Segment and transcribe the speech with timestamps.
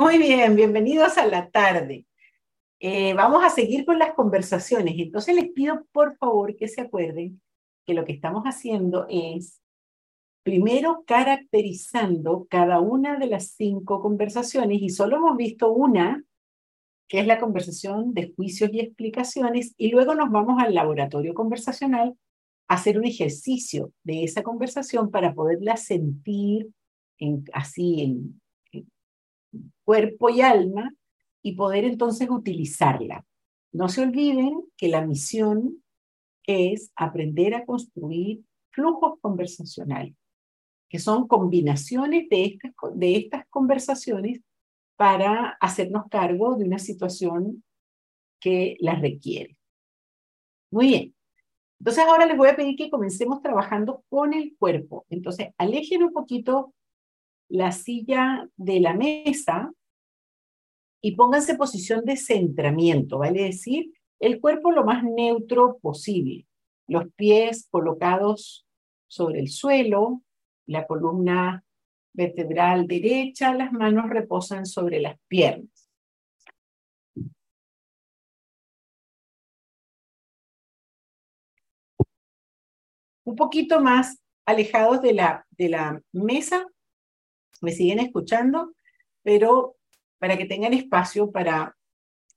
[0.00, 2.06] Muy bien, bienvenidos a la tarde.
[2.78, 4.94] Eh, vamos a seguir con las conversaciones.
[4.96, 7.42] Entonces les pido por favor que se acuerden
[7.84, 9.60] que lo que estamos haciendo es
[10.42, 16.24] primero caracterizando cada una de las cinco conversaciones y solo hemos visto una,
[17.06, 22.16] que es la conversación de juicios y explicaciones, y luego nos vamos al laboratorio conversacional
[22.68, 26.70] a hacer un ejercicio de esa conversación para poderla sentir
[27.18, 28.39] en, así en,
[29.84, 30.92] cuerpo y alma
[31.42, 33.24] y poder entonces utilizarla.
[33.72, 35.82] No se olviden que la misión
[36.46, 40.14] es aprender a construir flujos conversacionales,
[40.88, 44.40] que son combinaciones de estas, de estas conversaciones
[44.96, 47.64] para hacernos cargo de una situación
[48.40, 49.56] que las requiere.
[50.70, 51.14] Muy bien.
[51.78, 55.06] Entonces ahora les voy a pedir que comencemos trabajando con el cuerpo.
[55.08, 56.74] Entonces, alejen un poquito
[57.50, 59.72] la silla de la mesa
[61.02, 66.46] y pónganse posición de centramiento, vale decir, el cuerpo lo más neutro posible,
[66.86, 68.66] los pies colocados
[69.08, 70.22] sobre el suelo,
[70.66, 71.64] la columna
[72.12, 75.90] vertebral derecha, las manos reposan sobre las piernas.
[83.24, 86.66] Un poquito más alejados de la, de la mesa,
[87.60, 88.74] me siguen escuchando,
[89.22, 89.76] pero
[90.18, 91.76] para que tengan espacio para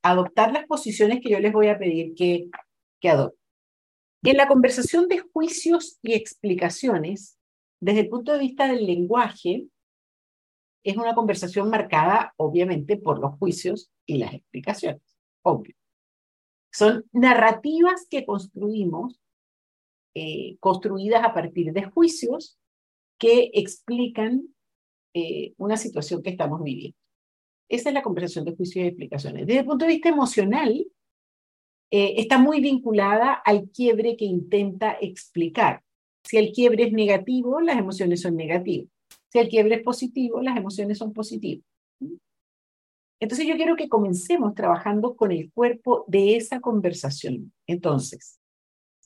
[0.02, 2.50] adoptar las posiciones que yo les voy a pedir que,
[3.00, 3.40] que adopten.
[4.22, 7.38] En la conversación de juicios y explicaciones,
[7.80, 9.66] desde el punto de vista del lenguaje,
[10.82, 15.02] es una conversación marcada, obviamente, por los juicios y las explicaciones,
[15.42, 15.74] obvio.
[16.70, 19.20] Son narrativas que construimos,
[20.14, 22.58] eh, construidas a partir de juicios
[23.18, 24.54] que explican
[25.14, 26.98] eh, una situación que estamos viviendo.
[27.68, 29.46] Esa es la conversación de juicios y explicaciones.
[29.46, 30.86] Desde el punto de vista emocional,
[31.90, 35.82] eh, está muy vinculada al quiebre que intenta explicar.
[36.24, 38.88] Si el quiebre es negativo, las emociones son negativas.
[39.28, 41.64] Si el quiebre es positivo, las emociones son positivas.
[43.20, 47.52] Entonces yo quiero que comencemos trabajando con el cuerpo de esa conversación.
[47.66, 48.40] Entonces,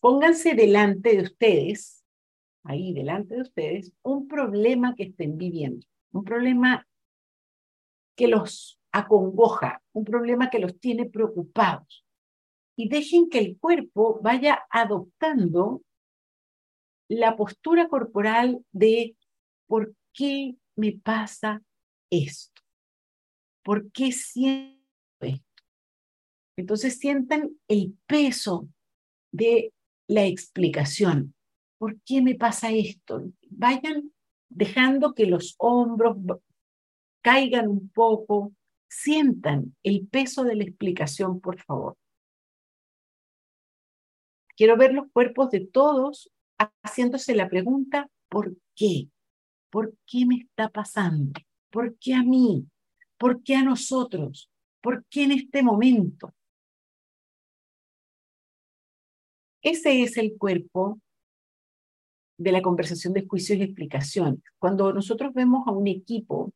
[0.00, 2.02] pónganse delante de ustedes,
[2.64, 6.86] ahí delante de ustedes, un problema que estén viviendo un problema
[8.16, 12.04] que los acongoja, un problema que los tiene preocupados.
[12.76, 15.82] Y dejen que el cuerpo vaya adoptando
[17.08, 19.16] la postura corporal de
[19.66, 21.62] ¿por qué me pasa
[22.10, 22.62] esto?
[23.62, 24.78] ¿Por qué siento
[25.20, 25.62] esto?
[26.56, 28.68] Entonces sientan el peso
[29.32, 29.72] de
[30.08, 31.34] la explicación.
[31.78, 33.22] ¿Por qué me pasa esto?
[33.50, 34.12] Vayan
[34.48, 36.16] dejando que los hombros
[37.22, 38.52] caigan un poco,
[38.88, 41.96] sientan el peso de la explicación, por favor.
[44.56, 46.30] Quiero ver los cuerpos de todos
[46.82, 49.08] haciéndose la pregunta, ¿por qué?
[49.70, 51.38] ¿Por qué me está pasando?
[51.70, 52.66] ¿Por qué a mí?
[53.18, 54.50] ¿Por qué a nosotros?
[54.80, 56.34] ¿Por qué en este momento?
[59.62, 61.00] Ese es el cuerpo
[62.38, 64.42] de la conversación de juicios y explicación.
[64.58, 66.52] Cuando nosotros vemos a un equipo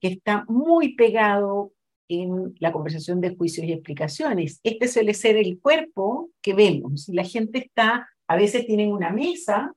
[0.00, 1.72] que está muy pegado
[2.08, 7.08] en la conversación de juicios y explicaciones, este suele ser el cuerpo que vemos.
[7.08, 9.74] La gente está, a veces tienen una mesa,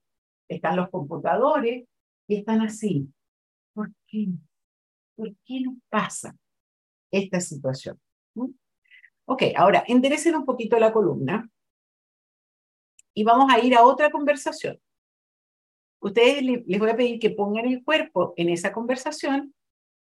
[0.50, 1.88] están los computadores
[2.28, 3.08] y están así.
[3.74, 4.28] ¿Por qué?
[5.16, 6.36] ¿Por qué nos pasa
[7.10, 8.00] esta situación?
[8.36, 8.50] ¿Mm?
[9.26, 11.50] Ok, ahora enderecen un poquito la columna
[13.14, 14.78] y vamos a ir a otra conversación
[16.00, 19.54] ustedes les voy a pedir que pongan el cuerpo en esa conversación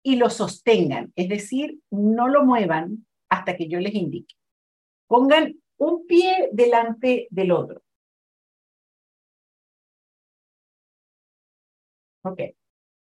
[0.02, 4.34] y lo sostengan, es decir, no lo muevan hasta que yo les indique.
[5.06, 7.82] Pongan un pie delante del otro.
[12.22, 12.40] Ok.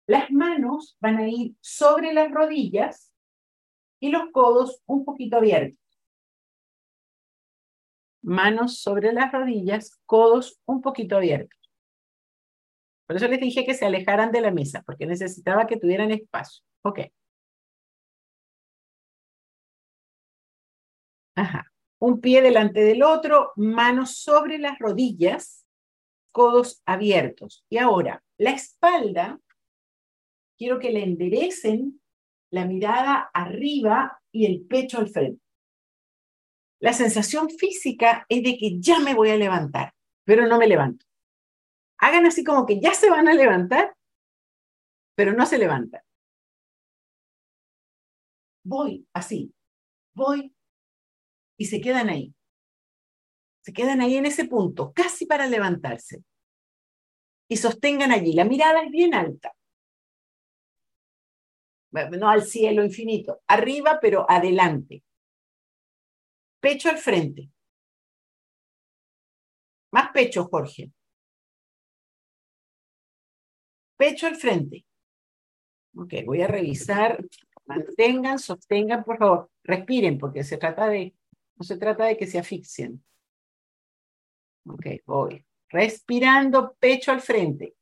[0.06, 3.12] Las manos van a ir sobre las rodillas
[4.00, 5.78] y los codos un poquito abiertos.
[8.22, 11.61] Manos sobre las rodillas, codos un poquito abiertos.
[13.06, 16.64] Por eso les dije que se alejaran de la mesa, porque necesitaba que tuvieran espacio.
[16.82, 17.00] Ok.
[21.34, 21.72] Ajá.
[21.98, 25.66] Un pie delante del otro, manos sobre las rodillas,
[26.32, 27.64] codos abiertos.
[27.68, 29.40] Y ahora, la espalda,
[30.58, 32.00] quiero que le enderecen
[32.50, 35.42] la mirada arriba y el pecho al frente.
[36.80, 39.94] La sensación física es de que ya me voy a levantar,
[40.24, 41.06] pero no me levanto
[42.02, 43.94] hagan así como que ya se van a levantar,
[45.14, 46.02] pero no se levantan.
[48.64, 49.54] voy, así,
[50.14, 50.54] voy,
[51.56, 52.34] y se quedan ahí.
[53.60, 56.24] Se quedan ahí en ese punto, casi para levantarse.
[57.48, 58.32] Y sostengan allí.
[58.32, 59.54] La mirada es bien alta.
[61.92, 65.04] No al cielo infinito, arriba, pero adelante.
[66.60, 67.50] Pecho al frente.
[69.92, 70.90] Más pecho, Jorge.
[74.02, 74.84] Pecho al frente.
[75.94, 77.24] Ok, voy a revisar.
[77.66, 79.50] Mantengan, sostengan, por favor.
[79.62, 81.14] Respiren, porque se trata de,
[81.54, 83.00] no se trata de que se asfixien.
[84.66, 85.46] Ok, voy.
[85.68, 87.76] Respirando, pecho al frente.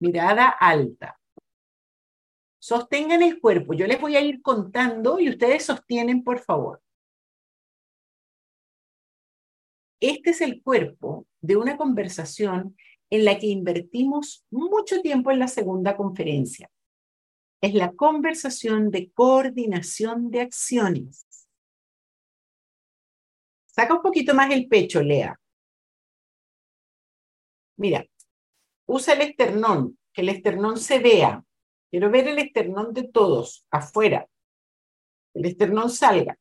[0.00, 1.20] Mirada alta.
[2.58, 3.74] Sostengan el cuerpo.
[3.74, 6.82] Yo les voy a ir contando y ustedes sostienen, por favor.
[10.00, 12.76] Este es el cuerpo de una conversación
[13.10, 16.70] en la que invertimos mucho tiempo en la segunda conferencia.
[17.60, 21.26] Es la conversación de coordinación de acciones.
[23.66, 25.38] Saca un poquito más el pecho, Lea.
[27.76, 28.04] Mira,
[28.86, 31.44] usa el esternón, que el esternón se vea.
[31.90, 34.28] Quiero ver el esternón de todos, afuera.
[35.34, 36.36] El esternón salga.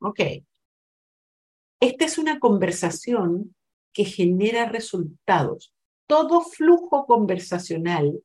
[0.00, 0.20] Ok.
[1.80, 3.54] Esta es una conversación
[3.92, 5.74] que genera resultados.
[6.06, 8.22] Todo flujo conversacional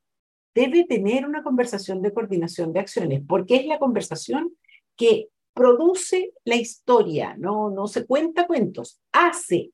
[0.54, 4.56] debe tener una conversación de coordinación de acciones, porque es la conversación
[4.96, 9.70] que produce la historia, no, no se cuenta cuentos, hace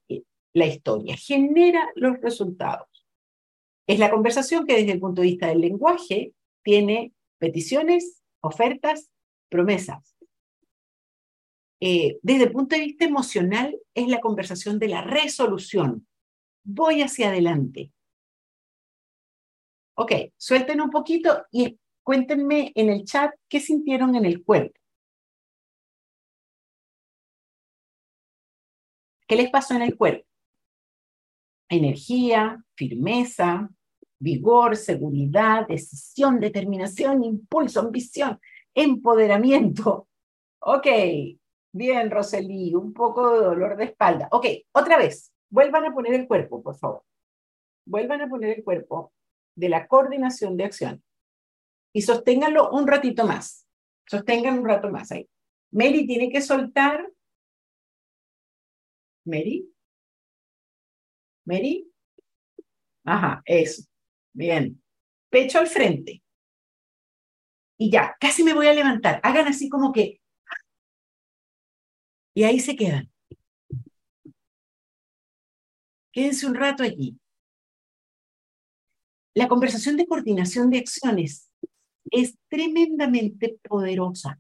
[0.53, 3.07] la historia, genera los resultados.
[3.87, 9.11] Es la conversación que desde el punto de vista del lenguaje tiene peticiones, ofertas,
[9.49, 10.12] promesas.
[11.85, 16.07] Eh, desde el punto de vista emocional, es la conversación de la resolución.
[16.63, 17.91] Voy hacia adelante.
[19.95, 24.79] Ok, suelten un poquito y cuéntenme en el chat qué sintieron en el cuerpo.
[29.27, 30.25] ¿Qué les pasó en el cuerpo?
[31.69, 33.69] Energía, firmeza,
[34.21, 38.39] vigor, seguridad, decisión, determinación, impulso, ambición,
[38.73, 40.07] empoderamiento.
[40.61, 40.87] Ok,
[41.75, 44.29] Bien, Roseli, un poco de dolor de espalda.
[44.31, 47.03] Ok, otra vez, vuelvan a poner el cuerpo, por favor.
[47.87, 49.13] Vuelvan a poner el cuerpo
[49.57, 51.03] de la coordinación de acción.
[51.95, 53.67] Y sosténganlo un ratito más.
[54.07, 55.29] Sosténganlo un rato más ahí.
[55.71, 57.11] Mary tiene que soltar.
[59.25, 59.69] Mary.
[61.47, 61.91] Mary.
[63.05, 63.83] Ajá, eso.
[64.35, 64.83] Bien.
[65.31, 66.23] Pecho al frente.
[67.79, 69.21] Y ya, casi me voy a levantar.
[69.23, 70.22] Hagan así como que
[72.35, 73.11] y ahí se quedan.
[76.13, 77.19] Quédense un rato allí.
[79.35, 81.51] La conversación de coordinación de acciones
[82.11, 84.39] es tremendamente poderosa.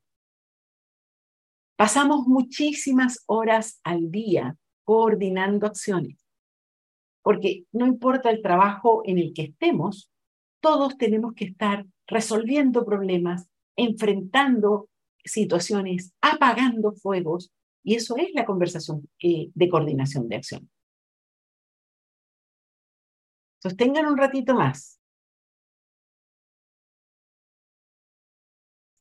[1.77, 6.25] Pasamos muchísimas horas al día coordinando acciones,
[7.23, 10.11] porque no importa el trabajo en el que estemos,
[10.61, 14.91] todos tenemos que estar resolviendo problemas, enfrentando
[15.25, 17.51] situaciones, apagando fuegos,
[17.83, 20.71] y eso es la conversación de coordinación de acción.
[23.63, 25.01] Sostengan un ratito más.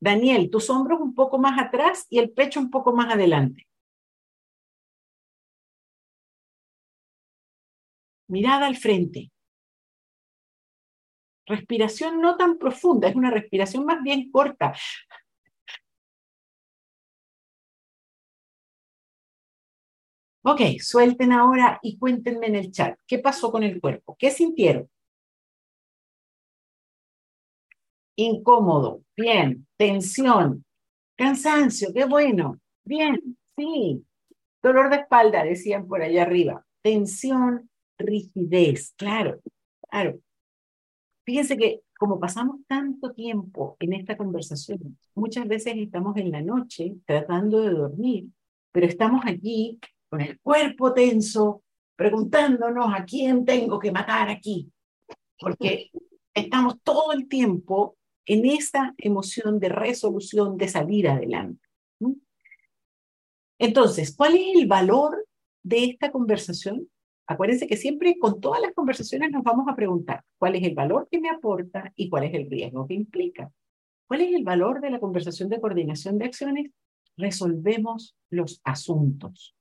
[0.00, 3.68] Daniel, tus hombros un poco más atrás y el pecho un poco más adelante.
[8.28, 9.30] Mirada al frente.
[11.46, 14.74] Respiración no tan profunda, es una respiración más bien corta.
[20.44, 24.16] Ok, suelten ahora y cuéntenme en el chat, ¿qué pasó con el cuerpo?
[24.18, 24.88] ¿Qué sintieron?
[28.16, 30.64] Incómodo, bien, tensión,
[31.16, 34.04] cansancio, qué bueno, bien, sí.
[34.62, 36.64] Dolor de espalda, decían por allá arriba.
[36.82, 39.40] Tensión, rigidez, claro,
[39.88, 40.18] claro.
[41.24, 46.96] Fíjense que como pasamos tanto tiempo en esta conversación, muchas veces estamos en la noche
[47.06, 48.26] tratando de dormir,
[48.72, 49.78] pero estamos allí
[50.12, 51.62] con el cuerpo tenso,
[51.96, 54.70] preguntándonos a quién tengo que matar aquí,
[55.40, 55.90] porque
[56.34, 61.66] estamos todo el tiempo en esa emoción de resolución, de salir adelante.
[63.58, 65.26] Entonces, ¿cuál es el valor
[65.62, 66.90] de esta conversación?
[67.26, 71.08] Acuérdense que siempre con todas las conversaciones nos vamos a preguntar cuál es el valor
[71.10, 73.50] que me aporta y cuál es el riesgo que implica.
[74.06, 76.70] ¿Cuál es el valor de la conversación de coordinación de acciones?
[77.16, 79.56] Resolvemos los asuntos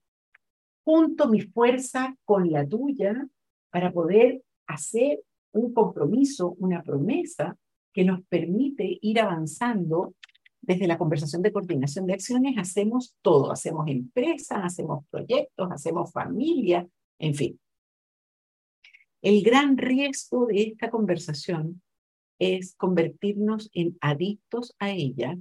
[0.84, 3.28] junto mi fuerza con la tuya
[3.70, 5.22] para poder hacer
[5.54, 7.58] un compromiso, una promesa
[7.94, 10.16] que nos permite ir avanzando
[10.62, 12.58] desde la conversación de coordinación de acciones.
[12.58, 16.88] Hacemos todo, hacemos empresas, hacemos proyectos, hacemos familia,
[17.20, 17.60] en fin.
[19.22, 21.82] El gran riesgo de esta conversación
[22.40, 25.38] es convertirnos en adictos a ella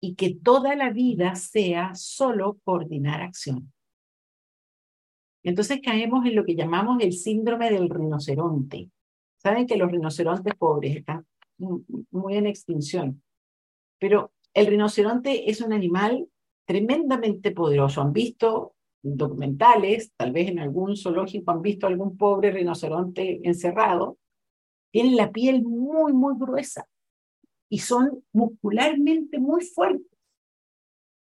[0.00, 3.72] y que toda la vida sea solo coordinar acción.
[5.42, 8.90] Entonces caemos en lo que llamamos el síndrome del rinoceronte.
[9.36, 11.26] Saben que los rinocerontes pobres están
[12.10, 13.22] muy en extinción,
[13.98, 16.28] pero el rinoceronte es un animal
[16.66, 18.00] tremendamente poderoso.
[18.00, 24.18] Han visto documentales, tal vez en algún zoológico han visto algún pobre rinoceronte encerrado.
[24.90, 26.86] Tienen la piel muy, muy gruesa
[27.68, 30.06] y son muscularmente muy fuertes.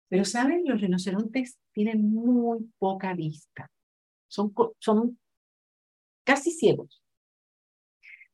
[0.10, 0.64] Pero, ¿saben?
[0.66, 3.70] Los rinocerontes tienen muy poca vista.
[4.28, 5.20] Son, son
[6.24, 7.04] casi ciegos.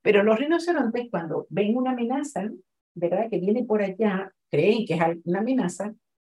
[0.01, 2.49] Pero los rinocerontes, cuando ven una amenaza,
[2.93, 3.29] ¿verdad?
[3.29, 5.93] Que viene por allá, creen que es una amenaza,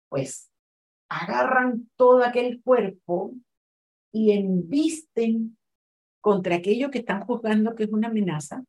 [0.09, 0.51] pues
[1.09, 3.33] agarran todo aquel cuerpo
[4.11, 5.57] y embisten
[6.21, 8.63] contra aquello que están juzgando que es una amenaza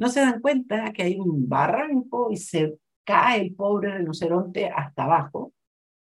[0.00, 5.04] no se dan cuenta que hay un barranco y se cae el pobre rinoceronte hasta
[5.04, 5.52] abajo.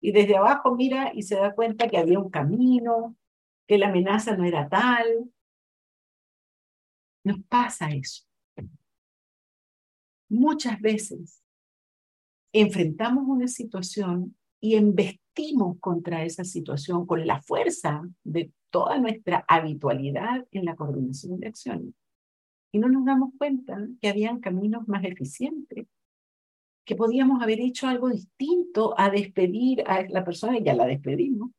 [0.01, 3.15] Y desde abajo mira y se da cuenta que había un camino,
[3.67, 5.31] que la amenaza no era tal.
[7.23, 8.23] Nos pasa eso.
[10.29, 11.41] Muchas veces
[12.53, 20.47] enfrentamos una situación y embestimos contra esa situación con la fuerza de toda nuestra habitualidad
[20.51, 21.93] en la coordinación de acciones
[22.75, 25.87] y no nos damos cuenta que habían caminos más eficientes,
[26.85, 31.51] que podíamos haber hecho algo distinto a despedir a la persona y ya la despedimos,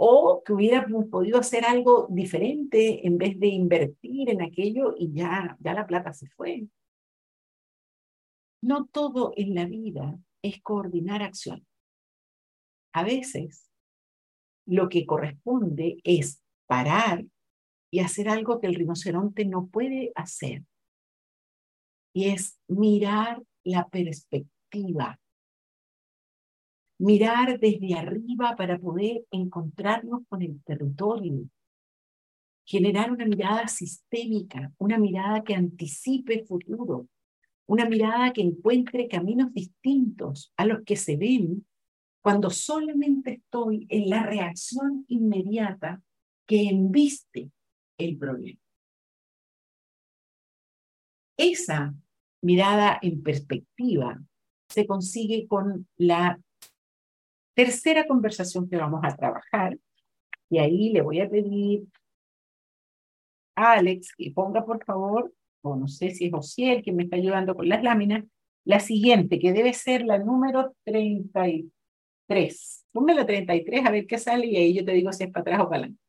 [0.00, 5.56] o que hubiéramos podido hacer algo diferente en vez de invertir en aquello y ya,
[5.58, 6.68] ya la plata se fue.
[8.62, 11.66] No todo en la vida es coordinar acción.
[12.92, 13.68] A veces
[14.66, 17.24] lo que corresponde es parar
[17.90, 20.62] y hacer algo que el rinoceronte no puede hacer.
[22.14, 25.18] Y es mirar la perspectiva.
[26.98, 31.48] Mirar desde arriba para poder encontrarnos con el territorio.
[32.64, 37.08] Generar una mirada sistémica, una mirada que anticipe el futuro,
[37.66, 41.66] una mirada que encuentre caminos distintos a los que se ven
[42.20, 46.02] cuando solamente estoy en la reacción inmediata
[46.46, 47.50] que embiste
[47.98, 48.58] el problema.
[51.36, 51.94] Esa
[52.42, 54.20] mirada en perspectiva
[54.68, 56.40] se consigue con la
[57.58, 59.76] tercera conversación que vamos a trabajar.
[60.48, 61.88] Y ahí le voy a pedir
[63.56, 67.16] a Alex que ponga, por favor, o no sé si es Osiel quien me está
[67.16, 68.24] ayudando con las láminas,
[68.64, 72.86] la siguiente, que debe ser la número 33.
[72.92, 75.42] Ponme la 33 a ver qué sale y ahí yo te digo si es para
[75.42, 76.00] atrás o para adelante.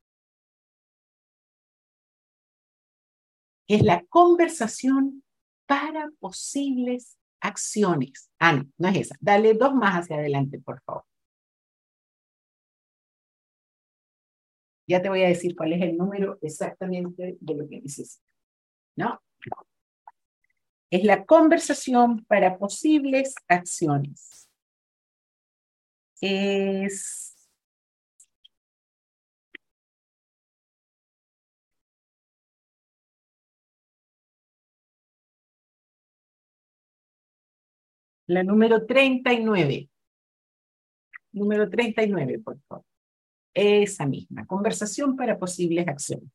[3.68, 5.24] es la conversación
[5.68, 8.32] para posibles acciones.
[8.40, 9.16] Ah, no, no es esa.
[9.20, 11.09] Dale dos más hacia adelante, por favor.
[14.90, 18.26] Ya te voy a decir cuál es el número exactamente de lo que necesito.
[18.96, 19.22] ¿No?
[20.90, 24.50] Es la conversación para posibles acciones.
[26.20, 27.36] Es
[38.26, 39.90] La número 39.
[41.32, 42.89] Número 39, por favor.
[43.54, 46.30] Esa misma, conversación para posibles acciones.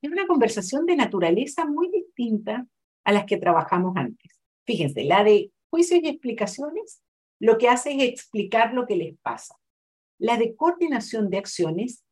[0.00, 2.66] Es una conversación de naturaleza muy distinta
[3.04, 4.40] a las que trabajamos antes.
[4.64, 7.02] Fíjense, la de juicios y explicaciones
[7.40, 9.56] lo que hace es explicar lo que les pasa.
[10.18, 12.04] La de coordinación de acciones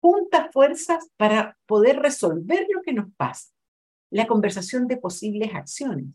[0.00, 3.52] junta fuerzas para poder resolver lo que nos pasa.
[4.10, 6.06] La conversación de posibles acciones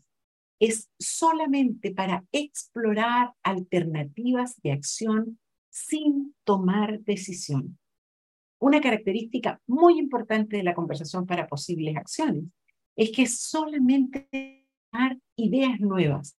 [0.60, 5.38] es solamente para explorar alternativas de acción
[5.74, 7.76] sin tomar decisión.
[8.60, 12.44] Una característica muy importante de la conversación para posibles acciones
[12.94, 16.38] es que solamente dar ideas nuevas,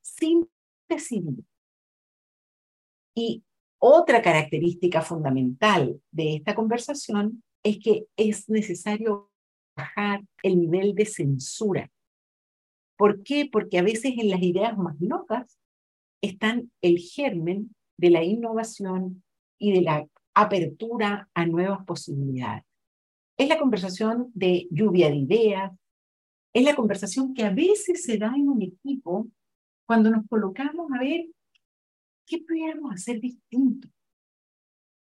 [0.00, 0.48] sin
[0.88, 1.44] decidir.
[3.14, 3.44] Y
[3.78, 9.30] otra característica fundamental de esta conversación es que es necesario
[9.76, 11.90] bajar el nivel de censura.
[12.96, 13.46] ¿Por qué?
[13.52, 15.58] Porque a veces en las ideas más locas
[16.20, 19.22] están el germen de la innovación
[19.58, 22.64] y de la apertura a nuevas posibilidades.
[23.36, 25.72] Es la conversación de lluvia de ideas,
[26.52, 29.28] es la conversación que a veces se da en un equipo
[29.86, 31.26] cuando nos colocamos a ver
[32.26, 33.88] qué podríamos hacer distinto,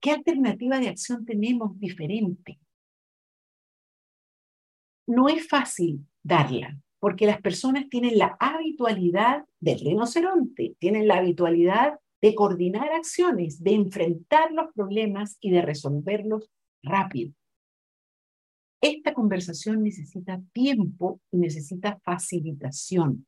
[0.01, 2.59] qué alternativa de acción tenemos diferente.
[5.07, 12.01] No es fácil darla, porque las personas tienen la habitualidad del rinoceronte, tienen la habitualidad
[12.21, 16.51] de coordinar acciones, de enfrentar los problemas y de resolverlos
[16.83, 17.31] rápido.
[18.81, 23.25] Esta conversación necesita tiempo y necesita facilitación.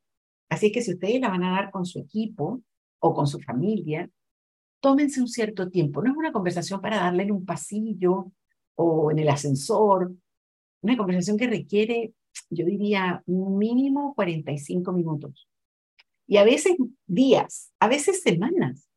[0.50, 2.62] Así que si ustedes la van a dar con su equipo
[3.00, 4.10] o con su familia,
[4.82, 6.04] tómense un cierto tiempo.
[6.04, 8.34] No es una conversación para darle en un pasillo
[8.76, 10.14] o en el ascensor.
[10.82, 12.14] Una conversación que requiere,
[12.50, 15.48] yo diría, mínimo 45 minutos.
[16.28, 18.88] Y a veces días, a veces semanas.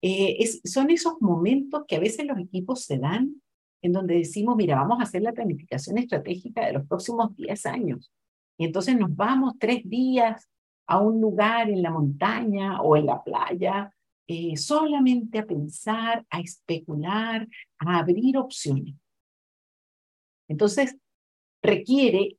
[0.00, 3.42] Eh, son esos momentos que a veces los equipos se dan
[3.82, 8.12] en donde decimos, mira, vamos a hacer la planificación estratégica de los próximos 10 años.
[8.58, 10.48] Y entonces nos vamos tres días
[10.86, 13.92] a un lugar en la montaña o en la playa,
[14.26, 17.46] eh, solamente a pensar, a especular,
[17.78, 18.94] a abrir opciones.
[20.48, 20.96] Entonces,
[21.62, 22.36] requiere,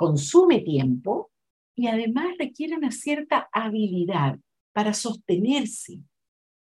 [0.00, 1.30] consume tiempo
[1.76, 4.38] y además requiere una cierta habilidad
[4.72, 6.00] para sostenerse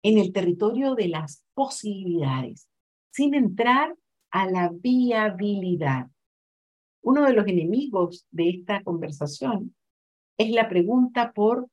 [0.03, 2.67] en el territorio de las posibilidades,
[3.13, 3.95] sin entrar
[4.31, 6.07] a la viabilidad.
[7.03, 9.77] Uno de los enemigos de esta conversación
[10.39, 11.69] es la pregunta por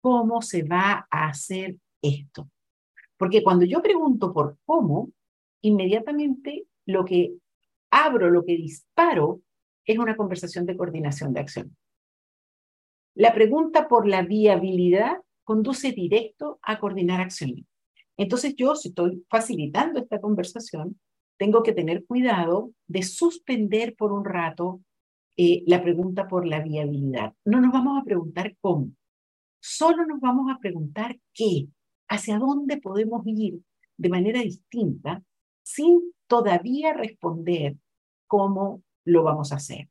[0.00, 2.50] cómo se va a hacer esto.
[3.16, 5.12] Porque cuando yo pregunto por cómo,
[5.62, 7.36] inmediatamente lo que
[7.92, 9.42] abro, lo que disparo,
[9.86, 11.76] es una conversación de coordinación de acción.
[13.14, 17.64] La pregunta por la viabilidad conduce directo a coordinar acciones.
[18.18, 20.98] Entonces yo, si estoy facilitando esta conversación,
[21.38, 24.80] tengo que tener cuidado de suspender por un rato
[25.36, 27.34] eh, la pregunta por la viabilidad.
[27.44, 28.90] No nos vamos a preguntar cómo,
[29.60, 31.68] solo nos vamos a preguntar qué,
[32.08, 33.60] hacia dónde podemos ir
[33.98, 35.22] de manera distinta
[35.62, 37.76] sin todavía responder
[38.26, 39.88] cómo lo vamos a hacer.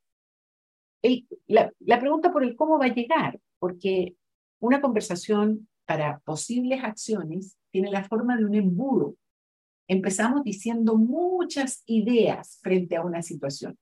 [1.48, 4.16] la, la pregunta por el cómo va a llegar, porque
[4.60, 9.16] una conversación para posibles acciones tiene la forma de un embudo.
[9.88, 13.78] Empezamos diciendo muchas ideas frente a una situación.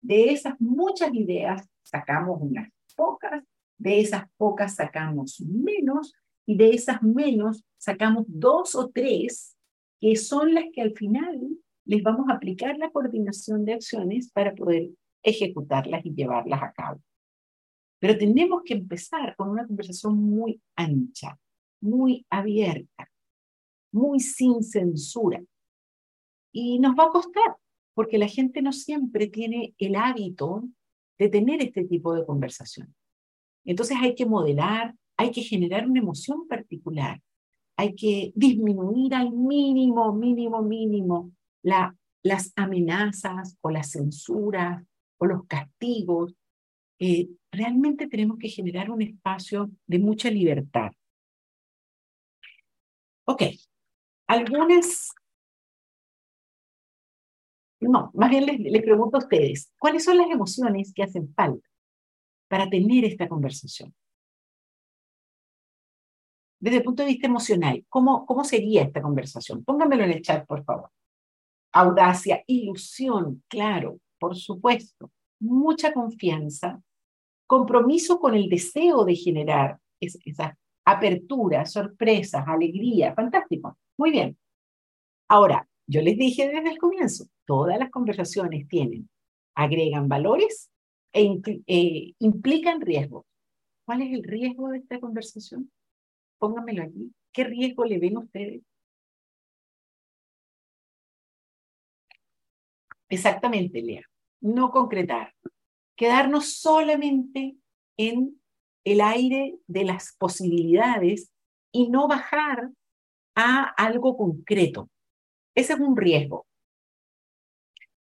[0.00, 3.42] De esas muchas ideas sacamos unas pocas,
[3.76, 6.14] de esas pocas sacamos menos
[6.46, 9.56] y de esas menos sacamos dos o tres
[10.00, 11.40] que son las que al final
[11.88, 14.90] les vamos a aplicar la coordinación de acciones para poder
[15.22, 17.00] ejecutarlas y llevarlas a cabo.
[17.98, 21.38] Pero tenemos que empezar con una conversación muy ancha,
[21.80, 23.10] muy abierta,
[23.90, 25.42] muy sin censura.
[26.52, 27.56] Y nos va a costar,
[27.94, 30.68] porque la gente no siempre tiene el hábito
[31.18, 32.94] de tener este tipo de conversación.
[33.64, 37.22] Entonces hay que modelar, hay que generar una emoción particular,
[37.78, 41.32] hay que disminuir al mínimo, mínimo, mínimo
[41.68, 44.84] la, las amenazas o las censuras
[45.18, 46.34] o los castigos.
[46.98, 50.90] Eh, realmente tenemos que generar un espacio de mucha libertad.
[53.24, 53.42] Ok,
[54.26, 55.10] algunas
[57.80, 61.68] no, más bien les, pregunto a ustedes, ¿cuáles son las emociones que hacen falta
[62.48, 63.94] para tener esta conversación?
[66.60, 69.64] Desde el punto de vista emocional, ¿cómo, cómo sería esta conversación?
[69.64, 70.90] Pónganmelo en el chat, por favor.
[71.72, 75.10] Audacia, ilusión, claro, por supuesto.
[75.40, 76.82] Mucha confianza,
[77.46, 83.78] compromiso con el deseo de generar esa apertura, sorpresas, alegría, fantástico.
[83.96, 84.36] Muy bien.
[85.28, 89.08] Ahora, yo les dije desde el comienzo, todas las conversaciones tienen,
[89.54, 90.70] agregan valores
[91.12, 93.24] e eh, implican riesgos.
[93.84, 95.70] ¿Cuál es el riesgo de esta conversación?
[96.38, 97.12] Pónganmelo aquí.
[97.32, 98.62] ¿Qué riesgo le ven ustedes?
[103.08, 104.02] Exactamente, Lea.
[104.40, 105.34] No concretar.
[105.96, 107.56] Quedarnos solamente
[107.96, 108.40] en
[108.84, 111.30] el aire de las posibilidades
[111.72, 112.70] y no bajar
[113.34, 114.88] a algo concreto.
[115.54, 116.46] Ese es un riesgo.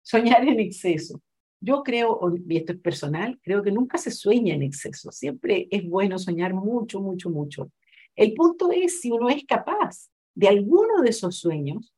[0.03, 1.23] Soñar en exceso.
[1.61, 5.11] Yo creo, y esto es personal, creo que nunca se sueña en exceso.
[5.13, 7.71] Siempre es bueno soñar mucho, mucho, mucho.
[8.15, 11.95] El punto es si uno es capaz de alguno de esos sueños,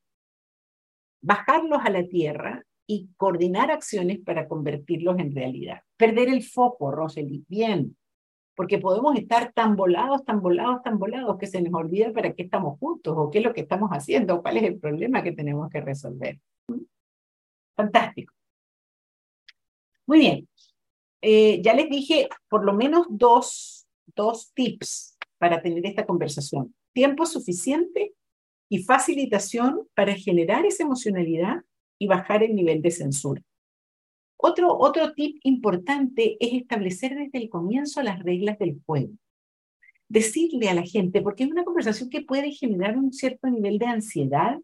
[1.20, 5.80] bajarlos a la tierra y coordinar acciones para convertirlos en realidad.
[5.96, 7.96] Perder el foco, Rosely, bien,
[8.54, 12.44] porque podemos estar tan volados, tan volados, tan volados que se nos olvida para qué
[12.44, 15.68] estamos juntos o qué es lo que estamos haciendo, cuál es el problema que tenemos
[15.70, 16.40] que resolver.
[17.76, 18.32] Fantástico.
[20.06, 20.48] Muy bien.
[21.20, 26.74] Eh, ya les dije por lo menos dos, dos tips para tener esta conversación.
[26.92, 28.14] Tiempo suficiente
[28.70, 31.62] y facilitación para generar esa emocionalidad
[31.98, 33.42] y bajar el nivel de censura.
[34.36, 39.12] Otro, otro tip importante es establecer desde el comienzo las reglas del juego.
[40.08, 43.86] Decirle a la gente, porque es una conversación que puede generar un cierto nivel de
[43.86, 44.58] ansiedad,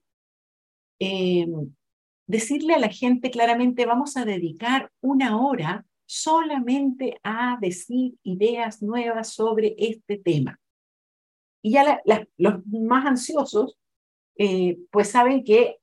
[1.00, 1.46] eh,
[2.26, 9.32] decirle a la gente claramente, vamos a dedicar una hora solamente a decir ideas nuevas
[9.32, 10.60] sobre este tema.
[11.62, 12.02] Y ya
[12.36, 13.78] los más ansiosos,
[14.36, 15.78] eh, pues saben que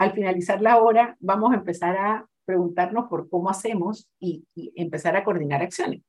[0.00, 5.22] al finalizar la hora vamos a empezar a preguntarnos por cómo hacemos y, empezar a
[5.22, 6.00] coordinar acciones.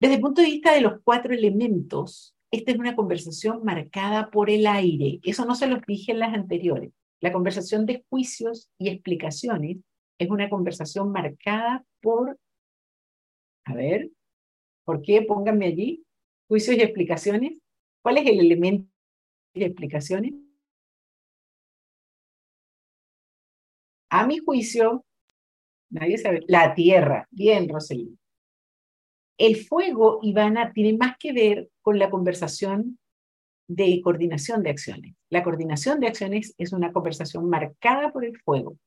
[0.00, 4.48] Desde el punto de vista de los cuatro elementos, esta es una conversación marcada por
[4.48, 5.20] el aire.
[5.22, 6.92] Eso no se los dije en las anteriores.
[7.20, 9.76] La conversación de juicios y explicaciones
[10.18, 12.38] es una conversación marcada por,
[13.66, 14.10] a ver,
[14.84, 15.20] ¿por qué?
[15.20, 16.06] Pónganme allí,
[16.48, 17.60] juicios y explicaciones.
[18.02, 18.88] ¿Cuál es el elemento
[19.54, 20.43] de explicaciones?
[24.16, 25.04] A mi juicio,
[25.90, 27.26] nadie sabe, la tierra.
[27.32, 28.16] Bien, Roselín.
[29.36, 33.00] El fuego, Ivana, tiene más que ver con la conversación
[33.66, 35.16] de coordinación de acciones.
[35.30, 38.78] La coordinación de acciones es una conversación marcada por el fuego.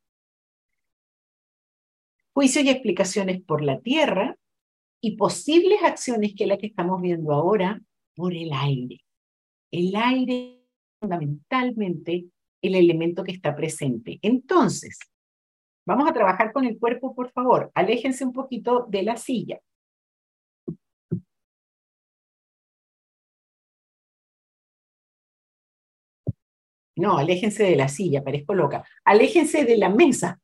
[2.34, 4.38] Juicios y explicaciones por la tierra
[5.02, 7.82] y posibles acciones que es la que estamos viendo ahora
[8.16, 9.02] por el aire.
[9.72, 12.28] El aire es fundamentalmente
[12.62, 14.20] el elemento que está presente.
[14.22, 14.98] Entonces,
[15.88, 17.72] Vamos a trabajar con el cuerpo, por favor.
[17.74, 19.62] Aléjense un poquito de la silla.
[26.98, 28.84] No, aléjense de la silla, parezco loca.
[29.06, 30.42] Aléjense de la mesa.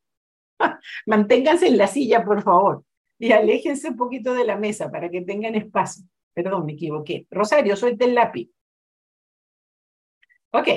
[1.08, 2.86] Manténganse en la silla, por favor.
[3.20, 6.06] Y aléjense un poquito de la mesa para que tengan espacio.
[6.34, 7.28] Perdón, me equivoqué.
[7.30, 8.50] Rosario, suelte el lápiz.
[10.54, 10.70] Ok.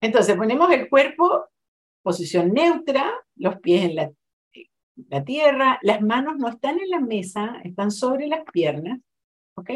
[0.00, 1.50] Entonces ponemos el cuerpo
[2.04, 7.90] posición neutra, los pies en la, tierra, las manos no están en la mesa, están
[7.90, 9.00] sobre las piernas,
[9.56, 9.70] ¿ok?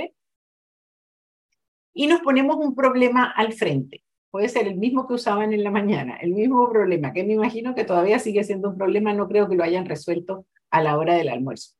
[1.95, 4.05] Y nos ponemos un problema al frente.
[4.31, 7.75] Puede ser el mismo que usaban en la mañana, el mismo problema, que me imagino
[7.75, 11.15] que todavía sigue siendo un problema, no creo que lo hayan resuelto a la hora
[11.15, 11.75] del almuerzo.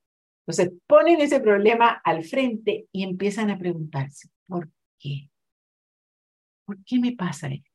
[0.47, 5.31] Entonces, ponen ese problema al frente y empiezan a preguntarse, ¿por qué?
[6.65, 7.68] ¿Por qué me pasa esto?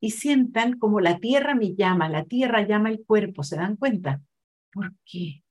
[0.00, 4.22] Y sientan como la tierra me llama, la tierra llama el cuerpo, ¿se dan cuenta?
[4.72, 5.42] ¿Por qué?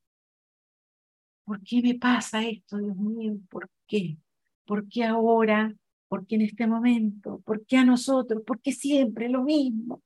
[1.45, 3.37] ¿Por qué me pasa esto, Dios mío?
[3.49, 4.17] ¿Por qué?
[4.65, 5.75] ¿Por qué ahora?
[6.07, 7.41] ¿Por qué en este momento?
[7.45, 8.43] ¿Por qué a nosotros?
[8.45, 10.01] ¿Por qué siempre lo mismo?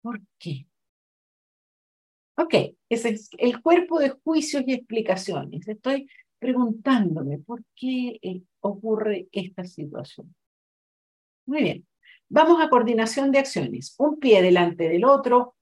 [0.00, 0.66] ¿Por qué?
[2.36, 2.54] Ok,
[2.88, 5.68] ese es el cuerpo de juicios y explicaciones.
[5.68, 8.18] Estoy preguntándome por qué
[8.60, 10.34] ocurre esta situación.
[11.46, 11.86] Muy bien.
[12.34, 13.94] Vamos a coordinación de acciones.
[13.98, 15.54] Un pie delante del otro,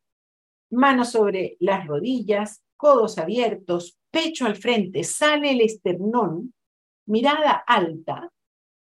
[0.71, 6.55] manos sobre las rodillas, codos abiertos, pecho al frente, sale el esternón,
[7.07, 8.33] mirada alta,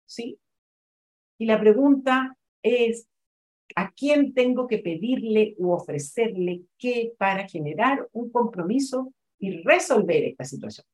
[0.05, 0.39] ¿sí?
[1.39, 3.09] Y la pregunta es,
[3.75, 10.45] ¿a quién tengo que pedirle u ofrecerle qué para generar un compromiso y resolver esta
[10.45, 10.87] situación?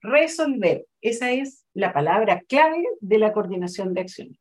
[0.00, 4.38] Resolver, esa es la palabra clave de la coordinación de acciones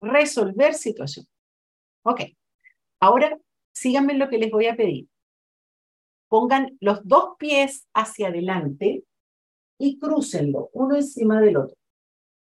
[0.00, 1.26] resolver situación.
[2.02, 2.22] Ok,
[3.00, 3.38] ahora
[3.72, 5.08] síganme lo que les voy a pedir.
[6.28, 9.04] Pongan los dos pies hacia adelante
[9.78, 11.76] y crúcenlo uno encima del otro.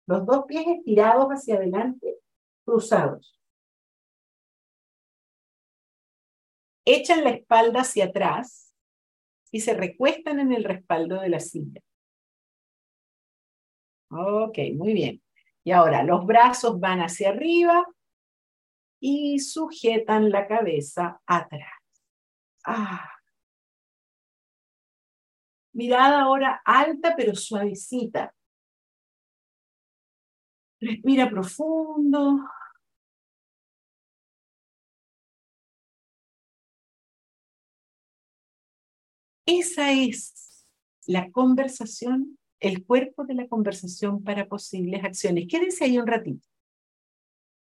[0.07, 2.19] Los dos pies estirados hacia adelante,
[2.65, 3.39] cruzados.
[6.85, 8.73] Echan la espalda hacia atrás
[9.53, 11.81] y se recuestan en el respaldo de la silla.
[14.11, 15.23] Ok, muy bien.
[15.65, 17.85] Y ahora los brazos van hacia arriba
[19.01, 21.73] y sujetan la cabeza atrás.
[22.65, 23.11] Ah.
[25.73, 28.35] Mirada ahora alta pero suavecita.
[30.81, 32.41] Respira profundo.
[39.47, 40.67] Esa es
[41.07, 45.47] la conversación el cuerpo de la conversación para posibles acciones.
[45.49, 46.47] Quédense ahí un ratito.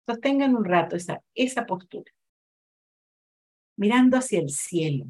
[0.08, 2.12] Sostengan un rato esa, esa postura,
[3.76, 5.08] mirando hacia el cielo.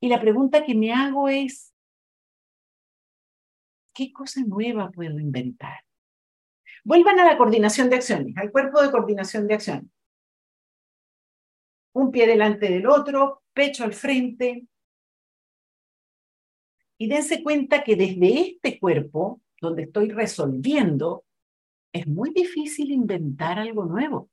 [0.00, 1.72] Y la pregunta que me hago es,
[3.94, 5.84] ¿qué cosa nueva puedo inventar?
[6.84, 9.90] Vuelvan a la coordinación de acciones, al cuerpo de coordinación de acciones.
[11.94, 14.66] Un pie delante del otro, pecho al frente.
[16.98, 21.24] Y dense cuenta que desde este cuerpo, donde estoy resolviendo,
[21.92, 24.28] es muy difícil inventar algo nuevo.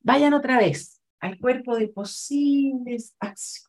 [0.00, 3.66] Vayan otra vez al cuerpo de posibles acciones.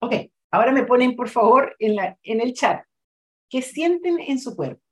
[0.00, 0.14] Ok,
[0.50, 2.84] ahora me ponen por favor en, la, en el chat,
[3.48, 4.83] ¿qué sienten en su cuerpo?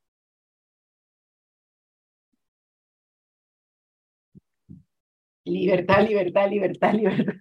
[5.44, 7.34] Libertad, libertad, libertad, libertad.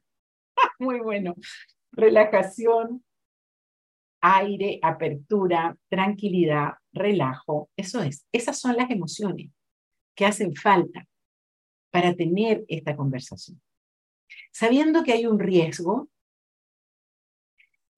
[0.79, 1.35] Muy bueno.
[1.91, 3.03] Relajación,
[4.21, 7.69] aire, apertura, tranquilidad, relajo.
[7.75, 9.49] Eso es, esas son las emociones
[10.15, 11.07] que hacen falta
[11.91, 13.61] para tener esta conversación.
[14.51, 16.09] Sabiendo que hay un riesgo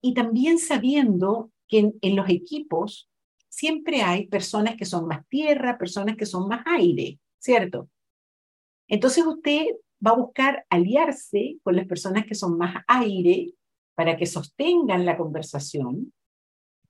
[0.00, 3.10] y también sabiendo que en, los equipos
[3.48, 7.88] siempre hay personas que son más tierra, personas que son más aire, ¿cierto?
[8.88, 9.66] Entonces usted
[10.04, 13.52] va a buscar aliarse con las personas que son más aire
[13.94, 16.12] para que sostengan la conversación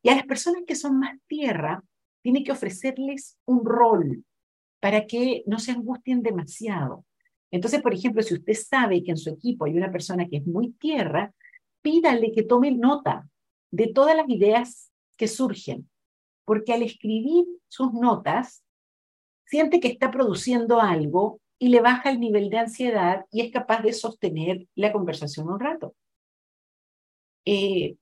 [0.03, 1.83] y a las personas que son más tierra
[2.23, 4.25] tiene que ofrecerles un rol
[4.81, 7.05] para que no se angustien demasiado.
[7.51, 10.47] Entonces, por ejemplo, si usted sabe que en su equipo hay una persona que es
[10.47, 11.33] muy tierra,
[11.83, 13.29] pídale que tome nota
[13.71, 15.89] de todas las ideas que surgen,
[16.45, 18.65] porque al escribir sus notas,
[19.47, 23.83] siente que está produciendo algo y le baja el nivel de ansiedad y es capaz
[23.83, 25.95] de sostener la conversación un rato.
[27.45, 27.97] Eh,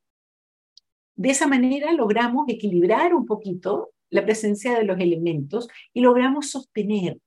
[1.16, 7.18] de esa manera logramos equilibrar un poquito la presencia de los elementos y logramos sostener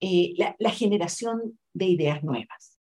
[0.00, 2.78] eh, la, generación de ideas nuevas.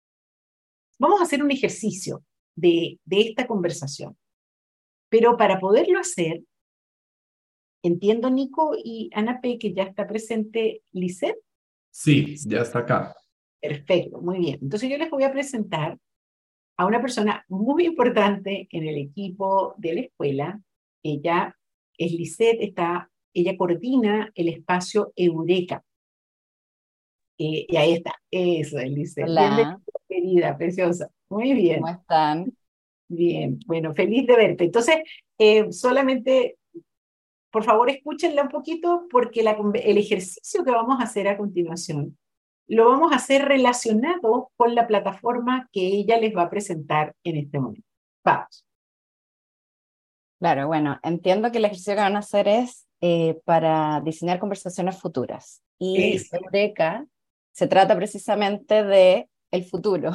[1.00, 2.24] Vamos a hacer un ejercicio
[2.56, 4.18] de, de esta conversación,
[5.10, 6.44] pero para poderlo hacer,
[7.84, 11.45] entiendo, Nico y Ana P., que ya está presente Lisette.
[11.98, 13.16] Sí, ya está acá.
[13.62, 14.60] Perfecto, muy bien.
[14.62, 15.98] Entonces yo les voy a presentar
[16.76, 20.62] a una persona muy importante en el equipo de la escuela.
[21.02, 21.56] Ella
[21.98, 25.86] es Lisette, está, ella coordina el espacio Eureka.
[27.38, 29.30] Eh, y ahí está, eso es Lisette.
[29.30, 29.80] Hola.
[30.10, 31.10] querida, preciosa.
[31.30, 31.80] Muy bien.
[31.80, 32.54] ¿Cómo están?
[33.08, 34.66] Bien, bueno, feliz de verte.
[34.66, 34.98] Entonces,
[35.38, 36.58] eh, solamente
[37.56, 42.18] por favor, escúchenla un poquito porque el ejercicio que vamos a hacer a continuación
[42.68, 47.38] lo vamos a hacer relacionado con la plataforma que ella les va a presentar en
[47.38, 47.88] este momento.
[48.26, 48.68] Vamos.
[50.38, 55.00] Claro, bueno, entiendo que el ejercicio que van a hacer es eh, para diseñar conversaciones
[55.00, 55.62] futuras.
[55.80, 57.06] Y Eureka
[57.54, 60.12] se trata precisamente de el futuro.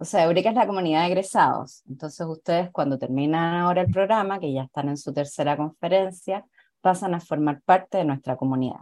[0.00, 1.82] O sea, Eureka es la comunidad de egresados.
[1.88, 6.44] Entonces ustedes cuando terminan ahora el programa, que ya están en su tercera conferencia,
[6.80, 8.80] pasan a formar parte de nuestra comunidad.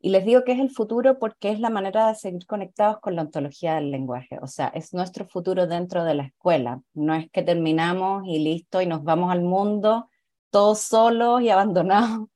[0.00, 3.16] Y les digo que es el futuro porque es la manera de seguir conectados con
[3.16, 4.38] la ontología del lenguaje.
[4.42, 6.82] O sea, es nuestro futuro dentro de la escuela.
[6.92, 10.08] No es que terminamos y listo y nos vamos al mundo
[10.50, 12.28] todos solos y abandonados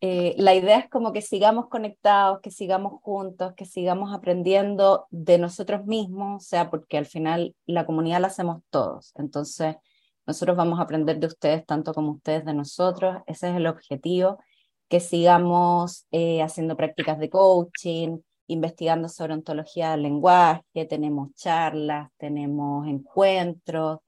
[0.00, 5.38] eh, la idea es como que sigamos conectados, que sigamos juntos, que sigamos aprendiendo de
[5.38, 9.12] nosotros mismos, o sea, porque al final la comunidad la hacemos todos.
[9.16, 9.76] Entonces,
[10.26, 13.18] nosotros vamos a aprender de ustedes tanto como ustedes de nosotros.
[13.26, 14.38] Ese es el objetivo,
[14.88, 22.86] que sigamos eh, haciendo prácticas de coaching, investigando sobre ontología del lenguaje, tenemos charlas, tenemos
[22.86, 23.98] encuentros,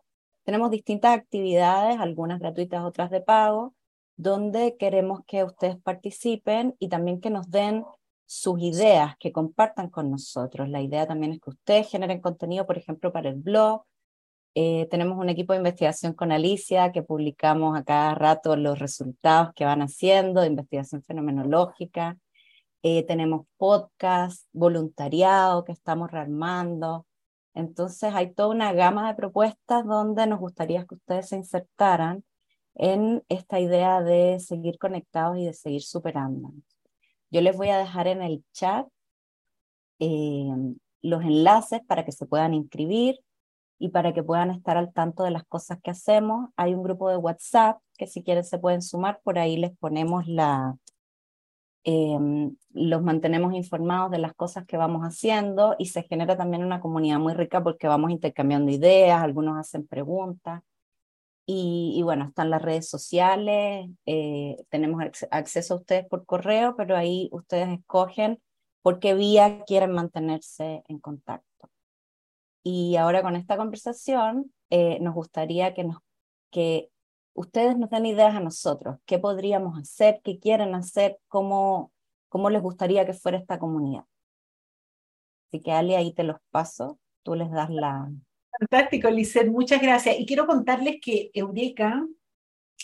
[0.45, 3.75] tenemos distintas actividades, algunas gratuitas, otras de pago
[4.19, 7.85] donde queremos que ustedes participen y también que nos den
[8.27, 10.69] sus ideas, que compartan con nosotros.
[10.69, 13.85] La idea también es que ustedes generen contenido, por ejemplo, para el blog.
[14.57, 19.55] Eh, tenemos un equipo de investigación con Alicia que publicamos a cada rato los resultados
[19.55, 22.19] que van haciendo de investigación fenomenológica.
[22.83, 27.07] Eh, tenemos podcast, voluntariado que estamos rearmando.
[27.55, 32.25] Entonces hay toda una gama de propuestas donde nos gustaría que ustedes se insertaran
[32.79, 36.53] en esta idea de seguir conectados y de seguir superando.
[37.31, 38.87] Yo les voy a dejar en el chat
[39.99, 40.49] eh,
[41.03, 43.21] los enlaces para que se puedan inscribir
[43.79, 46.51] y para que puedan estar al tanto de las cosas que hacemos.
[46.57, 50.27] Hay un grupo de WhatsApp que si quieren se pueden sumar, por ahí les ponemos
[50.29, 50.77] la,
[51.85, 56.81] em, los mantenemos informados de las cosas que vamos haciendo y se genera también una
[56.81, 60.63] comunidad muy rica porque vamos intercambiando ideas, algunos hacen preguntas.
[61.51, 67.31] Y, bueno, están las redes sociales, eh, tenemos acceso a ustedes por correo, pero ahí
[67.33, 68.43] ustedes escogen
[68.83, 71.71] por qué vía quieren mantenerse en contacto.
[72.63, 75.97] Y ahora con esta conversación, eh, nos gustaría que, nos,
[76.51, 76.91] que
[77.33, 81.93] ustedes nos den ideas a nosotros, qué podríamos hacer, qué quieren hacer, cómo,
[82.29, 84.05] cómo les gustaría que fuera esta comunidad.
[85.47, 88.13] Así que Ali, ahí te los paso, tú les das la...
[88.59, 90.19] Fantástico, Lisette, muchas gracias.
[90.19, 92.05] Y quiero contarles que Eureka,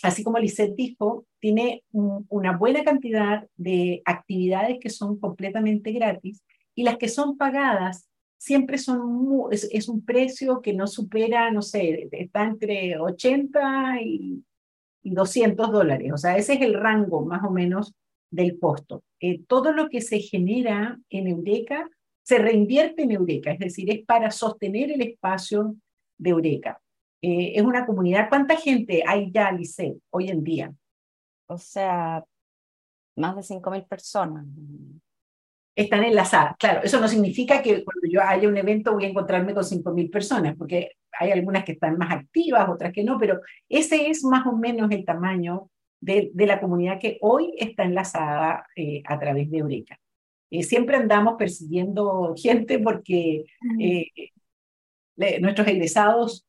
[0.03, 6.43] así como Lisette dijo, tiene una buena cantidad de actividades que son completamente gratis
[6.75, 12.07] y las que son pagadas siempre son, es, un precio que no supera, no sé,
[12.11, 14.43] está entre 80 y,
[15.03, 16.11] 200 dólares.
[16.13, 17.93] O sea, ese es el rango más o menos
[18.31, 19.03] del costo.
[19.19, 21.87] Eh, todo lo que se genera en Eureka
[22.25, 25.75] se reinvierte en Eureka, es decir, es para sostener el espacio
[26.17, 26.81] de Eureka.
[27.21, 28.29] Eh, es una comunidad.
[28.29, 30.73] ¿Cuánta gente hay ya, Lice, hoy en día?
[31.47, 32.23] O sea,
[33.15, 34.45] más de 5.000 personas
[35.75, 36.55] están enlazadas.
[36.57, 40.09] Claro, eso no significa que cuando yo haya un evento voy a encontrarme con 5.000
[40.09, 44.47] personas, porque hay algunas que están más activas, otras que no, pero ese es más
[44.47, 45.69] o menos el tamaño
[46.01, 49.99] de, la comunidad que hoy está enlazada eh, a través de Eureka.
[50.51, 53.45] Eh, siempre andamos persiguiendo gente porque
[53.79, 54.07] eh,
[55.39, 56.45] nuestros egresados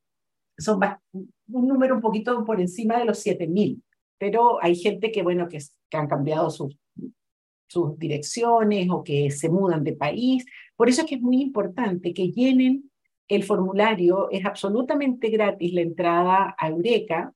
[0.57, 0.79] son
[1.13, 3.81] un número un poquito por encima de los 7.000,
[4.17, 6.75] pero hay gente que, bueno, que, que han cambiado sus
[7.67, 10.45] sus direcciones o que se mudan de país.
[10.75, 12.89] Por eso es que es muy importante que llenen
[13.27, 17.33] el formulario, es absolutamente gratis la entrada a Eureka,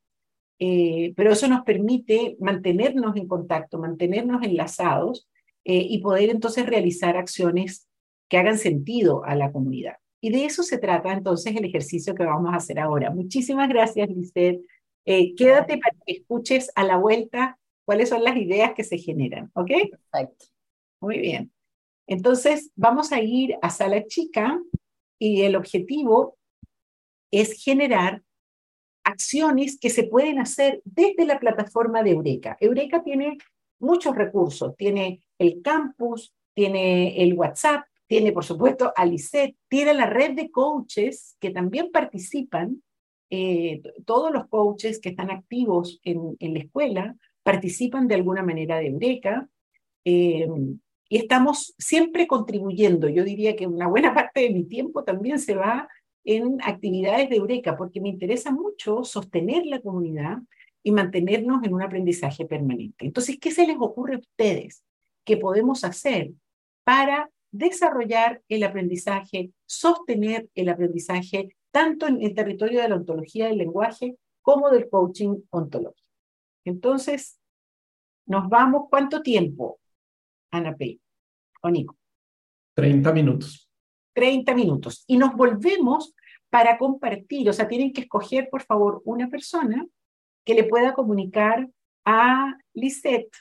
[0.58, 5.28] eh, pero eso nos permite mantenernos en contacto, mantenernos enlazados
[5.65, 7.88] eh, y poder entonces realizar acciones
[8.30, 9.97] que hagan sentido a la comunidad.
[10.21, 13.10] Y de eso se trata entonces el ejercicio que vamos a hacer ahora.
[13.10, 14.62] Muchísimas gracias, Lisette.
[15.06, 19.52] Eh, quédate para que escuches a la vuelta cuáles son las ideas que se generan,
[19.56, 19.71] ¿ok?
[19.89, 20.45] Perfecto.
[21.02, 21.52] Muy bien.
[22.08, 24.62] Entonces, vamos a ir a sala chica
[25.19, 26.38] y el objetivo
[27.32, 28.21] es generar
[29.04, 32.58] acciones que se pueden hacer desde la plataforma de Eureka.
[32.60, 33.38] Eureka tiene
[33.80, 40.36] muchos recursos, tiene el campus, tiene el WhatsApp, tiene por supuesto Alicet, tiene la red
[40.36, 42.84] de coaches que también participan,
[43.32, 48.88] eh, todos los coaches que están activos en, la escuela participan de alguna manera de
[48.88, 49.49] Eureka
[50.06, 50.47] eh,
[51.10, 53.10] y estamos siempre contribuyendo.
[53.10, 55.88] Yo diría que una buena parte de mi tiempo también se va
[56.23, 60.38] en actividades de Eureka porque me interesa mucho sostener la comunidad
[60.84, 63.06] y mantenernos en un aprendizaje permanente.
[63.06, 64.84] Entonces, ¿qué se les ocurre a ustedes
[65.32, 66.34] que podemos hacer
[66.84, 73.60] para desarrollar el aprendizaje, sostener el aprendizaje tanto en el territorio de la ontología del
[73.60, 76.06] lenguaje como del coaching ontológico?
[76.65, 77.39] Entonces,
[78.26, 79.80] nos vamos, ¿cuánto tiempo,
[80.52, 81.00] Ana Pei
[81.62, 81.98] o Nico?
[82.76, 83.70] 30 minutos.
[84.13, 85.06] 30 minutos.
[85.08, 86.13] Y nos volvemos
[86.50, 89.88] para compartir, o sea, tienen que escoger, por favor, una persona
[90.44, 91.70] que le pueda comunicar
[92.04, 93.32] a Lisette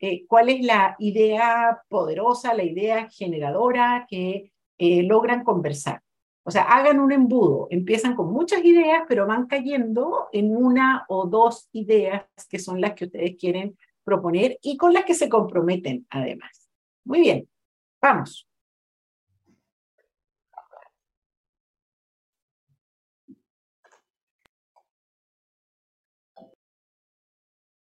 [0.00, 6.02] eh, cuál es la idea poderosa, la idea generadora que eh, logran conversar.
[6.42, 11.26] O sea, hagan un embudo, empiezan con muchas ideas, pero van cayendo en una o
[11.26, 16.06] dos ideas que son las que ustedes quieren proponer y con las que se comprometen
[16.10, 16.68] además.
[17.04, 17.48] Muy bien,
[18.00, 18.48] vamos.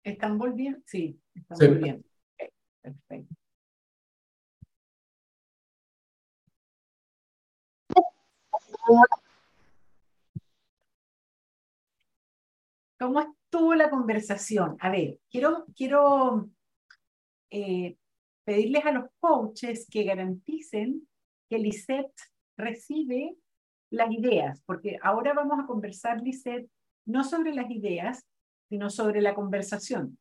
[0.03, 0.79] ¿Están volviendo?
[0.85, 2.08] Sí, están volviendo.
[2.93, 3.35] Perfecto.
[12.99, 14.75] ¿Cómo estuvo la conversación?
[14.79, 16.49] A ver, quiero, quiero
[17.49, 17.97] eh,
[18.43, 21.07] pedirles a los coaches que garanticen
[21.49, 22.13] que Lisette
[22.57, 23.35] recibe
[23.89, 26.69] las ideas, porque ahora vamos a conversar, Lisette,
[27.05, 28.25] no sobre las ideas,
[28.69, 30.17] sino sobre la conversación.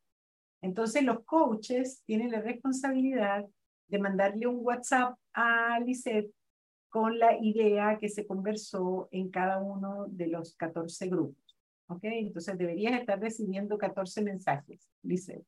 [0.61, 3.47] Entonces, los coaches tienen la responsabilidad
[3.89, 6.33] de mandarle un WhatsApp a Lisette
[6.89, 11.57] con la idea que se conversó en cada uno de los 14 grupos.
[11.89, 12.01] ¿Ok?
[12.05, 15.43] Entonces deberías estar recibiendo 14 mensajes, dice.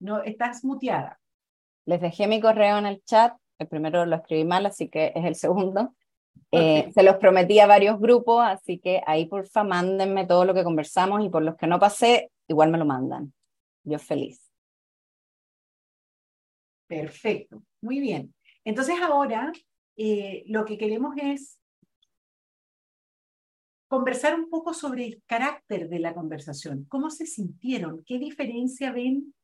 [0.00, 1.20] No, estás muteada.
[1.86, 3.36] Les dejé mi correo en el chat.
[3.58, 5.94] El primero lo escribí mal, así que es el segundo.
[6.50, 10.62] Eh, se los prometí a varios grupos, así que ahí porfa mándenme todo lo que
[10.62, 13.32] conversamos y por los que no pasé, igual me lo mandan.
[13.82, 14.40] Yo feliz.
[16.86, 18.34] Perfecto, muy bien.
[18.64, 19.52] Entonces ahora
[19.96, 21.58] eh, lo que queremos es
[23.88, 29.34] conversar un poco sobre el carácter de la conversación, cómo se sintieron, qué diferencia ven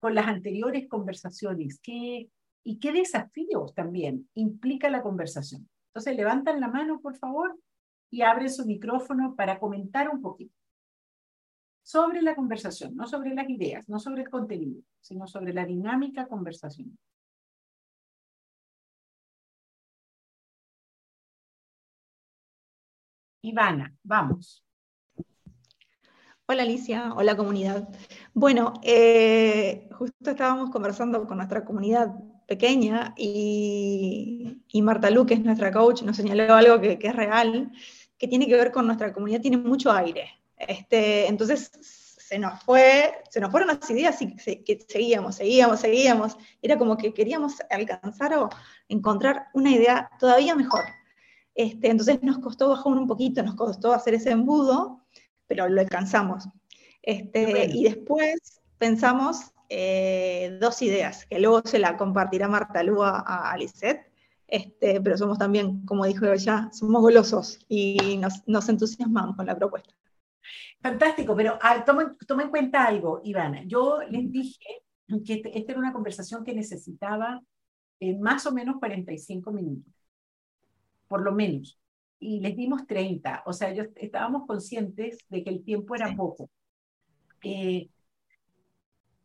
[0.00, 2.28] con las anteriores conversaciones, qué,
[2.64, 5.69] y qué desafíos también implica la conversación.
[5.90, 7.58] Entonces levantan la mano, por favor,
[8.10, 10.54] y abren su micrófono para comentar un poquito
[11.82, 16.28] sobre la conversación, no sobre las ideas, no sobre el contenido, sino sobre la dinámica
[16.28, 16.96] conversacional.
[23.42, 24.64] Ivana, vamos.
[26.46, 27.88] Hola Alicia, hola comunidad.
[28.34, 32.14] Bueno, eh, justo estábamos conversando con nuestra comunidad
[32.50, 37.70] pequeña y, Marta Lu, que es nuestra coach, nos señaló algo que, es real,
[38.18, 40.28] que tiene que ver con nuestra comunidad, tiene mucho aire.
[40.56, 46.36] Este, entonces se nos, fue, se nos fueron las ideas y que seguíamos, seguíamos, seguíamos.
[46.60, 48.48] Era como que queríamos alcanzar o
[48.88, 50.82] encontrar una idea todavía mejor.
[51.54, 55.06] Este, entonces nos costó bajar un poquito, nos costó hacer ese embudo,
[55.46, 56.48] pero lo alcanzamos.
[57.00, 63.52] Este, y después pensamos eh, dos ideas, que luego se la compartirá Marta Lúa a,
[63.52, 69.56] a este, pero somos también, como dijo ella, somos golosos y nos, entusiasmamos con la
[69.56, 69.94] propuesta.
[70.82, 73.62] Fantástico, pero ah, toma, en cuenta algo, Ivana.
[73.64, 74.82] Yo les dije
[75.24, 77.40] que este, esta era una conversación que necesitaba
[78.00, 80.00] eh, más o menos 45 minutos
[81.10, 81.76] por lo menos.
[82.20, 86.48] Y les dimos 30, o sea, ellos estábamos conscientes de que el tiempo era poco.
[87.42, 87.88] Eh,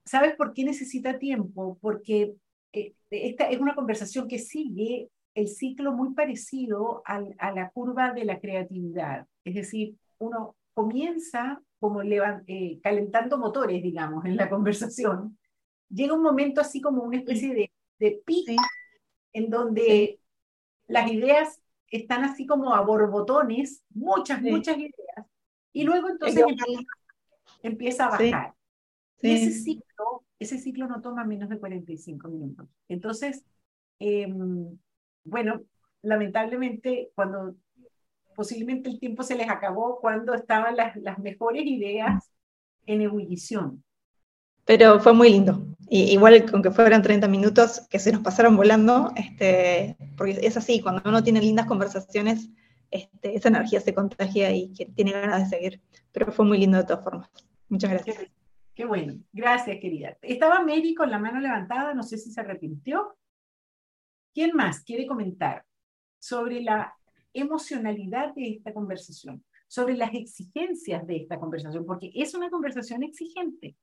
[0.06, 1.78] ¿Sabes por qué necesita tiempo?
[1.82, 2.36] Porque
[2.74, 8.14] eh, esta es una conversación que sigue el ciclo muy parecido al, a la curva
[8.14, 9.28] de la creatividad.
[9.44, 15.38] Es decir, uno comienza como eh, calentando motores, digamos, en la conversación.
[15.90, 18.54] Llega un momento así como una especie de, de pico
[19.34, 20.20] en donde
[20.88, 25.26] las ideas están así como a borbotones, muchas, muchas ideas,
[25.72, 26.44] y luego entonces
[27.62, 28.55] empieza, a bajar.
[29.28, 32.68] Y ese ciclo, ese ciclo no toma menos de 45 minutos.
[32.88, 33.46] Entonces,
[34.00, 34.78] em,
[35.24, 35.62] bueno,
[36.02, 37.56] lamentablemente cuando
[38.36, 42.32] posiblemente el tiempo se les acabó cuando estaban las, las mejores ideas
[42.86, 43.84] en ebullición.
[44.66, 45.66] Pero fue muy lindo.
[45.90, 50.58] Y, igual con que fueran 30 minutos que se nos pasaron volando, este, porque es
[50.58, 52.50] así, cuando uno tiene lindas conversaciones,
[52.90, 55.82] este, esa energía se contagia y tiene ganas de seguir.
[56.12, 57.30] Pero fue muy lindo de todas formas.
[57.70, 58.18] Muchas gracias.
[58.76, 59.16] Qué, bueno.
[59.32, 60.18] Gracias, querida.
[60.22, 63.18] Estaba Mary con la mano levantada, no sé si se arrepintió.
[64.34, 65.66] ¿Quién más quiere comentar
[66.20, 66.94] sobre la
[67.34, 69.44] emocionalidad de esta conversación?
[69.68, 73.76] Sobre las exigencias de esta conversación, porque es una conversación exigente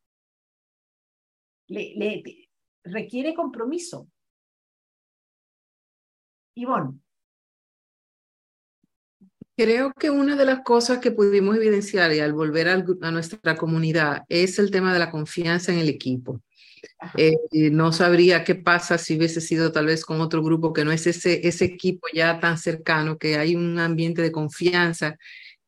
[1.72, 2.22] le,
[2.84, 4.08] requiere compromiso.
[6.54, 7.00] Ivonne.
[9.56, 12.78] Creo que una de las cosas que pudimos evidenciar y al volver a,
[13.10, 16.40] nuestra comunidad es el tema de la confianza en el equipo.
[17.16, 17.36] Eh,
[17.70, 21.06] no sabría qué pasa si hubiese sido tal vez con otro grupo que no es
[21.06, 25.16] ese, ese equipo ya tan cercano, que hay un ambiente de confianza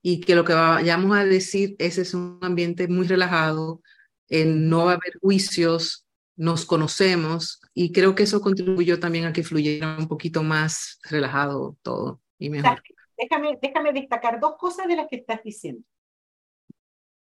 [0.03, 3.83] y que lo que vayamos a decir, ese es un ambiente muy relajado,
[4.31, 6.05] no va a haber juicios,
[6.37, 11.77] nos conocemos y creo que eso contribuyó también a que fluyera un poquito más relajado
[11.83, 12.83] todo y mejor.
[13.17, 15.83] Déjame, destacar dos cosas de las que estás diciendo.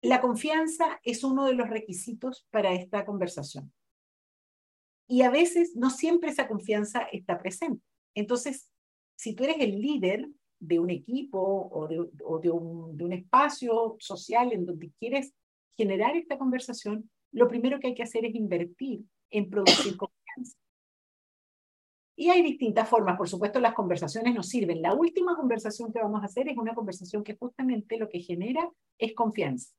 [0.02, 3.72] La confianza es uno de los requisitos para esta conversación.
[5.06, 7.82] Y a veces no siempre esa confianza está presente.
[8.14, 8.70] Entonces,
[9.16, 10.28] si tú eres el líder
[10.58, 11.38] de un equipo
[11.70, 15.34] o de, un, de un espacio social en donde quieres
[15.76, 20.56] generar esta conversación, lo primero que hay que hacer es invertir en producir confianza.
[22.16, 24.82] Y hay distintas formas, por supuesto las conversaciones nos sirven.
[24.82, 28.70] La última conversación que vamos a hacer es una conversación que justamente lo que genera
[28.98, 29.74] es confianza.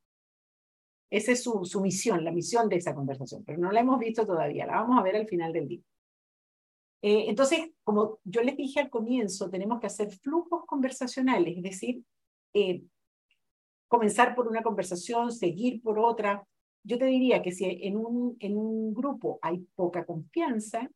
[1.09, 4.25] Esa es su, su misión, la misión de esa conversación, pero no la hemos visto
[4.25, 5.81] todavía, la vamos a ver al final del día.
[7.01, 12.03] Eh, entonces, como yo les dije al comienzo, tenemos que hacer flujos conversacionales, es decir,
[12.53, 12.83] eh,
[13.87, 16.43] comenzar por una conversación, seguir por otra.
[16.83, 20.89] Yo te diría que si en un, en un grupo hay poca confianza,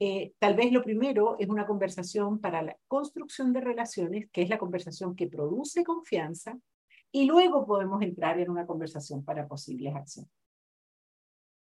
[0.00, 4.48] eh, tal vez lo primero es una conversación para la construcción de relaciones, que es
[4.48, 6.58] la conversación que produce confianza,
[7.12, 10.32] y luego podemos entrar en una conversación para posibles acciones.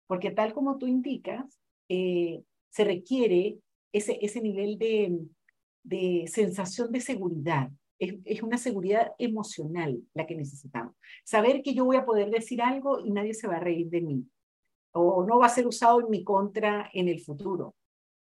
[0.08, 1.60] Porque tal como tú indicas,
[1.90, 3.60] eh, se requiere
[3.94, 5.20] ese, ese nivel de,
[5.84, 10.96] de sensación de seguridad, es, una seguridad emocional la que necesitamos.
[11.24, 14.02] Saber que yo voy a poder decir algo y nadie se va a reír de
[14.02, 14.26] mí
[14.92, 17.76] o no va a ser usado en mi contra en el futuro.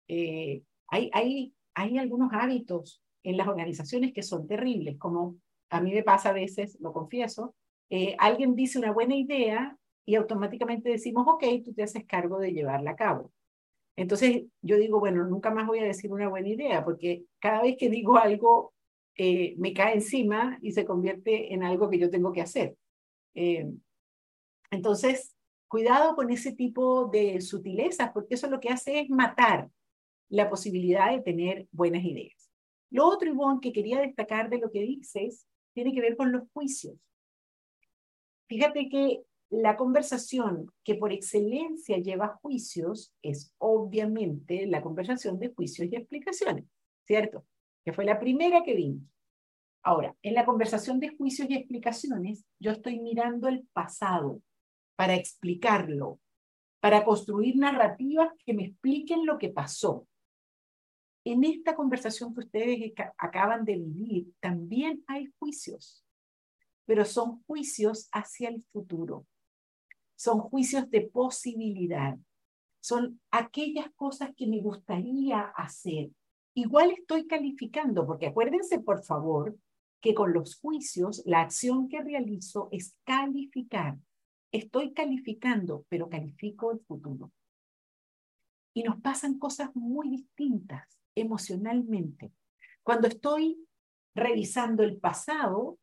[0.07, 5.37] Eh, hay, hay, hay algunos hábitos en las organizaciones que son terribles, como
[5.69, 7.55] a mí me pasa a veces, lo confieso,
[7.89, 12.53] eh, alguien dice una buena idea y automáticamente decimos, ok, tú te haces cargo de
[12.53, 13.31] llevarla a cabo.
[13.95, 17.77] Entonces yo digo, bueno, nunca más voy a decir una buena idea, porque cada vez
[17.77, 18.73] que digo algo
[19.15, 22.75] eh, me cae encima y se convierte en algo que yo tengo que hacer.
[23.35, 23.67] Eh,
[24.71, 25.35] Entonces,
[25.67, 29.69] cuidado con ese tipo de sutilezas, porque eso lo que hace es matar
[30.31, 32.49] la posibilidad de tener buenas ideas.
[32.89, 36.43] Lo otro, Ivonne, que quería destacar de lo que dices, tiene que ver con los
[36.53, 36.95] juicios.
[38.47, 45.89] Fíjate que la conversación que por excelencia lleva juicios es obviamente la conversación de juicios
[45.91, 46.65] y explicaciones,
[47.05, 47.45] ¿cierto?
[47.83, 49.03] Que fue la primera que vimos.
[49.83, 54.41] Ahora, en la conversación de juicios y explicaciones, yo estoy mirando el pasado
[54.95, 56.19] para explicarlo,
[56.79, 60.07] para construir narrativas que me expliquen lo que pasó.
[61.23, 66.03] En esta conversación que ustedes acaban de vivir, también hay juicios,
[66.85, 69.27] pero son juicios hacia el futuro.
[70.15, 72.17] Son juicios de posibilidad.
[72.79, 76.09] Son aquellas cosas que me gustaría hacer.
[76.55, 79.55] Igual estoy calificando, porque acuérdense, por favor,
[80.01, 83.97] que con los juicios la acción que realizo es calificar.
[84.51, 87.31] Estoy calificando, pero califico el futuro.
[88.73, 92.31] Y nos pasan cosas muy distintas emocionalmente.
[92.83, 93.67] Cuando estoy
[94.15, 95.77] revisando el pasado,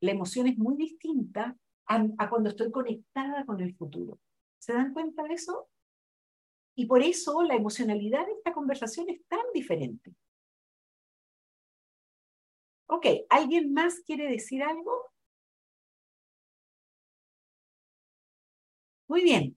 [0.00, 1.56] la emoción es muy distinta
[1.86, 4.18] a, cuando estoy conectada con el futuro.
[4.58, 5.68] ¿Se dan cuenta de eso?
[6.74, 10.14] Y por eso la emocionalidad de esta conversación es tan diferente.
[12.88, 15.10] Ok, ¿alguien más quiere decir algo?
[19.08, 19.56] Muy bien.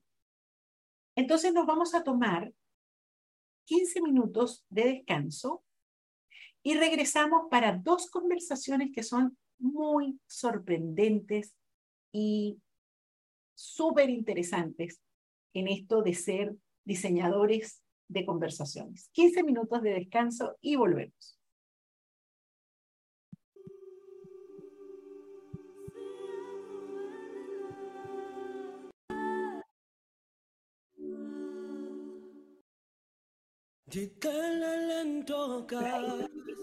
[1.16, 2.52] Entonces nos vamos a tomar
[3.70, 5.62] 15 minutos de descanso
[6.60, 11.54] y regresamos para dos conversaciones que son muy sorprendentes
[12.12, 12.60] y
[13.54, 15.00] súper interesantes
[15.54, 19.08] en esto de ser diseñadores de conversaciones.
[19.12, 21.39] 15 minutos de descanso y volvemos.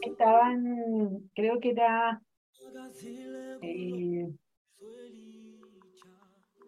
[0.02, 2.22] Estaban, creo que era
[3.62, 4.30] eh,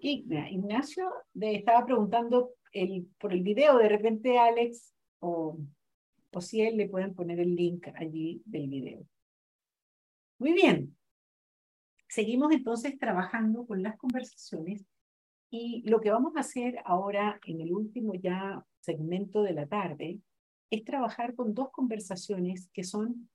[0.01, 5.57] Ignacio estaba preguntando el, por el video, de repente Alex o,
[6.31, 9.05] o si él le pueden poner el link allí del video.
[10.39, 10.97] Muy bien.
[12.09, 14.85] Seguimos entonces trabajando con las conversaciones
[15.49, 20.19] y lo que vamos a hacer ahora en el último ya segmento de la tarde
[20.69, 23.29] es trabajar con dos conversaciones que son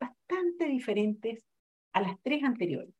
[0.00, 1.44] bastante diferentes
[1.92, 2.94] a las tres anteriores.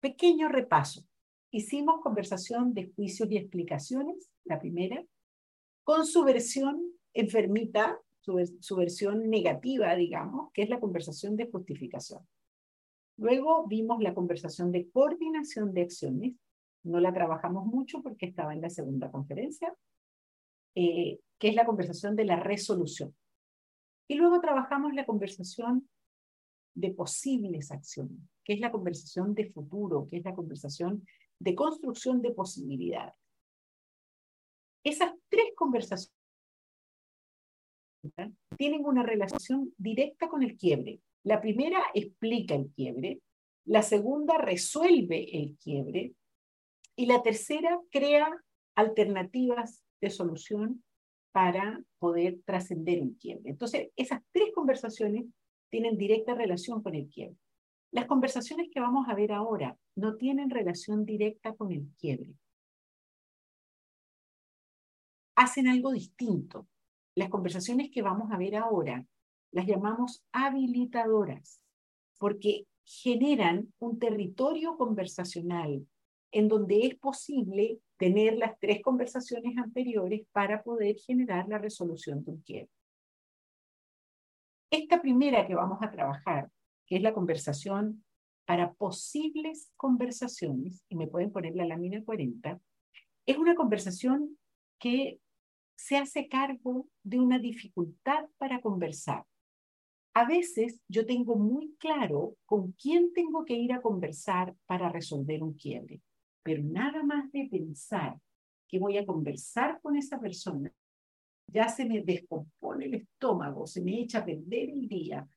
[0.00, 1.04] Pequeño repaso.
[1.50, 5.04] Hicimos conversación de juicios y explicaciones, la primera,
[5.84, 12.26] con su versión enfermita, su, versión negativa, digamos, que es la conversación de justificación.
[13.16, 16.34] Luego vimos la conversación de coordinación de acciones.
[16.82, 19.74] No la trabajamos mucho porque estaba en la segunda conferencia.
[20.74, 23.14] Eh, que es la conversación de la resolución.
[24.08, 25.88] Y luego trabajamos la conversación
[26.74, 31.06] de posibles acciones, que es la conversación de futuro, que es la conversación
[31.38, 33.14] de construcción de posibilidades.
[34.84, 36.14] Esas tres conversaciones
[38.56, 41.00] tienen una relación directa con el quiebre.
[41.24, 43.20] La primera explica el quiebre,
[43.64, 46.14] la segunda resuelve el quiebre
[46.94, 48.28] y la tercera crea
[48.76, 50.84] alternativas de solución
[51.36, 53.50] para poder trascender un quiebre.
[53.50, 55.26] Entonces, esas tres conversaciones
[55.68, 57.36] tienen directa relación con el quiebre.
[57.90, 62.32] Las conversaciones que vamos a ver ahora no tienen relación directa con el quiebre.
[65.34, 66.68] Hacen algo distinto.
[67.14, 69.04] Las conversaciones que vamos a ver ahora
[69.52, 71.60] las llamamos habilitadoras
[72.18, 75.86] porque generan un territorio conversacional
[76.32, 82.30] en donde es posible tener las tres conversaciones anteriores para poder generar la resolución de
[82.30, 82.70] un quiebre.
[84.70, 86.50] Esta primera que vamos a trabajar,
[86.86, 88.04] que es la conversación
[88.44, 92.60] para posibles conversaciones, y me pueden poner la lámina 40,
[93.26, 94.38] es una conversación
[94.78, 95.20] que
[95.76, 99.24] se hace cargo de una dificultad para conversar.
[100.14, 105.42] A veces yo tengo muy claro con quién tengo que ir a conversar para resolver
[105.42, 106.00] un quiebre
[106.46, 108.16] pero nada más de pensar
[108.68, 110.72] que voy a conversar con esa persona,
[111.52, 115.28] ya se me descompone el estómago, se me echa a perder el día,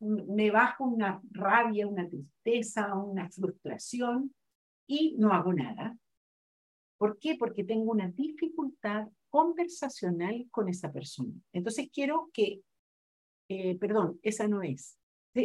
[0.00, 4.34] me bajo una rabia, una tristeza, una frustración
[4.86, 5.96] y no hago nada.
[6.98, 7.36] ¿Por qué?
[7.36, 11.32] Porque tengo una dificultad conversacional con esa persona.
[11.54, 12.60] Entonces quiero que,
[13.48, 14.98] eh, perdón, esa no es.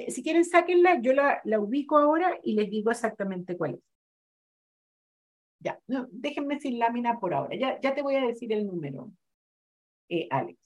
[0.09, 3.92] Si, quieren, sáquenla, yo la, la ubico ahora y les digo exactamente cuál es.
[5.63, 5.79] Ya,
[6.11, 7.55] déjenme sin lámina por ahora.
[7.55, 9.11] Ya, ya te voy a decir el número,
[10.09, 10.59] eh, Alex.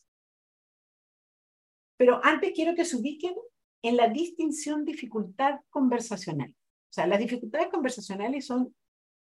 [1.98, 3.36] Pero antes quiero que se ubiquen
[3.84, 6.50] en la distinción dificultad conversacional.
[6.50, 8.74] O sea, las dificultades conversacionales son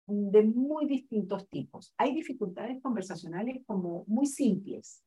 [0.07, 1.93] de muy distintos tipos.
[1.97, 5.03] Hay dificultades conversacionales como muy simples.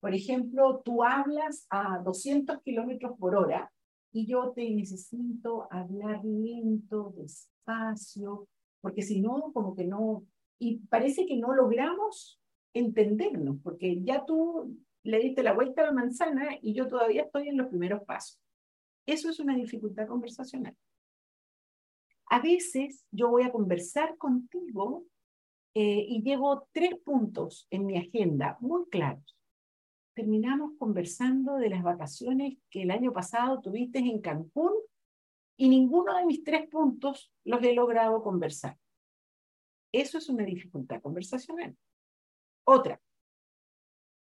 [0.00, 3.72] Por ejemplo, tú hablas a 200 kilómetros por hora
[4.12, 8.48] y yo te necesito hablar lento, despacio,
[8.86, 10.24] porque si no, como que no,
[10.60, 12.40] y parece que no logramos
[12.72, 17.48] entendernos, porque ya tú le diste la vuelta a la manzana y yo todavía estoy
[17.48, 18.40] en los primeros pasos.
[19.04, 20.76] Eso es una dificultad conversacional.
[22.26, 25.04] A veces yo voy a conversar contigo
[25.74, 29.36] eh, y llevo tres puntos en mi agenda muy claros.
[30.14, 34.74] Terminamos conversando de las vacaciones que el año pasado tuviste en Cancún
[35.56, 38.78] y ninguno de mis tres puntos los he logrado conversar.
[39.92, 41.76] Eso es una dificultad conversacional.
[42.64, 43.00] Otra,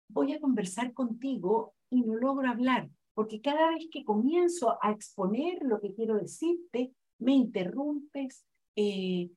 [0.09, 5.59] voy a conversar contigo y no logro hablar, porque cada vez que comienzo a exponer
[5.61, 9.30] lo que quiero decirte, me interrumpes, eh,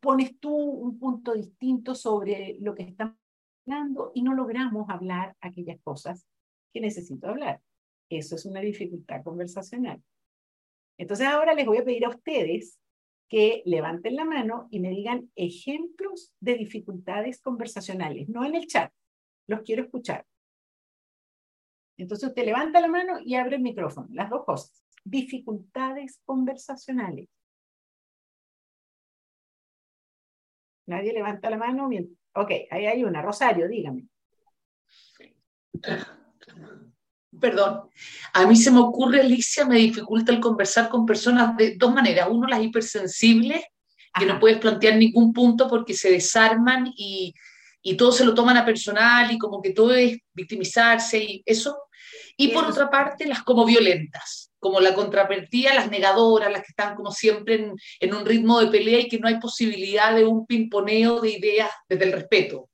[0.00, 3.16] pones tú un punto distinto sobre lo que estamos
[3.66, 6.26] hablando y no logramos hablar aquellas cosas
[6.72, 7.60] que necesito hablar.
[8.10, 10.02] Eso es una dificultad conversacional.
[10.98, 12.78] Entonces ahora les voy a pedir a ustedes
[13.28, 18.92] que levanten la mano y me digan ejemplos de dificultades conversacionales, no en el chat,
[19.46, 20.26] los quiero escuchar.
[21.96, 24.84] Entonces usted levanta la mano y abre el micrófono, las dos cosas.
[25.04, 27.28] Dificultades conversacionales.
[30.86, 31.88] Nadie levanta la mano.
[32.34, 33.20] Ok, ahí hay una.
[33.20, 34.06] Rosario, dígame.
[37.40, 37.88] Perdón,
[38.32, 42.28] a mí se me ocurre, Alicia, me dificulta el conversar con personas de dos maneras.
[42.30, 43.62] Uno, las hipersensibles,
[44.18, 47.32] que no puedes plantear ningún punto porque se desarman y,
[47.82, 51.76] y todo se lo toman a personal y como que todo es victimizarse y eso.
[52.36, 56.94] Y por otra parte, las como violentas, como la contrapartida, las negadoras, las que están
[56.94, 60.46] como siempre en, en, un ritmo de pelea y que no hay posibilidad de un
[60.46, 62.68] pimponeo de ideas desde el respeto.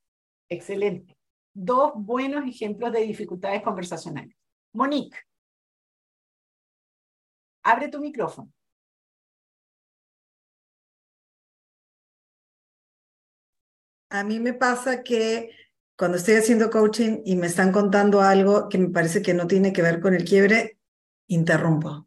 [0.48, 1.16] Excelente.
[1.52, 4.34] Dos buenos ejemplos de dificultades conversacionales.
[4.74, 5.16] Monique,
[7.62, 8.50] abre tu micrófono.
[14.10, 15.50] A mí me pasa que
[15.96, 19.72] cuando estoy haciendo coaching y me están contando algo que me parece que no tiene
[19.72, 20.78] que ver con el quiebre,
[21.26, 22.06] interrumpo.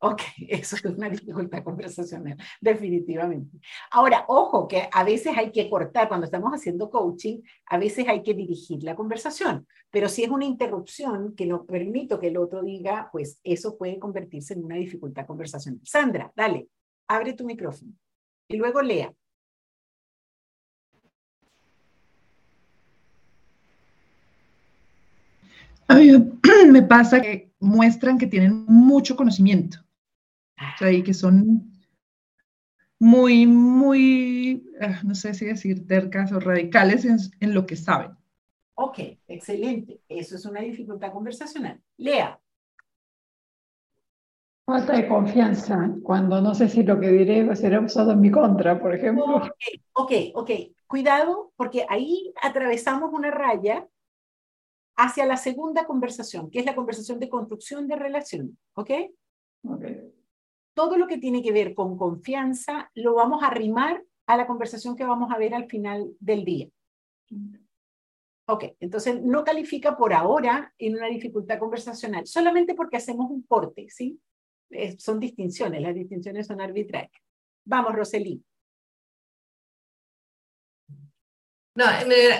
[0.00, 3.58] Ok, eso es una dificultad conversacional, definitivamente.
[3.90, 8.22] Ahora, ojo, que a veces hay que cortar, cuando estamos haciendo coaching, a veces hay
[8.22, 12.62] que dirigir la conversación, pero si es una interrupción que no permito que el otro
[12.62, 15.80] diga, pues eso puede convertirse en una dificultad conversacional.
[15.84, 16.68] Sandra, dale,
[17.08, 17.92] abre tu micrófono
[18.48, 19.12] y luego lea.
[25.88, 26.10] A mí
[26.70, 29.78] me pasa que muestran que tienen mucho conocimiento,
[30.58, 31.72] o sea, y que son
[32.98, 38.12] muy, muy, ah, no sé si decir tercas o radicales en, en lo que saben.
[38.74, 40.00] Ok, excelente.
[40.08, 41.80] Eso es una dificultad conversacional.
[41.96, 42.38] Lea.
[44.64, 48.78] Falta de confianza, cuando no sé si lo que diré será usado en mi contra,
[48.78, 49.24] por ejemplo.
[49.36, 49.52] Ok,
[49.94, 50.50] ok, ok.
[50.86, 53.88] Cuidado, porque ahí atravesamos una raya
[54.96, 58.58] hacia la segunda conversación, que es la conversación de construcción de relación.
[58.74, 58.90] ¿Ok?
[59.64, 59.84] Ok.
[60.78, 64.94] Todo lo que tiene que ver con confianza lo vamos a arrimar a la conversación
[64.94, 66.68] que vamos a ver al final del día.
[68.46, 73.88] Ok, entonces no califica por ahora en una dificultad conversacional, solamente porque hacemos un corte,
[73.90, 74.20] ¿sí?
[74.98, 77.10] son distinciones, las distinciones son arbitrarias.
[77.64, 78.40] Vamos, Roseli.
[81.74, 81.86] No,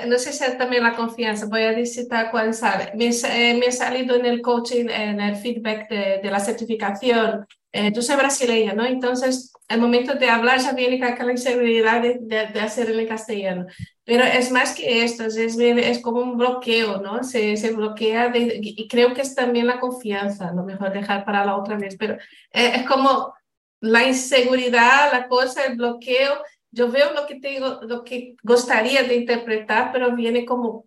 [0.07, 2.93] no sé si también la confianza, voy a decir tal cual sale.
[2.95, 7.45] Me, eh, salido en el coaching, en el feedback de la certificación.
[7.73, 8.85] Eh, yo soy brasileña, ¿no?
[8.85, 13.09] Entonces, el momento de hablar ya viene con aquella inseguridad de, de, de hacerlo en
[13.09, 13.67] castellano.
[14.05, 17.23] Pero es más que esto, es, es como un bloqueo, ¿no?
[17.25, 21.45] Se, se bloquea de, y creo que es también la confianza, lo mejor dejar para
[21.45, 22.15] la otra vez, pero
[22.53, 23.35] eh, es como
[23.81, 26.39] la inseguridad, la cosa, el bloqueo
[26.71, 30.87] yo veo lo que tengo, lo que gustaría de interpretar, pero viene como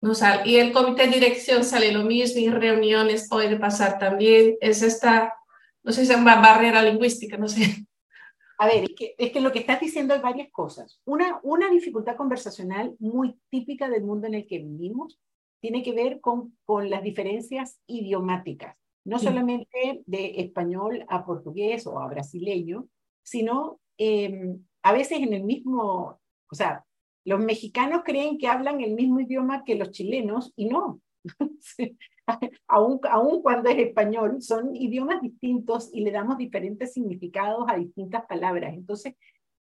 [0.00, 0.48] no sale.
[0.48, 4.56] Y el comité de dirección sale lo mismo, y reuniones puede pasar también.
[4.60, 5.34] Es esta,
[5.82, 7.86] no sé si es una barrera lingüística, no sé.
[8.58, 11.00] A ver, es que, es que lo que estás diciendo hay varias cosas.
[11.04, 15.20] Una, una dificultad conversacional muy típica del mundo en el que vivimos
[15.60, 19.26] tiene que ver con, con las diferencias idiomáticas, no sí.
[19.26, 22.88] solamente de español a portugués o a brasileño,
[23.22, 26.20] sino eh, a veces en el mismo
[26.50, 26.84] O sea,
[27.24, 31.00] los mexicanos creen que hablan el mismo idioma que los chilenos y no.
[32.68, 38.74] aún cuando es español, son idiomas distintos y le damos diferentes significados a distintas palabras.
[38.74, 39.14] Entonces,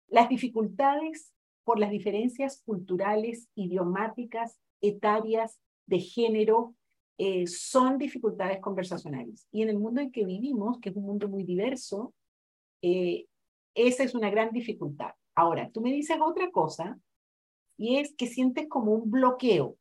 [0.08, 1.34] las dificultades
[1.64, 6.76] por las diferencias culturales, idiomáticas, etarias, de género,
[7.18, 9.48] eh, son dificultades conversacionales.
[9.52, 12.14] Y en el mundo en que vivimos, que es un mundo muy diverso,
[12.82, 13.26] eh,
[13.74, 15.12] esa es una gran dificultad.
[15.36, 17.00] Ahora, tú me dices otra cosa,
[17.78, 19.78] y es que sientes como un bloqueo.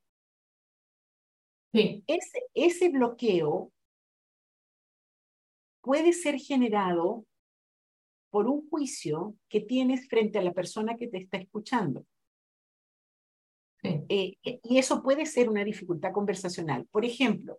[1.76, 2.04] Sí.
[2.06, 3.70] Ese, ese bloqueo
[5.82, 7.26] puede ser generado
[8.30, 12.06] por un juicio que tienes frente a la persona que te está escuchando.
[13.82, 16.86] Eh, y eso puede ser una dificultad conversacional.
[16.90, 17.58] Por ejemplo,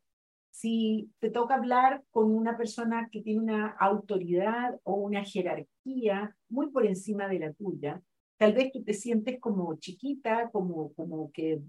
[0.49, 6.71] si te toca hablar con una persona que tiene una autoridad o una jerarquía muy
[6.71, 8.01] por encima de la tuya,
[8.37, 11.61] tal vez tú te sientes como chiquita, como, como que...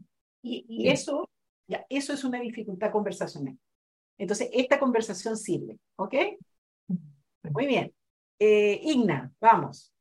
[0.42, 1.28] Y, eso,
[1.68, 3.56] ya, eso es una dificultad conversacional.
[4.16, 6.14] Entonces, esta conversación sirve, ¿ok?
[7.52, 7.92] Muy bien.
[8.40, 9.92] Eh, Igna, vamos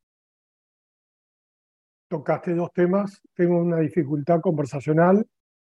[2.07, 3.21] tocaste dos temas.
[3.33, 5.25] Tengo una dificultad conversacional,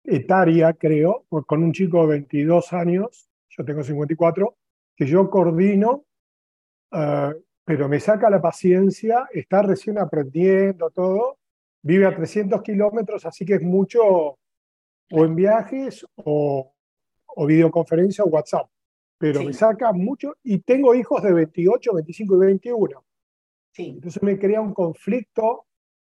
[0.04, 4.56] etaria, creo, con un chico de 22 años, yo tengo 54,
[4.96, 6.06] que yo coordino,
[6.91, 7.34] eh,
[7.66, 11.38] pero me saca la paciencia, está recién aprendiendo todo,
[11.82, 14.38] vive a 300 kilómetros, así que es mucho
[15.12, 16.74] o en viajes o,
[17.28, 18.70] o videoconferencia o WhatsApp.
[19.18, 23.06] Pero me saca mucho y tengo hijos de 28, 25 y 21.
[23.72, 23.89] Sí.
[23.95, 25.66] Entonces me crea un conflicto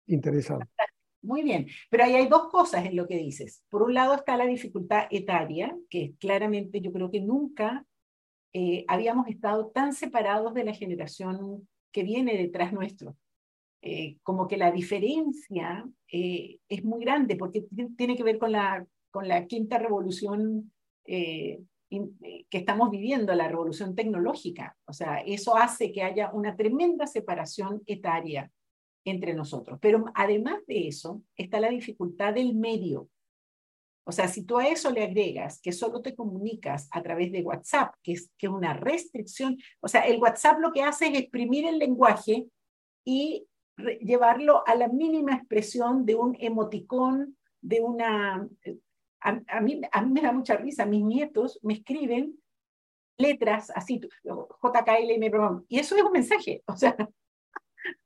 [0.07, 0.66] interesante.
[1.22, 3.62] Muy bien, pero ahí hay dos cosas en lo que dices.
[3.68, 7.84] Por un lado está la dificultad etaria, que claramente yo creo que nunca
[8.55, 13.16] eh, habíamos estado tan separados de la generación que viene detrás nuestro.
[13.83, 17.64] Eh, como que la diferencia eh, es muy grande porque
[17.97, 20.72] tiene que ver con la, con la quinta revolución
[21.03, 24.76] que estamos viviendo, la revolución tecnológica.
[24.85, 28.53] O sea, eso hace que haya una tremenda separación etaria
[29.05, 29.78] entre nosotros.
[29.81, 33.09] Pero además de eso, está la dificultad del medio.
[34.05, 37.43] O sea, si tú a eso le agregas que solo te comunicas a través de
[37.43, 41.66] WhatsApp, que es, que una restricción, o sea, el WhatsApp lo que hace es exprimir
[41.66, 42.47] el lenguaje
[43.05, 43.47] y
[44.00, 48.48] llevarlo a la mínima expresión de un emoticón, de una...
[49.20, 52.40] A, mí, a mí me da mucha risa, mis nietos me escriben
[53.20, 56.96] letras así, JKL, y eso es un mensaje, o sea,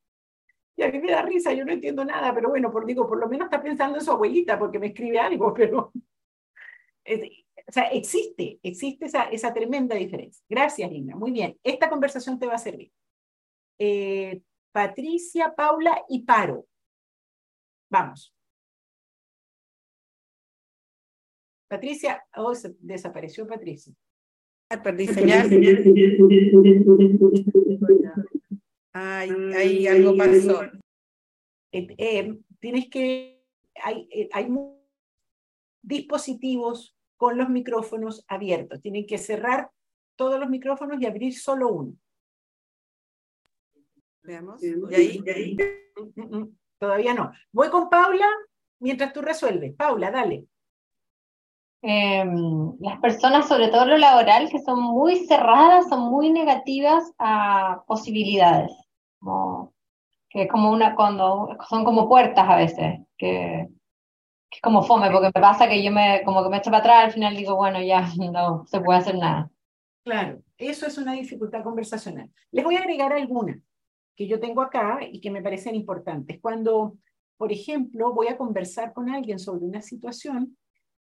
[0.76, 3.18] y a mí me da risa, yo no entiendo nada, pero bueno, por, digo, por
[3.18, 5.92] lo menos está pensando en su abuelita porque me escribe algo, pero...
[5.94, 10.44] o sea, existe, existe esa, esa tremenda diferencia.
[10.48, 11.14] Gracias, Lina.
[11.14, 12.90] Muy bien, esta conversación te va a servir.
[13.78, 14.42] Eh,
[14.74, 16.66] Patricia, Paula y Paro.
[17.88, 18.34] Vamos.
[21.68, 23.94] Patricia, oh, desapareció Patricia.
[24.82, 25.48] Perdí señal.
[28.92, 30.64] Ay, ahí algo pasó.
[31.70, 33.44] Eh, eh, tienes que,
[33.80, 34.48] hay, eh, hay
[35.82, 38.80] dispositivos con los micrófonos abiertos.
[38.82, 39.70] Tienen que cerrar
[40.16, 41.96] todos los micrófonos y abrir solo uno.
[44.24, 44.62] Veamos.
[44.62, 45.56] ¿Y ahí?
[45.96, 46.56] Mm, mm, mm.
[46.78, 47.32] Todavía no.
[47.52, 48.26] Voy con Paula
[48.80, 49.74] mientras tú resuelves.
[49.76, 50.46] Paula, dale.
[51.82, 57.84] Em, las personas, sobre todo lo laboral, que son muy cerradas, son muy negativas a
[57.86, 58.72] posibilidades
[60.34, 63.68] que es como una, cuando son como puertas a veces, que,
[64.50, 66.78] que es como fome, porque me pasa que yo me, como que me echo para
[66.78, 69.48] atrás, al final digo, bueno, ya no se puede hacer nada.
[70.04, 72.30] Claro, eso es una dificultad conversacional.
[72.50, 73.58] Les voy a agregar algunas
[74.16, 76.40] que yo tengo acá y que me parecen importantes.
[76.40, 76.98] Cuando,
[77.36, 80.56] por ejemplo, voy a conversar con alguien sobre una situación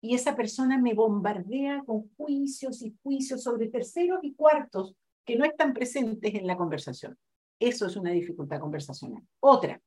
[0.01, 4.95] y esa persona me bombardea con juicios y juicios sobre terceros y cuartos
[5.25, 7.17] que no están presentes en la conversación.
[7.59, 9.23] Eso es una dificultad conversacional.
[9.41, 9.81] Otra,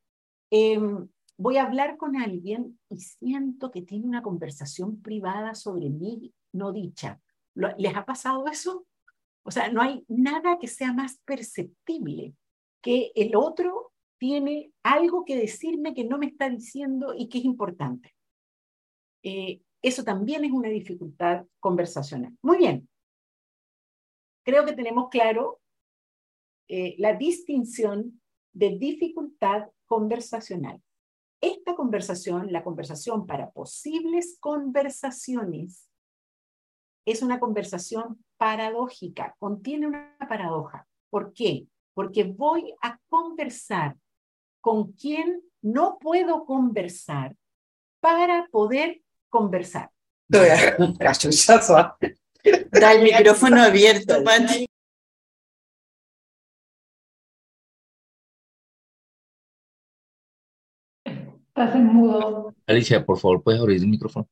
[0.49, 1.07] em,
[1.37, 6.71] voy a hablar con alguien y siento que tiene una conversación privada sobre mí no
[6.71, 7.21] dicha.
[7.77, 8.85] ¿Les ha pasado eso?
[9.43, 12.33] O sea, no hay nada que sea más perceptible
[12.87, 17.43] que el otro tiene algo que decirme que no me está diciendo y que es
[17.43, 18.15] importante.
[19.23, 22.37] Eh, eso también es una dificultad conversacional.
[22.41, 22.87] Muy bien.
[24.45, 25.59] Creo que tenemos claro
[26.69, 28.21] eh, la distinción
[28.53, 30.81] de dificultad conversacional.
[31.41, 35.89] Esta conversación, la conversación para posibles conversaciones,
[37.05, 40.87] es una conversación paradójica, contiene una paradoja.
[41.09, 41.67] ¿Por qué?
[41.97, 43.97] Porque voy a conversar
[44.61, 47.35] con quien no puedo conversar
[47.99, 49.89] para poder conversar.
[52.71, 54.67] Da el micrófono abierto, Pati.
[61.03, 62.53] Estás en mudo.
[62.67, 64.29] Alicia, por favor, puedes abrir el micrófono.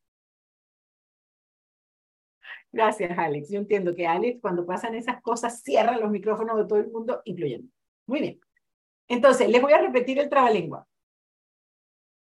[2.76, 3.50] Gracias, Alex.
[3.50, 7.22] Yo entiendo que Alex, cuando pasan esas cosas, cierra los micrófonos de todo el mundo,
[7.24, 7.72] incluyendo.
[8.06, 8.42] Muy bien.
[9.08, 10.86] Entonces, les voy a repetir el trabalengua.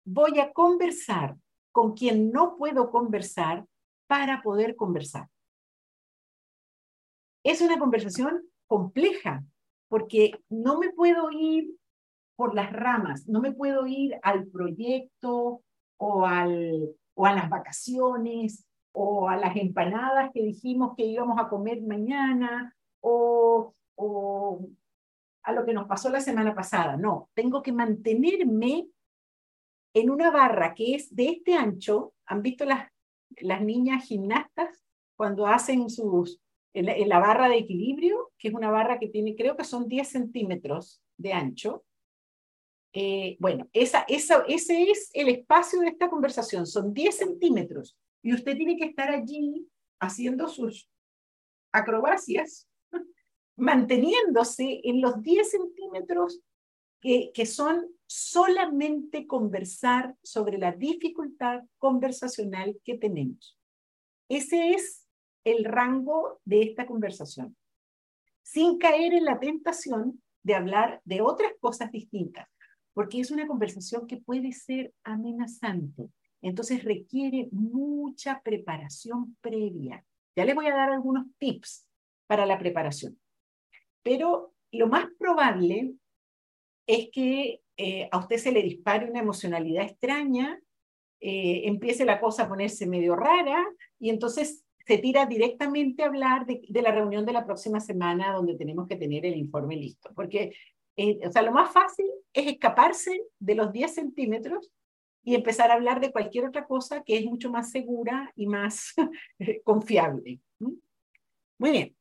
[0.07, 1.37] Voy a conversar
[1.73, 3.67] con quien no puedo conversar
[4.07, 5.29] para poder conversar.
[7.45, 9.45] Es una conversación compleja,
[9.89, 11.77] porque no me puedo ir
[12.35, 15.63] por las ramas, no me puedo ir al proyecto
[15.99, 21.49] o, al, o a las vacaciones o a las empanadas que dijimos que íbamos a
[21.49, 24.69] comer mañana o, o
[25.43, 26.97] a lo que nos pasó la semana pasada.
[26.97, 28.89] No, tengo que mantenerme
[29.95, 32.15] en una barra que es de este ancho.
[32.27, 32.89] ¿Han visto las,
[33.41, 34.85] las niñas gimnastas
[35.17, 36.41] cuando hacen sus,
[36.73, 40.09] en la, barra de equilibrio, que es una barra que tiene, creo que son 10
[40.09, 41.85] centímetros de ancho?
[42.93, 48.35] Eh, bueno, esa, esa, ese es el espacio de esta conversación, son 10 centímetros y
[48.35, 49.69] usted tiene que estar allí
[50.01, 50.89] haciendo sus
[51.73, 52.69] acrobacias,
[53.57, 56.41] manteniéndose en los 10 centímetros
[57.01, 63.59] que, que son solamente conversar sobre la dificultad conversacional que tenemos.
[64.29, 65.07] Ese es
[65.45, 67.57] el rango de esta conversación,
[68.43, 72.49] sin caer en la tentación de hablar de otras cosas distintas,
[72.93, 76.11] porque es una conversación que puede ser amenazante,
[76.43, 80.05] entonces requiere mucha preparación previa.
[80.37, 81.87] Ya les voy a dar algunos tips
[82.27, 83.19] para la preparación.
[84.03, 85.95] Pero lo más probable
[86.87, 90.61] es que eh, a usted se le dispare una emocionalidad extraña,
[91.21, 93.63] eh, empiece la cosa a ponerse medio rara
[93.99, 98.57] y entonces se tira directamente a hablar de, la reunión de la próxima semana donde
[98.57, 100.11] tenemos que tener el informe listo.
[100.15, 100.53] Porque,
[100.97, 104.71] eh, o sea, lo más fácil es escaparse de los 10 centímetros
[105.23, 108.95] y empezar a hablar de cualquier otra cosa que es mucho más segura y más
[109.65, 110.41] confiable.
[111.59, 111.97] Muy bien.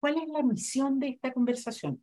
[0.00, 2.02] ¿Cuál es la misión de esta conversación?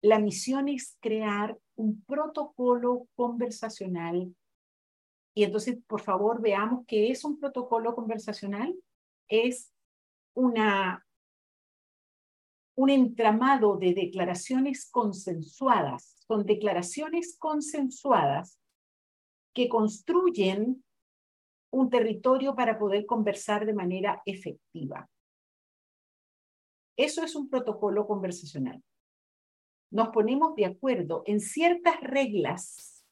[0.00, 4.34] La misión es crear un protocolo conversacional.
[5.34, 8.74] Y entonces, por favor, veamos qué es un protocolo conversacional.
[9.28, 9.72] Es
[10.34, 11.04] una,
[12.76, 16.16] un entramado de declaraciones consensuadas.
[16.26, 18.59] Son declaraciones consensuadas
[19.54, 20.84] que construyen
[21.72, 25.08] un territorio para poder conversar de manera efectiva.
[26.96, 28.82] Eso es un protocolo conversacional.
[29.90, 33.04] Nos ponemos de acuerdo en ciertas reglas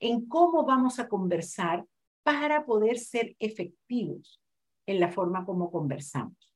[0.00, 1.86] en cómo vamos a conversar
[2.22, 4.42] para poder ser efectivos
[4.86, 6.52] en la forma como conversamos.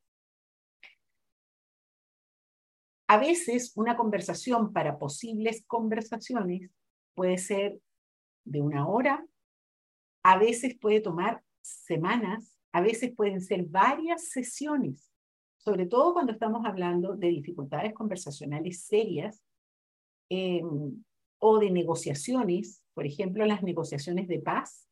[3.09, 6.71] A veces una conversación para posibles conversaciones
[7.15, 7.81] puede ser
[8.45, 9.27] de una hora,
[10.23, 15.11] a veces puede tomar semanas, a veces pueden ser varias sesiones,
[15.59, 19.43] sobre todo cuando estamos hablando de dificultades conversacionales serias
[20.31, 21.03] em,
[21.39, 24.89] o de negociaciones, por ejemplo, las negociaciones de paz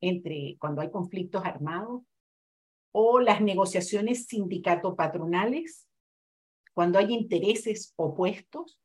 [0.00, 2.02] entre cuando hay conflictos armados
[2.92, 5.88] o las negociaciones sindicato-patronales
[6.74, 8.78] cuando hay intereses opuestos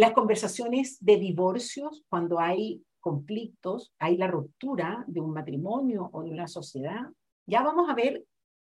[0.00, 6.30] las conversaciones de divorcios, cuando hay conflictos, hay la ruptura de un matrimonio o de
[6.30, 7.02] una sociedad.
[7.46, 8.24] Ya vamos a ver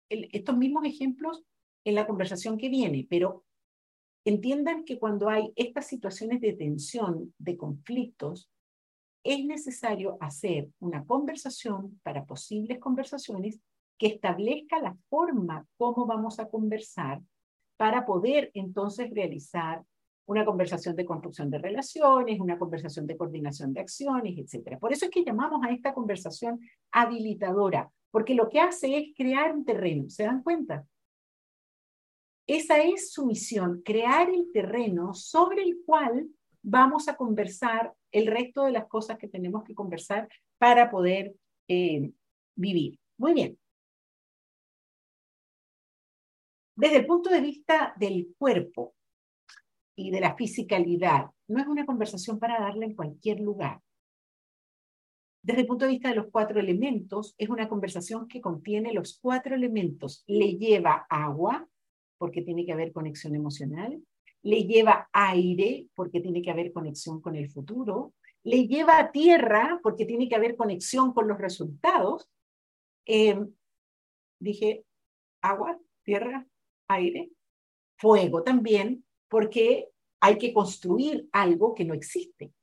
[0.10, 1.44] estos mismos ejemplos
[1.86, 3.46] en la conversación que viene, pero
[4.26, 8.52] entiendan que cuando hay estas situaciones de tensión, de conflictos,
[9.24, 13.60] es necesario hacer una conversación para posibles conversaciones
[13.98, 17.24] que establezca la forma como vamos a conversar
[17.76, 19.84] para poder entonces realizar
[20.26, 24.80] una conversación de construcción de relaciones, una conversación de coordinación de acciones, etc.
[24.80, 26.60] Por eso es que llamamos a esta conversación
[26.92, 30.86] habilitadora, porque lo que hace es crear un terreno, ¿se dan cuenta?
[32.48, 36.28] Esa es su misión, crear el terreno sobre el cual
[36.62, 41.36] vamos a conversar el resto de las cosas que tenemos que conversar para poder
[41.68, 42.12] eh,
[42.56, 43.00] vivir.
[43.18, 43.58] Muy bien.
[46.76, 48.96] Desde el punto de vista del cuerpo,
[49.96, 51.28] y de la fisicalidad.
[51.48, 53.82] No es una conversación para darla en cualquier lugar.
[55.42, 59.20] Desde el punto de vista de los cuatro elementos, es una conversación que contiene los
[59.22, 60.24] cuatro elementos.
[60.26, 61.68] Le lleva agua,
[62.18, 64.02] porque tiene que haber conexión emocional.
[64.46, 68.14] le lleva aire porque tiene que haber conexión con el futuro,
[68.44, 72.30] le lleva tierra porque tiene que haber conexión con los resultados.
[73.06, 73.54] Em,
[74.40, 74.84] dije,
[75.42, 76.46] agua, tierra,
[76.88, 77.32] aire,
[77.98, 79.90] fuego también, porque
[80.22, 82.54] hay que construir algo que no existe.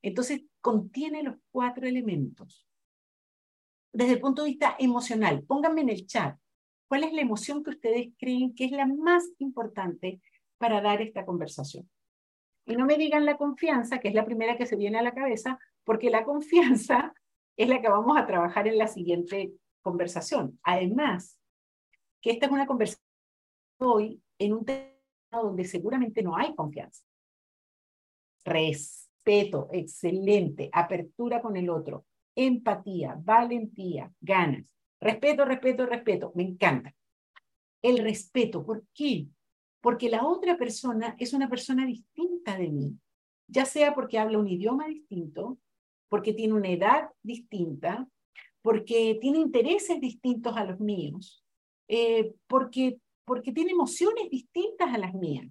[0.00, 2.64] Entonces, contiene los cuatro elementos.
[3.92, 6.38] Desde el punto de vista emocional, pónganme en el chat,
[6.86, 10.20] ¿cuál es la emoción que ustedes creen que es la más importante
[10.62, 11.90] para dar esta conversación.
[12.66, 15.12] Y no me digan la confianza, que es la primera que se viene a la
[15.12, 17.12] cabeza, porque la confianza
[17.56, 20.60] es la que vamos a trabajar en la siguiente conversación.
[20.62, 21.36] Además,
[22.20, 23.04] que esta es una conversación
[23.80, 24.91] hoy en un tema
[25.40, 27.04] donde seguramente no hay confianza.
[28.44, 34.64] Respeto, excelente, apertura con el otro, empatía, valentía, ganas.
[35.00, 36.94] Respeto, respeto, respeto, me encanta.
[37.82, 39.28] El respeto, ¿por qué?
[39.82, 42.96] porque la otra persona es una persona distinta de mí,
[43.48, 45.58] ya sea porque habla un idioma distinto,
[46.08, 48.08] porque tiene una edad distinta,
[48.62, 51.44] porque tiene intereses distintos a los míos,
[51.88, 55.46] eh, porque, porque tiene emociones distintas a las mías.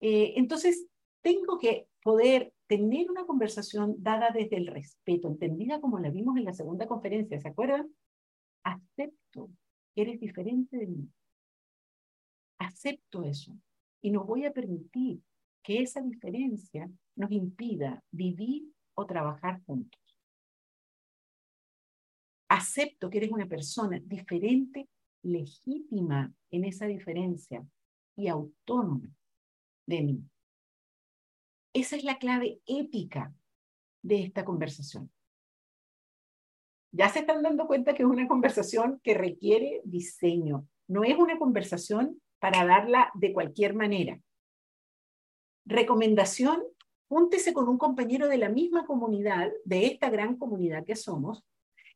[0.00, 0.86] Eh, entonces,
[1.22, 6.44] tengo que poder tener una conversación dada desde el respeto, entendida como la vimos en
[6.44, 7.92] la segunda conferencia, ¿se acuerdan?
[8.62, 9.50] Acepto
[9.94, 11.08] que eres diferente de mí
[12.60, 13.56] acepto eso
[14.00, 15.20] y no voy a permitir
[15.62, 20.00] que esa diferencia nos impida vivir o trabajar juntos.
[22.48, 24.88] Acepto que eres una persona diferente,
[25.22, 27.64] legítima en esa diferencia
[28.16, 29.08] y autónoma
[29.86, 30.24] de mí.
[31.72, 33.32] Esa es la clave ética
[34.02, 35.10] de esta conversación.
[36.92, 40.66] Ya se están dando cuenta que es una conversación que requiere diseño.
[40.88, 44.20] No es una conversación para darla de cualquier manera.
[45.64, 46.64] Recomendación,
[47.08, 51.44] júntese con un compañero de la misma comunidad, de esta gran comunidad que somos,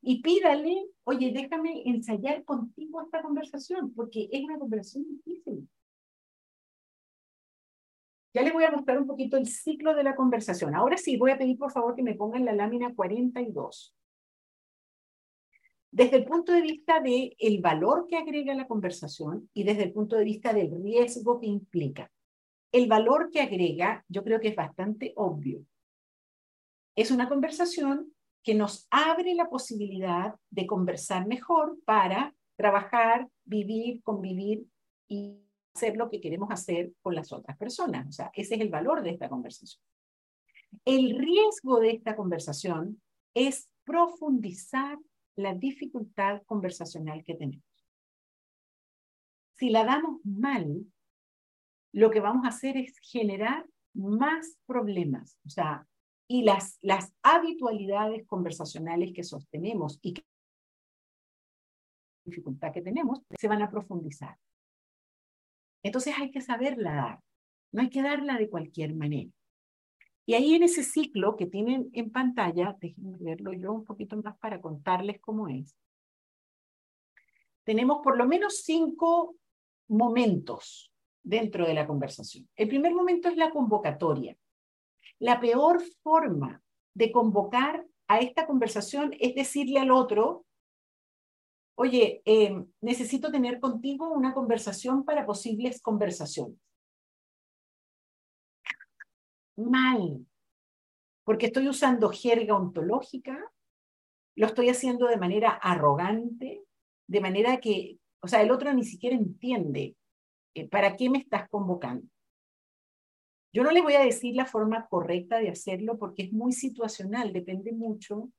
[0.04, 5.68] y pídale, oye, déjame ensayar contigo esta conversación, porque es una conversación difícil.
[8.34, 10.74] Ya les voy a mostrar un poquito el ciclo de la conversación.
[10.74, 13.94] Ahora sí, voy a pedir por favor que me pongan la lámina 42
[15.94, 19.92] desde el punto de vista del el valor que agrega la conversación y desde el
[19.92, 22.10] punto de vista del riesgo que implica.
[22.72, 25.64] El valor que agrega yo creo que es bastante obvio.
[26.96, 28.12] Es una conversación
[28.44, 34.66] que nos abre la posibilidad de conversar mejor para trabajar, vivir, convivir
[35.08, 35.40] y
[35.74, 38.06] hacer lo que queremos hacer con las otras personas.
[38.06, 39.82] O sea, ese es el valor de esta conversación.
[40.84, 43.00] El riesgo de esta conversación
[43.32, 44.98] es profundizar
[45.36, 47.64] la dificultad conversacional que tenemos.
[49.54, 50.84] Si la damos mal,
[51.92, 55.86] lo que vamos a hacer es generar más problemas, o sea,
[56.28, 60.22] y las, las habitualidades conversacionales que sostenemos y que
[62.24, 64.38] dificultad que tenemos se van a profundizar.
[65.82, 67.20] Entonces hay que saberla dar,
[67.72, 69.30] no hay que darla de cualquier manera.
[70.26, 74.38] Y ahí en ese ciclo que tienen en pantalla, déjenme verlo yo un poquito más
[74.38, 75.76] para contarles cómo es.
[77.64, 79.36] Tenemos por lo menos cinco
[79.88, 80.90] momentos
[81.22, 82.48] dentro de la conversación.
[82.56, 84.36] El primer momento es la convocatoria.
[85.20, 86.62] La peor forma
[86.94, 90.44] de convocar a esta conversación es decirle al otro,
[91.76, 96.58] oye, eh, necesito tener contigo una conversación para posibles conversaciones
[99.56, 100.26] mal,
[101.24, 103.38] porque estoy usando jerga ontológica,
[104.36, 106.64] lo estoy haciendo de manera arrogante,
[107.06, 109.96] de manera que, o sea, el otro ni siquiera entiende
[110.54, 112.06] eh, para qué me estás convocando.
[113.54, 117.32] Yo no le voy a decir la forma correcta de hacerlo porque es muy situacional,
[117.32, 118.32] depende mucho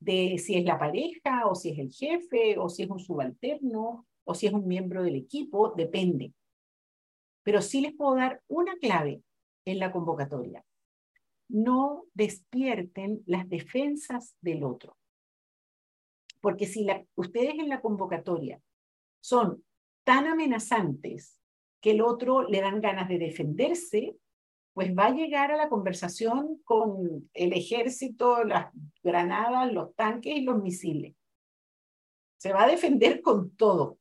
[0.00, 4.08] de si es la pareja o si es el jefe o si es un subalterno
[4.24, 6.34] o si es un miembro del equipo, depende.
[7.44, 9.22] Pero sí les puedo dar una clave
[9.64, 10.64] en la convocatoria.
[11.48, 14.96] No despierten las defensas del otro.
[16.40, 18.60] Porque si ustedes en la convocatoria
[19.20, 19.64] son
[20.02, 21.40] tan amenazantes
[21.80, 24.16] que el otro le dan ganas de defenderse,
[24.76, 28.70] pues va a llegar a la conversación con el ejército, las
[29.02, 31.14] granadas, los tanques y los misiles.
[32.36, 33.98] Se va a defender con todo.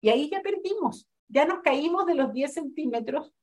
[0.00, 3.34] Y ahí ya perdimos, ya nos caímos de los 10 centímetros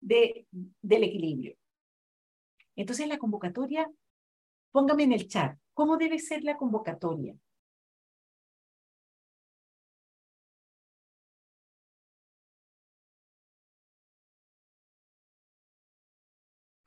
[0.00, 0.46] de,
[0.80, 1.56] del equilibrio.
[2.76, 3.90] Entonces la convocatoria,
[4.70, 7.34] póngame en el chat, ¿cómo debe ser la convocatoria?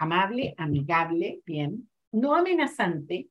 [0.04, 3.30] Amable, amigable, bien, no amenazante,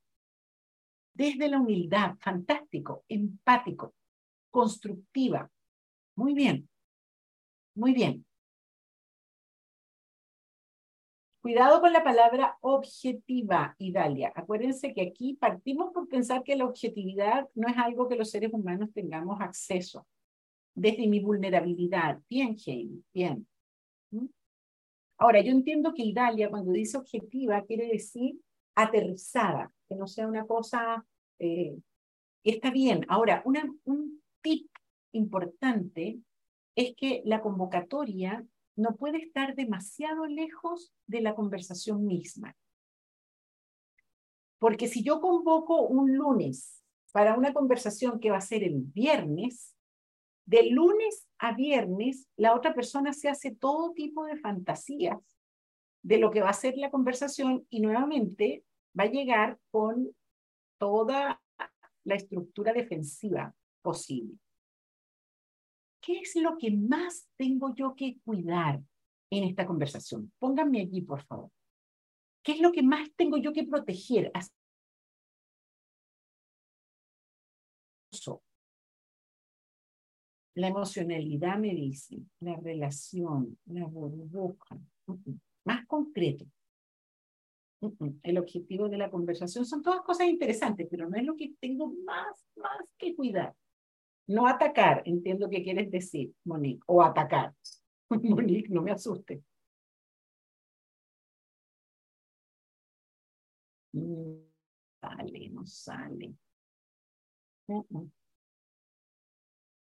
[1.15, 3.95] desde la humildad, fantástico, empático,
[4.51, 5.51] constructiva.
[6.17, 6.69] Muy bien,
[7.75, 8.25] muy bien.
[11.43, 14.33] Cuidado con la palabra objetiva, Idalia.
[14.35, 18.53] Acuérdense que aquí partimos por pensar que la objetividad no es algo que los seres
[18.53, 20.07] humanos tengamos acceso.
[20.75, 22.21] Desde mi vulnerabilidad.
[22.31, 23.47] Bien, Heidi, bien.
[24.13, 24.27] ¿Mm?
[25.23, 28.41] Ahora, yo entiendo que Idalia, cuando dice objetiva, quiere decir
[28.75, 31.07] aterrizada, que no sea una cosa...
[31.39, 31.79] Eh,
[32.43, 33.07] está bien.
[33.07, 34.69] Ahora, un tip
[35.13, 36.19] importante
[36.75, 38.45] es que la convocatoria
[38.75, 42.57] no puede estar demasiado lejos de la conversación misma.
[44.59, 49.72] Porque si yo convoco un lunes para una conversación que va a ser el viernes,
[50.53, 55.19] de lunes a viernes la otra persona se hace todo tipo de fantasías
[56.03, 58.63] de lo que va a ser la conversación y nuevamente
[58.99, 60.15] va a llegar con
[60.79, 61.41] toda
[62.05, 64.35] la estructura defensiva posible.
[66.03, 68.83] ¿Qué es lo que más tengo yo que cuidar
[69.31, 70.33] en esta conversación?
[70.39, 71.51] Pónganme allí, por favor.
[72.43, 74.31] ¿Qué es lo que más tengo yo que proteger?
[80.55, 84.79] La emocionalidad me dice, la relación, la burbuja,
[85.65, 86.45] más concreto.
[88.23, 91.93] El objetivo de la conversación son todas cosas interesantes, pero no es lo que tengo
[92.05, 93.55] más, más que cuidar.
[94.29, 97.55] No atacar, entiendo que quieres decir, Monique, o atacar.
[98.11, 99.43] Monique, no me asuste.
[103.93, 104.39] No
[105.01, 106.35] sale, no sale.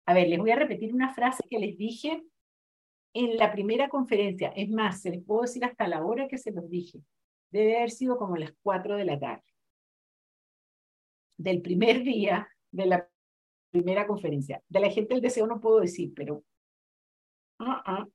[0.05, 2.23] A ver, les voy a repetir una frase que les dije
[3.13, 4.49] en la primera conferencia.
[4.55, 7.01] Es más, se les puedo decir hasta la hora que se los dije.
[7.51, 9.43] Debe haber sido como las 4 de la tarde.
[11.37, 13.07] Del primer día de la
[13.71, 14.61] primera conferencia.
[14.69, 16.43] De la gente del deseo no puedo decir, pero
[17.59, 18.07] ah.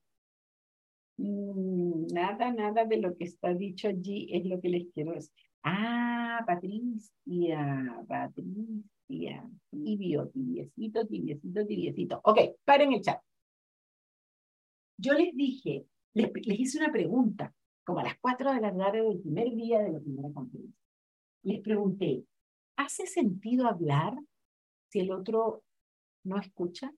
[1.18, 5.32] Mm, nada, nada de lo que está dicho allí es lo que les quiero decir.
[5.62, 12.20] Ah, Patricia, Patricia, tibio, tibiecito, tibiecito, tibiecito.
[12.24, 13.20] Ok, paren el chat.
[14.98, 17.54] Yo les dije, les, les hice una pregunta,
[17.84, 20.80] como a las 4 de la tarde del primer día de la primera conferencia.
[21.42, 22.24] Les pregunté,
[22.76, 24.14] ¿hace sentido hablar
[24.88, 25.62] si el otro
[26.24, 26.92] no escucha?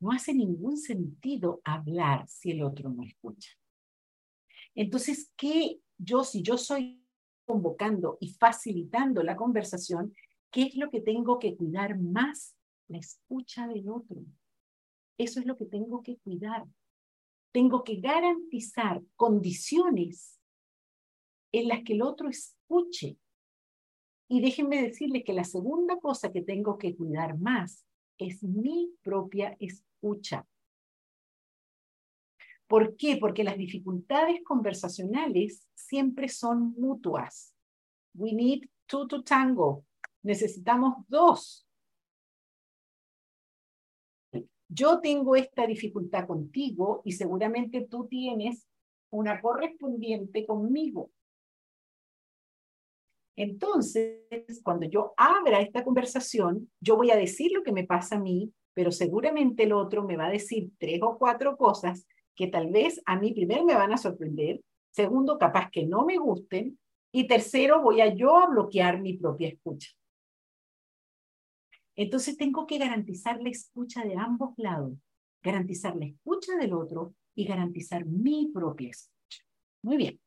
[0.00, 3.50] No hace ningún sentido hablar si el otro no escucha.
[4.76, 7.02] Entonces, ¿qué yo, si yo soy
[7.46, 10.14] convocando y facilitando la conversación,
[10.50, 12.54] qué es lo que tengo que cuidar más?
[12.88, 14.22] La escucha del otro.
[15.18, 16.66] Eso es lo que tengo que cuidar.
[17.52, 20.38] Tengo que garantizar condiciones
[21.52, 23.16] en las que el otro escuche.
[24.28, 27.86] Y déjenme decirles que la segunda cosa que tengo que cuidar más
[28.18, 30.46] es mi propia escucha.
[32.66, 33.16] ¿Por qué?
[33.16, 37.54] Porque las dificultades conversacionales siempre son mutuas.
[38.14, 39.84] We need two to tango.
[40.22, 41.66] Necesitamos dos.
[44.68, 48.66] Yo tengo esta dificultad contigo y seguramente tú tienes
[49.10, 51.10] una correspondiente conmigo.
[53.36, 58.20] Entonces, cuando yo abra esta conversación, yo voy a decir lo que me pasa a
[58.20, 62.06] mí, pero seguramente el otro me va a decir tres o cuatro cosas
[62.36, 64.60] que tal vez a mí primero me van a sorprender,
[64.90, 66.78] segundo, capaz que no me gusten,
[67.12, 69.90] y tercero, voy a yo a bloquear mi propia escucha.
[71.94, 74.98] Entonces tengo que garantizar la escucha de ambos lados,
[75.42, 79.42] garantizar la escucha del otro y garantizar mi propia escucha.
[79.82, 80.20] Muy bien.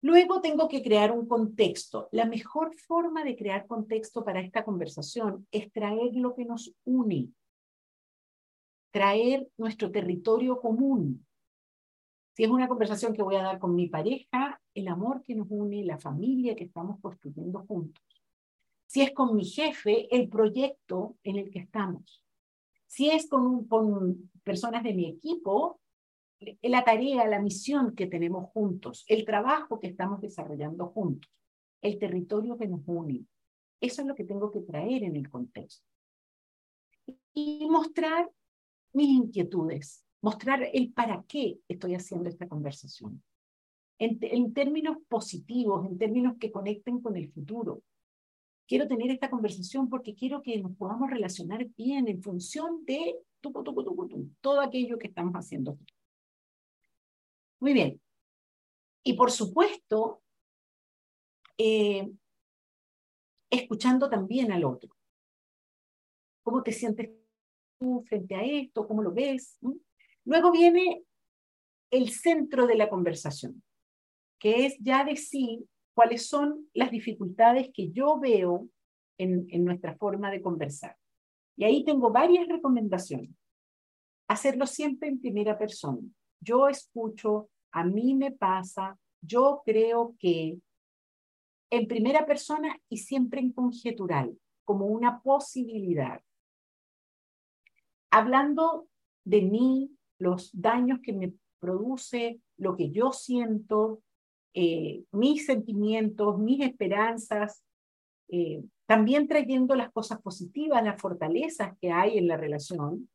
[0.00, 2.08] Luego tengo que crear un contexto.
[2.12, 7.32] La mejor forma de crear contexto para esta conversación es traer lo que nos une,
[8.90, 11.26] traer nuestro territorio común.
[12.34, 15.48] Si es una conversación que voy a dar con mi pareja, el amor que nos
[15.50, 18.02] une, la familia que estamos construyendo juntos.
[18.86, 22.24] Si es con mi jefe, el proyecto en el que estamos.
[22.86, 23.68] Si es con,
[24.42, 25.80] personas de mi equipo,
[26.62, 31.30] la tarea, la misión que tenemos juntos, el trabajo que estamos desarrollando juntos,
[31.82, 33.26] el territorio que nos une.
[33.80, 35.84] Eso es lo que tengo que traer en el contexto.
[37.34, 38.30] Y mostrar
[38.92, 43.22] mis inquietudes, mostrar el para qué estoy haciendo esta conversación.
[43.98, 47.82] En, en términos positivos, en términos que conecten con el futuro.
[48.66, 53.16] quiero tener esta conversación porque quiero que nos podamos relacionar bien en función de
[54.40, 55.78] todo aquello que estamos haciendo.
[57.60, 58.00] Muy bien.
[59.02, 60.22] Y por supuesto,
[61.56, 62.10] eh,
[63.50, 64.94] escuchando también al otro.
[66.42, 67.10] ¿Cómo te sientes
[67.78, 68.86] tú frente a esto?
[68.86, 69.58] ¿Cómo lo ves?
[70.24, 71.02] Luego viene
[71.90, 73.62] el centro de la conversación,
[74.38, 75.64] que es ya decir
[75.94, 78.68] cuáles son las dificultades que yo veo
[79.16, 80.96] en nuestra forma de conversar.
[81.56, 83.30] Y ahí tengo varias recomendaciones.
[84.28, 86.00] Hacerlo siempre en primera persona.
[86.40, 90.58] Yo escucho, a mí me pasa, yo creo que
[91.70, 96.20] en primera persona y siempre en conjetural, como una posibilidad.
[98.10, 98.88] Hablando
[99.24, 104.02] de mí, los daños que me produce, lo que yo siento,
[104.54, 107.64] eh, mis sentimientos, mis esperanzas,
[108.28, 113.08] eh, también trayendo las cosas positivas, las fortalezas que hay en la relación.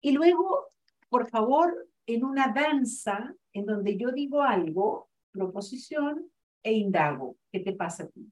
[0.00, 0.68] Y luego,
[1.08, 6.30] por favor, en una danza en donde yo digo algo, proposición
[6.62, 7.36] e indago.
[7.52, 8.30] ¿Qué te pasa a ti?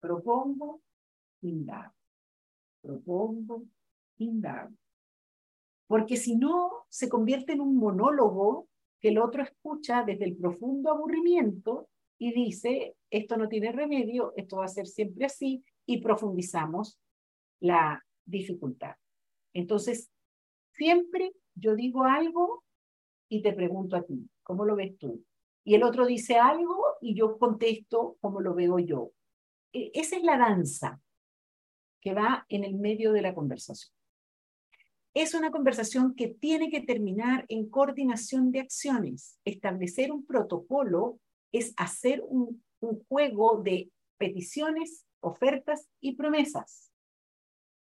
[0.00, 0.80] Propongo,
[1.42, 1.94] indago.
[2.82, 3.64] Propongo,
[5.86, 8.68] Porque si no, se convierte en un monólogo
[9.00, 11.88] que el otro escucha desde el profundo aburrimiento
[12.18, 16.98] y dice, esto no tiene remedio, esto va a ser siempre así, y profundizamos
[17.60, 18.96] la dificultad.
[19.54, 20.10] Entonces,
[20.74, 22.64] siempre yo digo algo
[23.28, 25.24] y te pregunto a ti, ¿cómo lo ves tú?
[25.64, 29.12] Y el otro dice algo y yo contesto cómo lo veo yo.
[29.72, 31.00] E, esa es la danza
[32.00, 33.97] que va en el medio de la conversación
[35.22, 39.36] es una conversación que tiene que terminar en coordinación de acciones.
[39.44, 41.18] Establecer un protocolo
[41.50, 42.62] es hacer un,
[43.08, 46.92] juego de peticiones, ofertas y promesas.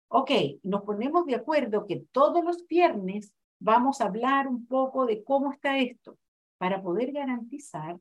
[0.09, 0.29] Ok,
[0.61, 5.51] nos ponemos de acuerdo que todos los viernes vamos a hablar un poco de cómo
[5.51, 6.19] está esto
[6.59, 7.97] para poder garantizar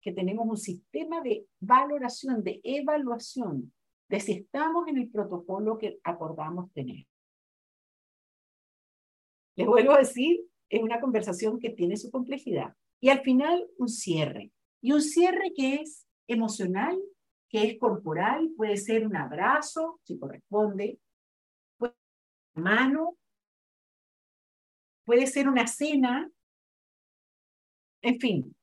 [0.00, 3.74] que tenemos un sistema de valoración, de evaluación
[4.08, 7.09] de si estamos en el protocolo que acordamos tener.
[9.60, 12.74] Les vuelvo a decir, es una conversación que tiene su complejidad.
[12.98, 14.52] Y al final, un cierre.
[14.80, 16.98] Y un cierre que es emocional,
[17.50, 20.98] que es corporal, puede ser un abrazo, si corresponde,
[21.76, 23.18] puede ser una mano,
[25.04, 26.30] puede ser una cena,
[28.00, 28.56] en fin.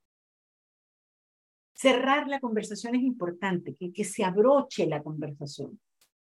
[1.75, 5.79] Cerrar la conversación es importante, que, que se abroche la conversación,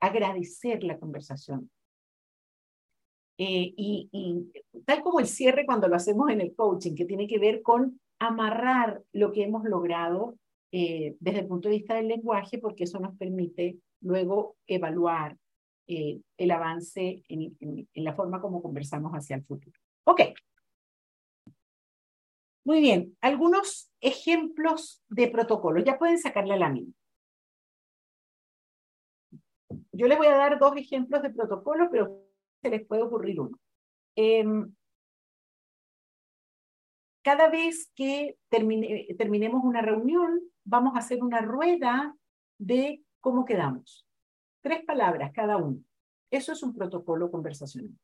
[0.02, 1.72] agradecer la conversación,
[3.38, 4.51] eh, y,
[4.85, 7.99] tal como el cierre cuando lo hacemos en el coaching, que tiene que ver con
[8.19, 10.38] amarrar lo que hemos logrado
[10.72, 15.38] eh, desde el punto de vista del lenguaje, porque eso nos permite luego evaluar
[15.88, 17.55] eh, el avance en,
[17.93, 19.80] la forma como conversamos hacia el futuro.
[20.05, 20.22] Ok.
[22.65, 25.85] Muy bien, algunos ejemplos de protocolos.
[25.85, 26.91] Ya pueden sacar la lámina.
[29.93, 32.27] Yo les voy a dar dos ejemplos de protocolos, pero
[32.68, 33.57] se les puede ocurrir uno.
[34.15, 34.73] Em,
[37.23, 42.15] cada vez que terminemos una reunión, vamos a hacer una rueda
[42.57, 44.06] de cómo quedamos.
[44.61, 45.80] Tres palabras cada uno.
[46.30, 47.98] Eso es un protocolo conversacional.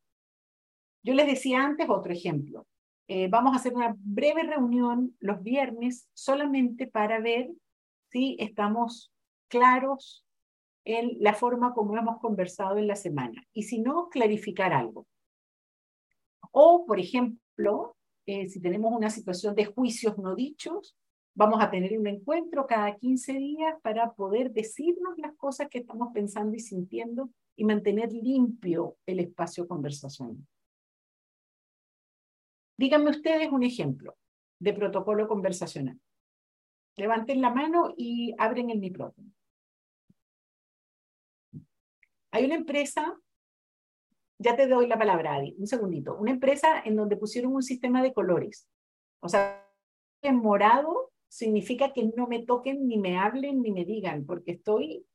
[1.04, 2.66] Yo les decía antes otro ejemplo.
[3.08, 7.52] Eh, vamos a hacer una breve reunión los viernes solamente para ver
[8.12, 9.12] si estamos
[9.50, 10.23] claros
[10.86, 13.46] en la forma como hemos conversado en la semana.
[13.54, 15.08] Y si no, clarificar algo.
[16.52, 17.96] O, por ejemplo,
[18.26, 20.96] eh, si tenemos una situación de juicios no dichos,
[21.36, 26.10] vamos a tener un encuentro cada 15 días para poder decirnos las cosas que estamos
[26.14, 30.38] pensando y sintiendo y mantener limpio el espacio conversacional.
[32.78, 34.16] Díganme ustedes un ejemplo
[34.60, 36.00] de protocolo conversacional.
[36.96, 39.32] Levanten la mano y abren el micrófono.
[42.34, 43.16] Hay una empresa,
[44.40, 48.02] ya te doy la palabra, Adi, un segundito, una empresa en donde pusieron un sistema
[48.02, 48.68] de colores.
[49.20, 49.64] O sea,
[50.24, 55.06] en morado significa que no me toquen, ni me hablen, ni me digan, porque estoy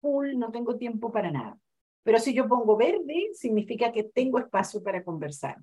[0.00, 1.58] full, no tengo tiempo para nada.
[2.02, 5.58] Pero si yo pongo verde, significa que tengo espacio para conversar.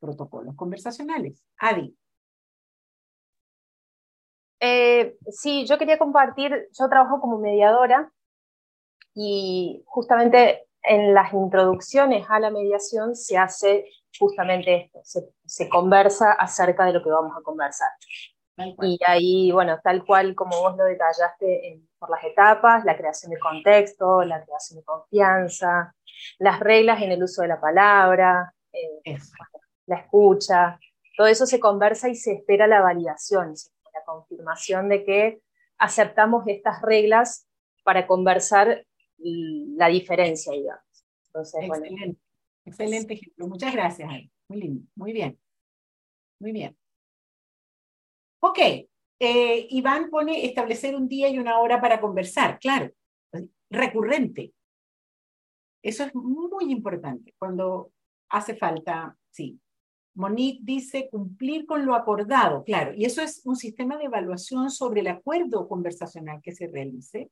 [0.00, 1.44] Protocolos conversacionales.
[1.58, 1.94] Adi.
[4.58, 8.10] Eh, sí, yo quería compartir, yo trabajo como mediadora
[9.14, 13.86] y justamente en las introducciones a la mediación se hace
[14.18, 15.00] justamente esto,
[15.44, 17.88] se, conversa acerca de lo que vamos a conversar.
[18.82, 23.38] Y ahí, bueno, tal cual como vos lo detallaste por las etapas, la creación de
[23.38, 25.94] contexto, la creación de confianza,
[26.38, 29.16] las reglas en el uso de la palabra, eh,
[29.86, 30.78] la escucha,
[31.16, 33.54] todo eso se conversa y se espera la validación,
[33.94, 35.40] la confirmación de que
[35.78, 37.46] aceptamos estas reglas
[37.84, 38.84] para conversar
[39.22, 41.06] la diferencia, digamos.
[41.34, 42.18] excelente,
[42.64, 43.48] excelente ejemplo.
[43.48, 44.08] Muchas gracias,
[44.48, 45.38] Muy lindo, muy bien.
[46.40, 46.76] Muy bien.
[48.40, 52.90] Ok, eh, Iván pone establecer un día y una hora para conversar, claro,
[53.70, 54.52] recurrente.
[55.80, 57.92] Eso es muy importante cuando
[58.28, 59.60] hace falta, sí.
[60.14, 65.00] Monique dice cumplir con lo acordado, claro, y eso es un sistema de evaluación sobre
[65.00, 67.30] el acuerdo conversacional que se realice,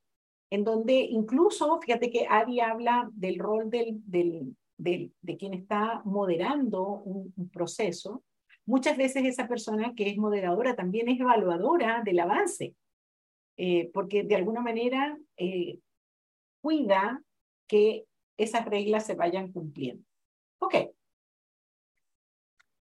[0.51, 6.83] en donde incluso, fíjate que Ari habla del rol del, del, de quien está moderando
[6.83, 8.25] un, un proceso,
[8.71, 12.77] Muchas veces esa persona que es moderadora también es evaluadora del avance,
[13.57, 15.81] eh, porque de alguna manera eh,
[16.63, 17.21] cuida
[17.67, 18.05] que
[18.37, 20.05] esas reglas se vayan cumpliendo.
[20.61, 20.75] Ok.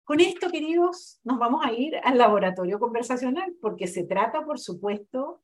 [0.05, 5.41] Con esto, queridos, nos vamos a ir al laboratorio conversacional, porque se trata, por supuesto,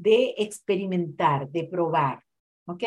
[0.00, 2.24] de experimentar, de probar.
[2.66, 2.84] ¿Ok?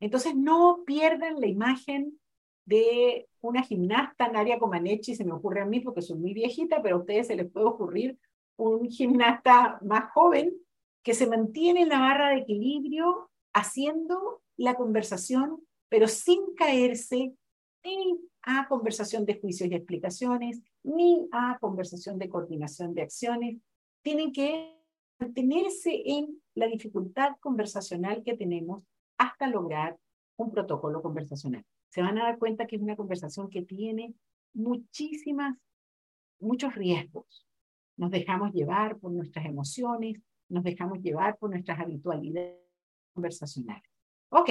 [0.00, 2.18] Entonces, no pierdan la imagen
[2.64, 6.96] de una gimnasta, Nadia Comaneci, se me ocurre a mí porque soy muy viejita, pero
[6.96, 8.18] a ustedes se les puede ocurrir
[8.56, 10.54] un gimnasta más joven
[11.02, 17.32] que se mantiene en la barra de equilibrio haciendo la conversación, pero sin caerse
[17.82, 23.56] ni a conversación de juicios y explicaciones, ni a conversación de coordinación de acciones.
[24.02, 24.77] Tienen que
[25.18, 28.84] mantenerse en la dificultad conversacional que tenemos
[29.16, 29.98] hasta lograr
[30.36, 34.14] un protocolo conversacional se van a dar cuenta que es una conversación que tiene
[34.54, 35.56] muchísimas,
[36.38, 37.46] muchos riesgos.
[37.96, 42.56] Nos dejamos llevar por nuestras emociones, nos dejamos llevar por nuestras habitualidades
[43.14, 43.90] conversacionales.
[44.30, 44.50] Ok,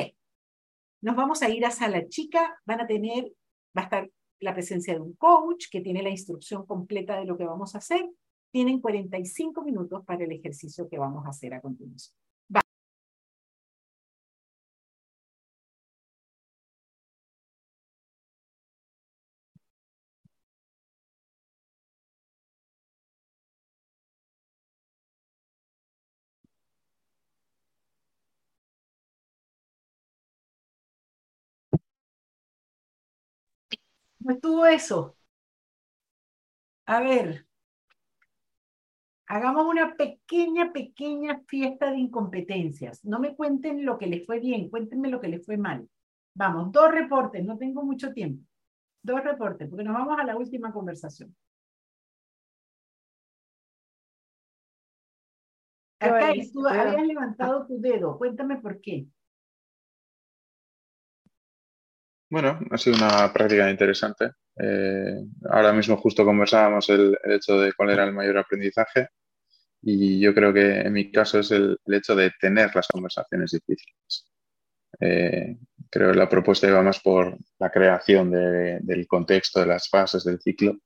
[1.02, 3.32] nos vamos a ir a sala chica, van a tener,
[3.78, 7.38] va a estar la presencia de un coach que tiene la instrucción completa de lo
[7.38, 8.10] que vamos a hacer.
[8.52, 12.14] Tienen 45 minutos para el ejercicio que vamos a hacer a continuación.
[34.20, 35.16] ¿Cómo estuvo eso?
[36.88, 37.47] A ver,
[39.28, 43.04] hagamos una pequeña, pequeña fiesta de incompetencias.
[43.06, 45.88] No me cuenten lo que les fue bien, cuéntenme lo que les fue mal.
[46.34, 48.44] Vamos, dos reportes, no tengo mucho tiempo.
[49.04, 51.36] Dos reportes, porque nos vamos a la última conversación.
[56.00, 59.08] Acá tú habías levantado tu dedo, cuéntame por qué.
[62.30, 64.32] Bueno, ha sido una práctica interesante.
[64.60, 69.10] Eh, ahora mismo justo conversábamos el, hecho de cuál era el mayor aprendizaje
[69.90, 74.28] y yo creo que en mi caso es el, hecho de tener las conversaciones difíciles.
[75.00, 75.56] Eh,
[75.90, 80.42] creo que la propuesta iba más por la creación del contexto, de las fases del
[80.42, 80.80] ciclo,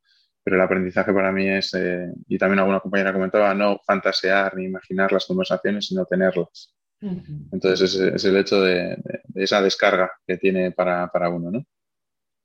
[0.43, 4.65] pero el aprendizaje para mí es, eh, y también alguna compañera comentaba, no fantasear ni
[4.65, 6.75] imaginar las conversaciones, sino tenerlas.
[7.01, 9.01] Entonces es, el hecho de,
[9.33, 11.65] esa descarga que tiene para, para, uno, ¿no?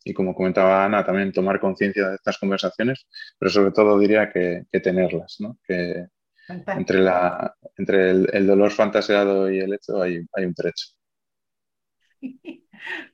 [0.03, 3.07] Y como comentaba Ana, también tomar conciencia de estas conversaciones,
[3.39, 5.59] pero sobre todo diría que, que tenerlas, ¿no?
[5.67, 6.07] Que
[6.49, 10.87] entre, la, entre el, dolor fantaseado y el hecho hay, hay un trecho.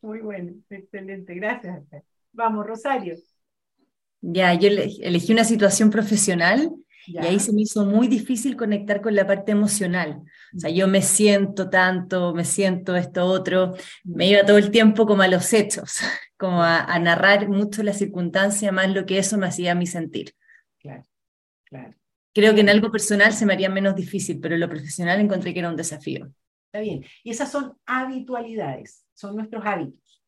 [0.03, 1.83] Muy bueno, excelente, gracias.
[2.33, 3.17] Vamos, Rosario.
[4.21, 6.71] Ya, yo elegí una situación profesional
[7.07, 10.23] y ahí se me hizo muy difícil conectar con la parte emocional.
[10.55, 15.07] O sea, yo me siento tanto, me siento esto otro, me iba todo el tiempo
[15.07, 15.99] como a los hechos,
[16.37, 20.35] como a, narrar mucho la circunstancia más lo que eso me hacía a mí sentir.
[20.79, 21.03] Claro,
[21.65, 21.95] claro.
[22.35, 25.53] Creo que en algo personal se me haría menos difícil, pero en lo profesional encontré
[25.53, 26.33] que era un desafío.
[26.67, 27.05] Está bien.
[27.23, 30.23] Y esas son habitualidades, son nuestros hábitos.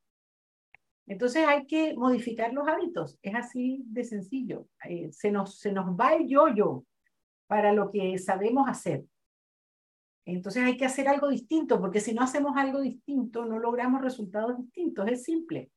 [1.06, 4.68] Entonces hay que modificar los hábitos, es así de sencillo.
[4.88, 6.84] Eh, se, nos, se nos va el yo-yo
[7.46, 9.04] para lo que sabemos hacer.
[10.26, 14.56] Entonces hay que hacer algo distinto, porque si no hacemos algo distinto, no logramos resultados
[14.56, 15.70] distintos, es simple.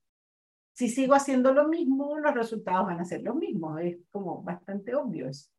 [0.74, 4.95] Si sigo haciendo lo mismo, los resultados van a ser los mismos, es como bastante
[4.95, 5.49] obvio eso.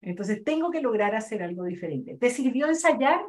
[0.00, 2.16] Entonces tengo que lograr hacer algo diferente.
[2.16, 3.20] ¿Te sirvió ensayar?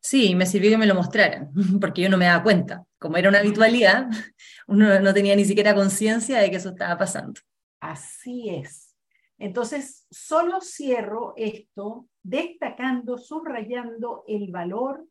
[0.00, 2.84] Sí, me sirvió que me lo mostraran, porque yo no me daba cuenta.
[2.98, 4.08] Como era una habitualidad,
[4.66, 7.40] uno no tenía ni siquiera conciencia de que eso estaba pasando.
[7.80, 8.94] Así es.
[9.38, 15.06] Entonces, solo cierro esto destacando, subrayando el valor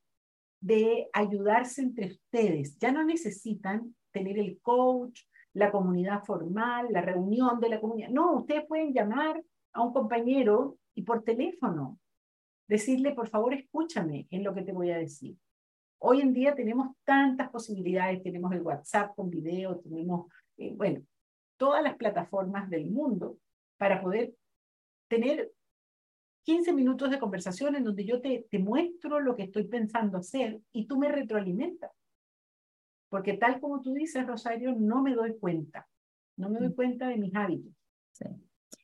[0.61, 2.77] de ayudarse entre ustedes.
[2.79, 5.21] Ya no necesitan tener el coach,
[5.53, 8.09] la comunidad formal, la reunión de la comunidad.
[8.09, 11.99] No, ustedes pueden llamar a un compañero y por teléfono
[12.67, 15.35] decirle, por favor, escúchame en lo que te voy a decir.
[15.99, 21.01] Hoy en día tenemos tantas posibilidades, tenemos el WhatsApp con video, tenemos, eh, bueno,
[21.57, 23.37] todas las plataformas del mundo
[23.77, 24.33] para poder
[25.07, 25.51] tener
[26.43, 30.59] 15 minutos de conversación en donde yo te, te muestro lo que estoy pensando hacer
[30.73, 31.91] y tú me retroalimentas.
[33.09, 35.87] Porque tal como tú dices, Rosario, no me doy cuenta.
[36.35, 36.75] No me doy mm.
[36.75, 37.71] cuenta de mis hábitos.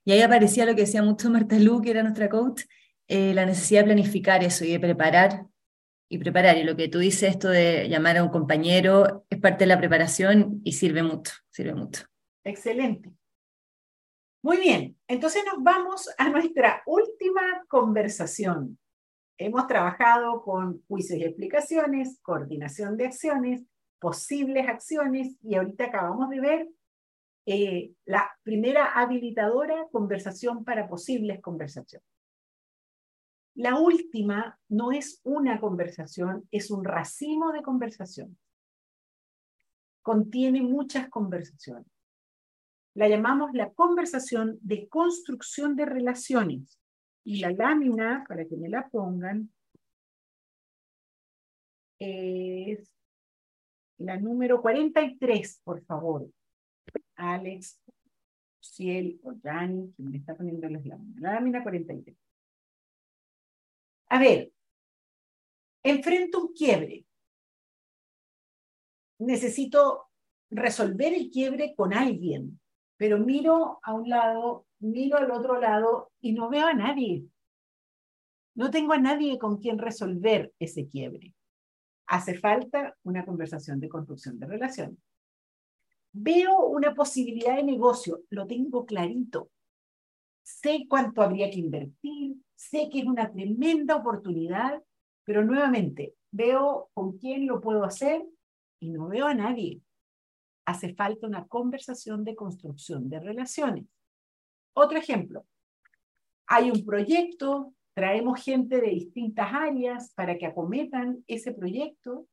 [0.09, 2.63] Y ahí aparecía lo que decía mucho Marta Lu, que era nuestra coach,
[3.07, 5.45] eh, la necesidad de planificar eso y de preparar
[6.09, 6.57] y preparar.
[6.57, 9.77] Y lo que tú dices, esto de llamar a un compañero, es parte de la
[9.77, 12.05] preparación y sirve mucho, sirve mucho.
[12.43, 13.11] Excelente.
[14.41, 18.79] Muy bien, entonces nos vamos a nuestra última conversación.
[19.37, 23.61] Hemos trabajado con juicios y explicaciones, coordinación de acciones,
[23.99, 26.67] posibles acciones y ahorita acabamos de ver
[27.51, 32.07] eh, la primera habilitadora, conversación para posibles conversaciones.
[33.55, 38.37] La última no es una conversación, es un racimo de conversaciones.
[40.01, 41.87] Contiene muchas conversaciones
[42.99, 46.77] la llamamos la conversación de construcción de relaciones.
[47.23, 49.53] Y la lámina, para que me la pongan,
[51.99, 52.93] es
[53.97, 56.29] la número 43, por favor.
[57.19, 57.81] Alex,
[58.59, 61.21] Ciel o Jani, quien me está poniendo las láminas.
[61.21, 62.17] La lámina 43.
[64.09, 64.51] A ver,
[65.83, 67.05] enfrento un quiebre.
[69.19, 70.09] Necesito
[70.49, 72.59] resolver el quiebre con alguien
[72.99, 77.25] pero miro a un lado, miro al otro lado y no veo a nadie.
[78.55, 81.33] No tengo a nadie con quien resolver ese quiebre.
[82.07, 84.97] Hace falta una conversación de construcción de relaciones.
[86.11, 89.51] Veo una posibilidad de negocio, lo tengo clarito.
[90.43, 94.81] Sé cuánto habría que invertir, sé que es una tremenda oportunidad,
[95.23, 98.25] pero nuevamente veo con quién lo puedo hacer
[98.79, 99.81] y no veo a nadie
[100.69, 103.85] hace falta una conversación de construcción de relaciones.
[104.73, 105.45] Otro ejemplo,
[106.45, 112.27] hay un proyecto, traemos gente de distintas áreas para que acometan ese proyecto,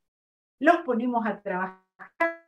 [0.58, 2.45] los ponemos a trabajar,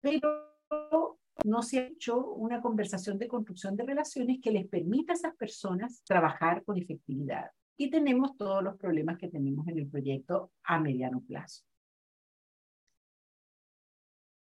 [0.00, 5.16] pero no se ha hecho una conversación de construcción de relaciones que les permita a
[5.16, 7.50] esas personas trabajar con efectividad.
[7.76, 11.64] Y tenemos todos los problemas que tenemos en el proyecto a mediano plazo.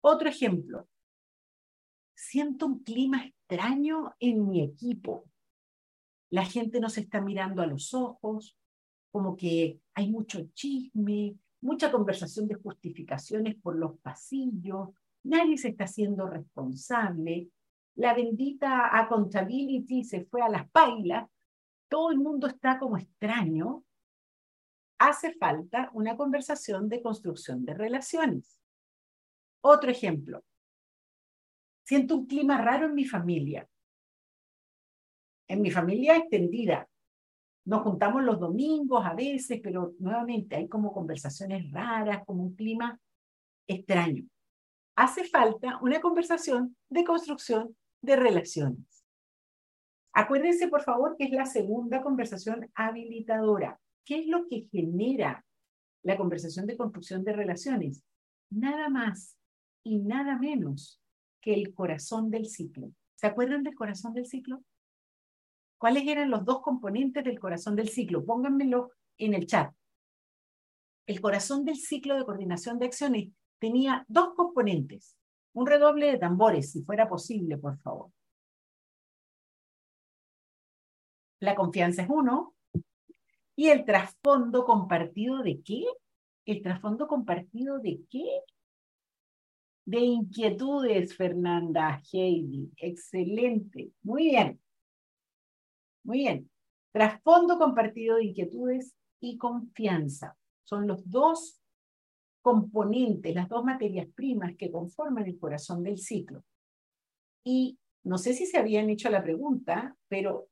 [0.01, 0.87] Otro ejemplo.
[2.15, 5.29] Siento un clima extraño en mi equipo.
[6.29, 8.57] La gente no se está mirando a los ojos,
[9.11, 14.89] como que hay mucho chisme, mucha conversación de justificaciones por los pasillos,
[15.27, 17.49] nadie se está haciendo responsable,
[17.95, 21.27] la bendita accountability se fue a las pailas,
[21.89, 23.83] todo el mundo está como extraño,
[24.99, 28.59] hace falta una conversación de construcción de relaciones.
[29.61, 30.43] Otro ejemplo.
[31.83, 33.67] Siento un clima raro en mi familia.
[35.47, 36.87] En mi familia extendida.
[37.65, 42.99] Nos juntamos los domingos a veces, pero nuevamente hay como conversaciones raras, como un clima
[43.67, 44.25] extraño.
[44.97, 49.05] Hace falta una conversación de construcción de relaciones.
[50.11, 53.79] Acuérdense, por favor, que es la segunda conversación habilitadora.
[54.03, 55.45] ¿Qué es lo que genera
[56.01, 58.03] la conversación de construcción de relaciones?
[58.49, 59.37] Nada más
[59.83, 60.99] y nada menos
[61.41, 62.91] que el corazón del ciclo.
[63.17, 64.63] ¿Se acuerdan del corazón del ciclo?
[65.77, 68.25] ¿Cuáles eran los dos componentes del corazón del ciclo?
[68.25, 69.71] Pónganmelo en el chat.
[71.05, 75.15] El corazón del ciclo de coordinación de acciones tenía dos componentes.
[75.53, 78.11] Un redoble de tambores, si fuera posible, por favor.
[81.39, 82.55] La confianza es uno.
[83.55, 85.83] ¿Y el trasfondo compartido de qué?
[86.45, 88.43] ¿El trasfondo compartido de qué?
[89.87, 92.69] de inquietudes, Fernanda, Heidi.
[92.75, 93.93] Excelente.
[94.03, 94.59] Muy bien.
[96.03, 96.51] Muy bien.
[96.91, 100.37] Trasfondo compartido de inquietudes y confianza.
[100.65, 101.56] Son los dos
[102.47, 106.43] componentes, las dos materias primas que conforman el corazón del ciclo.
[107.43, 110.47] Y no sé si se habían hecho la pregunta, pero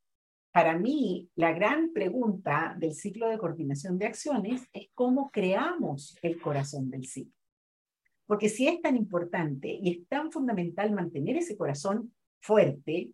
[0.51, 6.41] para mí la gran pregunta del ciclo de coordinación de acciones es cómo creamos el
[6.41, 7.33] corazón del ciclo.
[8.25, 13.13] Porque si es tan importante y es tan fundamental mantener ese corazón fuerte,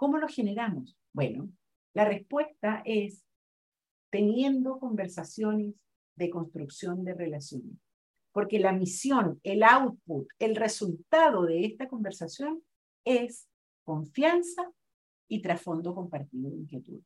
[0.00, 0.96] ¿Cómo lo generamos?
[1.12, 1.52] Bueno,
[1.92, 3.22] la respuesta es
[4.08, 5.74] teniendo conversaciones
[6.16, 7.76] de construcción de relaciones.
[8.32, 12.62] Porque la misión, el output, el resultado de esta conversación
[13.04, 13.48] es
[13.84, 14.70] confianza
[15.28, 17.00] y trasfondo compartido de inquietud.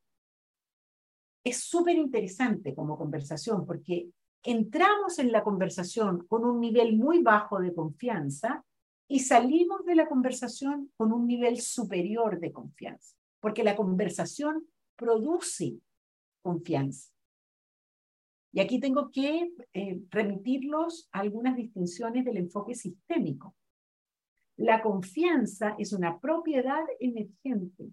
[1.44, 4.08] Es súper interesante como conversación porque
[4.42, 8.64] entramos en la conversación con un nivel muy bajo de confianza
[9.08, 15.78] y salimos de la conversación con un nivel superior de confianza, porque la conversación produce
[16.42, 17.13] confianza.
[18.54, 23.56] Y aquí tengo que eh, remitirlos a algunas distinciones del enfoque sistémico.
[24.56, 27.90] La confianza es una propiedad emergente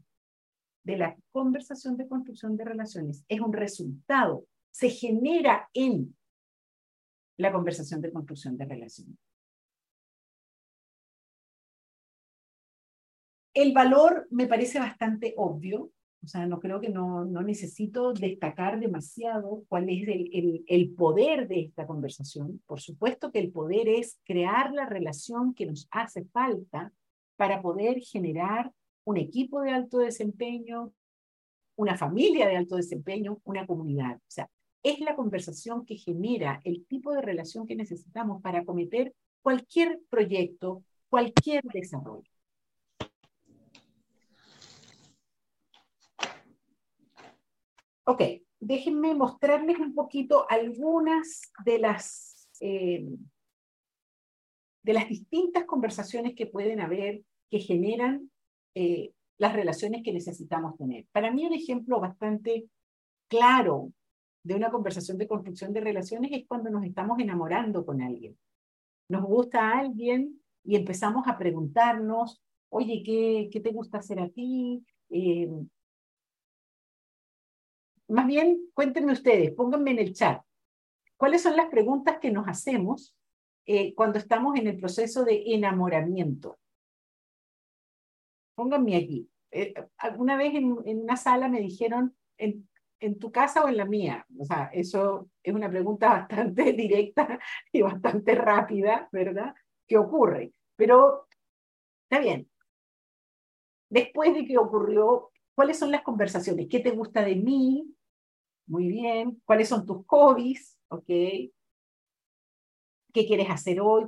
[0.83, 3.25] de la conversación de construcción de relaciones.
[3.27, 6.15] Es un resultado, se genera en
[7.38, 9.17] la conversación de construcción de relaciones.
[13.55, 15.91] El valor me parece bastante obvio,
[16.23, 20.89] o sea, no creo que no, no necesito destacar demasiado cuál es el, el, el,
[20.93, 22.61] poder de esta conversación.
[22.68, 26.93] Por supuesto que el poder es crear la relación que nos hace falta
[27.38, 28.72] para poder generar
[29.03, 30.93] un equipo de alto desempeño,
[31.76, 34.18] una familia de alto desempeño, una comunidad.
[34.18, 34.48] O sea,
[34.84, 40.84] es la conversación que genera el tipo de relación que necesitamos para acometer cualquier proyecto,
[41.10, 42.30] cualquier desarrollo.
[48.11, 48.23] Ok,
[48.59, 53.07] déjenme mostrarles un poquito algunas de las, eh,
[54.83, 58.29] de las distintas conversaciones que pueden haber que generan
[58.75, 61.05] eh, las relaciones que necesitamos tener.
[61.13, 62.65] Para mí un ejemplo bastante
[63.29, 63.93] claro
[64.43, 68.38] de una conversación de construcción de relaciones es cuando nos estamos enamorando con alguien.
[69.07, 74.27] Nos gusta a alguien y empezamos a preguntarnos, oye, ¿qué, qué te gusta hacer a
[74.27, 74.85] ti?
[75.11, 75.47] Eh,
[78.11, 80.43] más bien, cuéntenme ustedes, pónganme en el chat,
[81.17, 83.15] ¿cuáles son las preguntas que nos hacemos
[83.65, 86.59] eh, cuando estamos en el proceso de enamoramiento?
[88.55, 89.29] Pónganme aquí.
[89.51, 92.67] Eh, alguna vez en, una sala me dijeron, en,
[92.99, 94.25] ¿en tu casa o en la mía?
[94.38, 97.39] O sea, eso es una pregunta bastante directa
[97.71, 99.55] y bastante rápida, ¿verdad?
[99.88, 100.53] ¿Qué ocurre?
[100.75, 101.27] Pero
[102.03, 102.49] está bien.
[103.89, 106.67] Después de que ocurrió, ¿cuáles son las conversaciones?
[106.69, 107.95] ¿Qué te gusta de mí?
[108.72, 109.41] Muy bien.
[109.43, 110.80] ¿Cuáles son tus hobbies?
[110.88, 111.03] ¿Ok?
[111.06, 111.52] ¿Qué
[113.11, 114.07] quieres hacer hoy?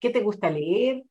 [0.00, 1.04] ¿Qué te gusta leer?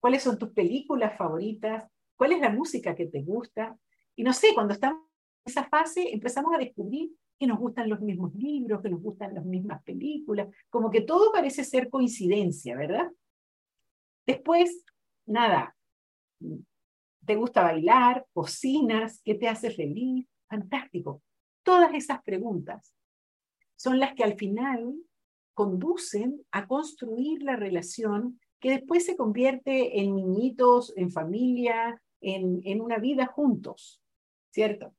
[0.00, 1.88] ¿Cuáles son tus películas favoritas?
[2.16, 3.78] ¿Cuál es la música que te gusta?
[4.16, 5.04] Y no sé, cuando estamos
[5.44, 9.32] en esa fase empezamos a descubrir que nos gustan los mismos libros, que nos gustan
[9.32, 13.12] las mismas películas, como que todo parece ser coincidencia, ¿verdad?
[14.26, 14.84] Después,
[15.24, 15.76] nada,
[17.24, 20.26] te gusta bailar, cocinas, ¿qué te hace feliz?
[20.48, 21.22] Fantástico.
[21.64, 22.94] Todas esas preguntas
[23.74, 24.94] son las que al final
[25.52, 32.80] conducen a construir la relación que después se convierte en niñitos, en familia, en, en
[32.80, 34.00] una vida juntos,
[34.50, 34.94] ¿cierto?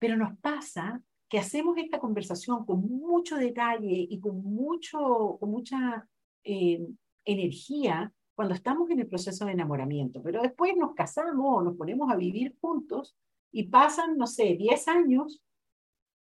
[0.00, 6.08] Pero nos pasa que hacemos esta conversación con mucho detalle y con, mucho, mucha
[6.42, 6.86] eh,
[7.24, 12.10] energía cuando estamos en el proceso de enamoramiento, pero después nos casamos o nos ponemos
[12.10, 13.16] a vivir juntos
[13.52, 15.42] y pasan, no sé, 10 años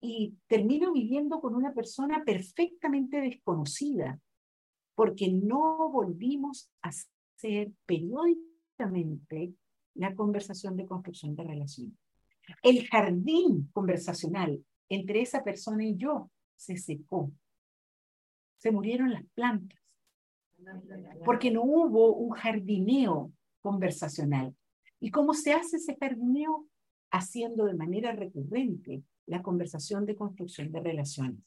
[0.02, 4.20] y termino viviendo con una persona perfectamente desconocida,
[4.96, 9.54] porque no volvimos a hacer periódicamente
[9.96, 11.98] la conversación de construcción de relación.
[12.62, 17.32] El jardín conversacional entre esa persona y yo se secó.
[18.58, 19.80] Se murieron las plantas,
[21.26, 23.32] porque no hubo un jardineo
[23.62, 24.56] conversacional.
[25.00, 26.68] ¿Y cómo se hace ese jardineo?
[27.14, 31.40] Haciendo de manera recurrente la conversación de construcción de relaciones.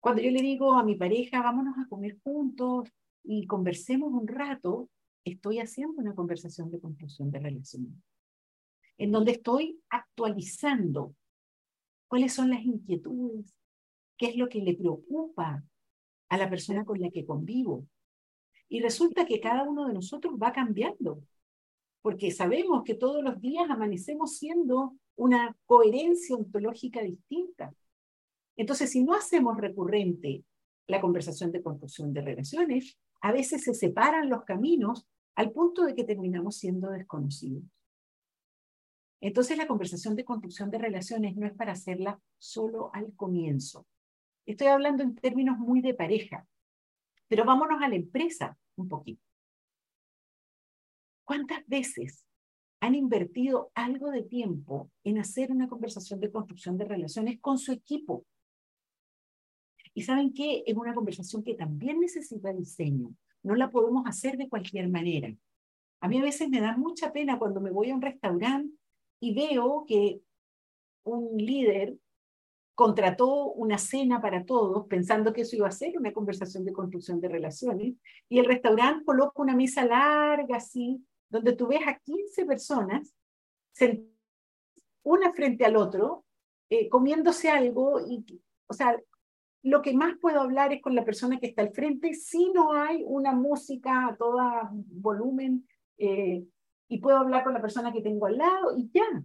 [0.00, 2.88] Cuando yo le digo a mi pareja, vámonos a comer juntos
[3.22, 4.88] y conversemos un rato,
[5.22, 7.92] estoy haciendo una conversación de construcción de relaciones,
[8.96, 11.14] en donde estoy actualizando
[12.08, 13.54] cuáles son las inquietudes,
[14.16, 15.62] qué es lo que le preocupa
[16.30, 17.86] a la persona con la que convivo.
[18.70, 21.22] Y resulta que cada uno de nosotros va cambiando
[22.02, 27.72] porque sabemos que todos los días amanecemos siendo una coherencia ontológica distinta.
[28.56, 30.44] Entonces, si no hacemos recurrente
[30.88, 35.06] la conversación de construcción de relaciones, a veces se separan los caminos
[35.36, 37.62] al punto de que terminamos siendo desconocidos.
[39.20, 43.86] Entonces, la conversación de construcción de relaciones no es para hacerla solo al comienzo.
[44.44, 46.48] Estoy hablando en términos muy de pareja,
[47.28, 49.31] pero vámonos a la empresa un poquito.
[51.32, 52.26] ¿Cuántas veces
[52.80, 57.72] han invertido algo de tiempo en hacer una conversación de construcción de relaciones con su
[57.72, 58.26] equipo.
[59.94, 60.62] Y saben qué?
[60.66, 63.14] Es una conversación que también necesita diseño.
[63.42, 65.34] No la podemos hacer de cualquier manera.
[66.02, 68.76] A mí a veces me da mucha pena cuando me voy a un restaurante
[69.18, 70.20] y veo que
[71.04, 71.96] un líder
[72.74, 77.22] contrató una cena para todos pensando que eso iba a ser una conversación de construcción
[77.22, 77.94] de relaciones
[78.28, 81.02] y el restaurante coloca una mesa larga así
[81.32, 83.14] donde tú ves a 15 personas,
[85.02, 86.26] una frente al otro,
[86.68, 88.22] eh, comiéndose algo, y,
[88.66, 89.00] o sea,
[89.62, 92.74] lo que más puedo hablar es con la persona que está al frente, si no
[92.74, 94.38] hay una música a todo
[94.72, 96.44] volumen, eh,
[96.88, 99.24] y puedo hablar con la persona que tengo al lado, y ya.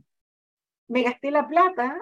[0.87, 1.99] Me gasté la plata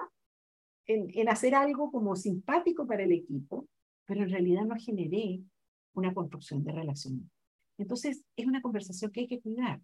[0.86, 3.66] en, en hacer algo como simpático para el equipo,
[4.04, 5.40] pero en realidad no generé
[5.94, 7.28] una construcción de relación.
[7.76, 9.80] Entonces, es una conversación que hay que cuidar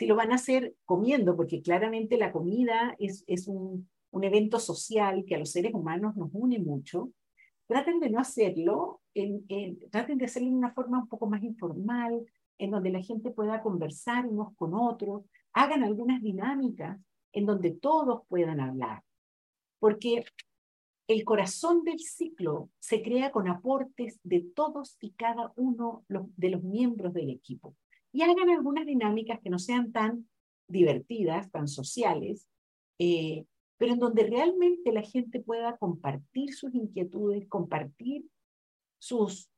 [0.00, 3.86] si lo van a hacer comiendo, porque claramente la comida es, un,
[4.22, 7.10] evento social que a los seres humanos nos une mucho,
[7.66, 9.46] traten de no hacerlo, en,
[9.90, 12.24] traten de hacerlo de una forma un poco más informal,
[12.56, 16.98] en donde la gente pueda conversar unos con otros, hagan algunas dinámicas
[17.32, 19.02] en donde todos puedan hablar.
[19.80, 20.24] Porque
[21.08, 26.62] el corazón del ciclo se crea con aportes de todos y cada uno de los
[26.62, 27.76] miembros del equipo
[28.12, 30.28] y hagan algunas dinámicas que no sean tan
[30.68, 32.48] divertidas, tan sociales,
[32.98, 33.44] eh,
[33.78, 38.26] pero en donde realmente la gente pueda compartir sus inquietudes, compartir
[38.98, 39.50] sus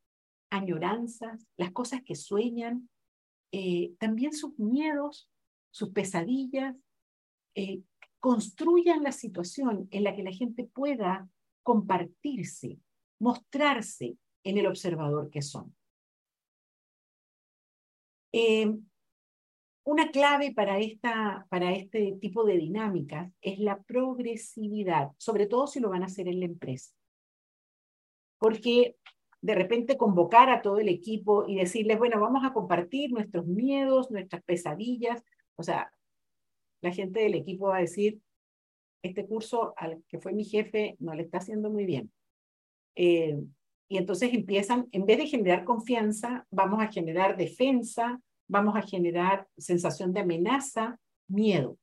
[0.51, 2.89] añoranzas, las cosas que sueñan,
[3.53, 5.29] eh, también sus miedos,
[5.71, 6.77] sus pesadillas,
[7.55, 7.83] eh,
[8.21, 11.29] construyan la situación en la que la gente pueda
[11.65, 12.79] compartirse,
[13.19, 15.75] mostrarse en el observador que son.
[18.33, 18.75] Eh,
[19.85, 25.81] una clave para, esta, para este tipo de dinámicas es la progresividad, sobre todo si
[25.81, 26.95] lo van a hacer en la empresa.
[28.39, 28.97] Porque
[29.41, 34.11] de repente convocar a todo el equipo y decirles, bueno, vamos a compartir nuestros miedos,
[34.11, 35.23] nuestras pesadillas.
[35.57, 35.93] O sea,
[36.81, 38.21] la gente del equipo va a decir,
[39.03, 42.13] este curso al que fue mi jefe no le está haciendo muy bien.
[42.95, 43.37] Eh,
[43.93, 49.47] y entonces empiezan, en vez de generar confianza, vamos a generar defensa, vamos a generar
[49.59, 50.99] sensación de amenaza,
[51.29, 51.77] miedo.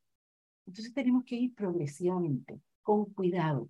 [0.65, 3.69] Entonces tenemos que ir progresivamente, con cuidado,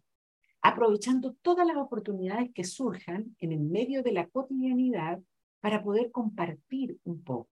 [0.61, 5.19] aprovechando todas las oportunidades que surjan en el medio de la cotidianidad
[5.59, 7.49] para poder compartir un poco.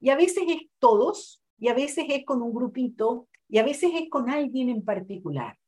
[0.00, 3.92] Y a veces es todos, y a veces es con un grupito, y a veces
[3.94, 5.58] es con alguien en particular.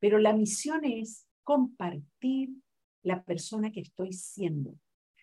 [0.00, 2.50] Pero la misión es compartir
[3.02, 4.74] la persona que estoy siendo,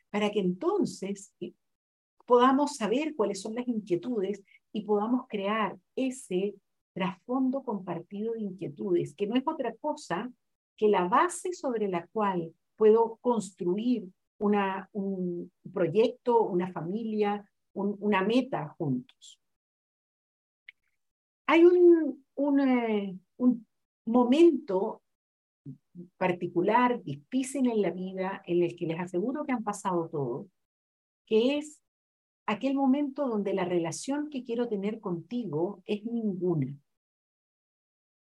[0.10, 1.54] para que entonces eh,
[2.26, 6.56] podamos saber cuáles son las inquietudes y podamos crear ese
[6.94, 10.32] trasfondo compartido de inquietudes, que no es otra cosa
[10.76, 14.10] que la base sobre la cual puedo construir
[14.40, 19.40] un proyecto, una familia, una meta juntos.
[21.48, 23.66] Hay un, un, eh, un
[24.06, 25.02] momento
[26.18, 30.48] particular, difícil en la vida, en el que les aseguro que han pasado todos,
[31.26, 31.82] que es
[32.46, 36.74] aquel momento donde la relación que quiero tener contigo es ninguna.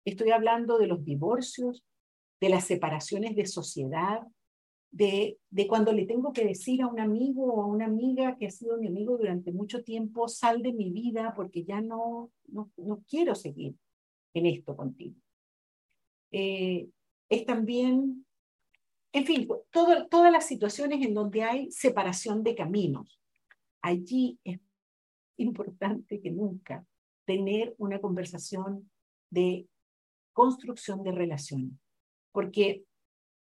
[0.05, 1.85] Estoy hablando de los divorcios,
[2.41, 4.21] de las separaciones de sociedad,
[4.91, 8.47] de, de, cuando le tengo que decir a un amigo o a una amiga que
[8.47, 12.71] ha sido mi amigo durante mucho tiempo, sal de mi vida porque ya no, no,
[12.77, 13.75] no quiero seguir
[14.33, 15.15] en esto contigo.
[16.31, 16.87] Eh,
[17.29, 18.25] es también,
[19.13, 23.19] en fin, todas las situaciones en donde hay separación de caminos.
[23.81, 24.59] Allí es
[25.37, 26.85] importante que nunca
[27.25, 28.89] tener una conversación
[29.29, 29.67] de
[30.33, 31.73] construcción de relaciones,
[32.31, 32.83] porque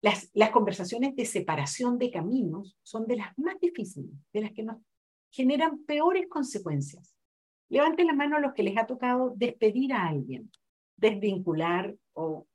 [0.02, 4.64] las, las conversaciones de separación de caminos son de las más difíciles, de las que
[4.64, 4.78] nos
[5.32, 7.16] generan peores consecuencias.
[7.70, 10.50] Levanten la mano a los que les ha tocado despedir a alguien,
[10.96, 12.48] desvincular o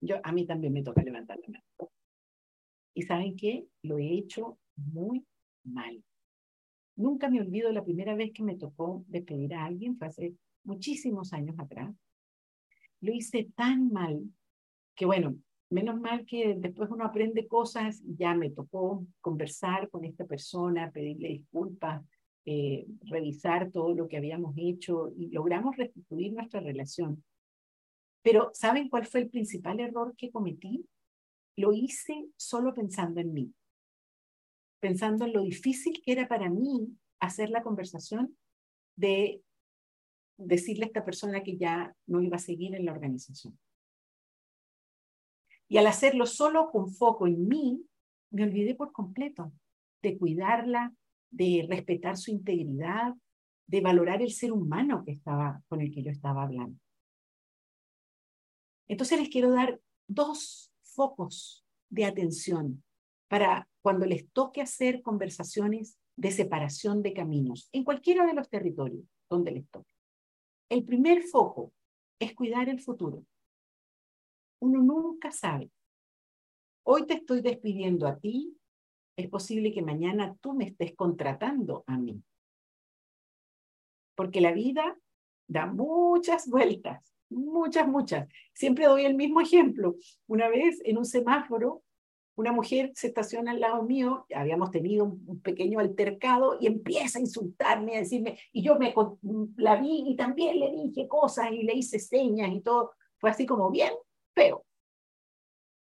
[0.00, 1.90] Yo, a mí también me toca levantar la mano.
[2.94, 3.66] Y saben qué?
[3.82, 5.24] Lo he hecho muy
[5.64, 6.02] mal.
[6.96, 10.34] Nunca me olvido la primera vez que me tocó despedir a alguien, fue hace
[10.64, 11.94] muchísimos años atrás.
[13.00, 14.20] Lo hice tan mal
[14.96, 15.36] que, bueno,
[15.70, 21.28] menos mal que después uno aprende cosas, ya me tocó conversar con esta persona, pedirle
[21.28, 22.02] disculpas,
[22.44, 27.22] eh, revisar todo lo que habíamos hecho y logramos restituir nuestra relación.
[28.22, 30.86] Pero ¿saben cuál fue el principal error que cometí?
[31.56, 33.54] Lo hice solo pensando en mí.
[34.80, 38.36] pensando en lo difícil que era para mí hacer la conversación
[38.96, 39.42] de
[40.36, 43.58] decirle a esta persona que ya no iba a seguir en la organización.
[45.68, 47.84] Y al hacerlo solo con foco en mí,
[48.30, 49.52] me olvidé por completo
[50.02, 50.94] de cuidarla,
[51.30, 53.14] de respetar su integridad,
[53.66, 56.78] de valorar el ser humano que estaba, con el que yo estaba hablando.
[58.88, 62.82] Entonces les quiero dar dos focos de atención
[63.28, 69.04] para cuando les toque hacer conversaciones de separación de caminos en cualquiera de los territorios
[69.30, 69.92] donde les toque.
[70.68, 71.72] El primer foco
[72.18, 73.24] es cuidar el futuro.
[74.60, 75.70] Uno nunca sabe.
[76.82, 78.58] Hoy te estoy despidiendo a ti,
[79.16, 82.22] es posible que mañana tú me estés contratando a mí.
[84.16, 84.98] Porque la vida
[85.46, 88.28] da muchas vueltas, muchas, muchas.
[88.52, 89.96] Siempre doy el mismo ejemplo.
[90.26, 91.82] Una vez en un semáforo
[92.38, 97.20] una mujer se estaciona al lado mío, habíamos tenido un, pequeño altercado y empieza a
[97.20, 98.94] insultarme, a decirme, y yo me
[99.56, 103.44] la vi y también le dije cosas y le hice señas y todo, fue así
[103.44, 103.92] como bien
[104.36, 104.64] feo.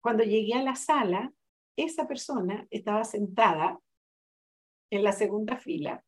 [0.01, 1.31] Cuando llegué a la sala,
[1.77, 3.79] esa persona estaba sentada
[4.89, 6.03] en la segunda fila.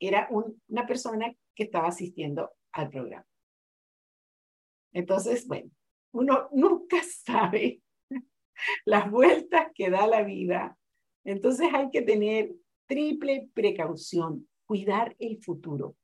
[0.00, 3.26] Era una persona que estaba asistiendo al programa.
[4.96, 5.70] Entonces, bueno,
[6.12, 7.82] uno nunca sabe
[8.86, 10.78] las vueltas que da la vida.
[11.22, 12.54] Entonces hay que tener
[12.88, 15.96] triple precaución, cuidar el futuro,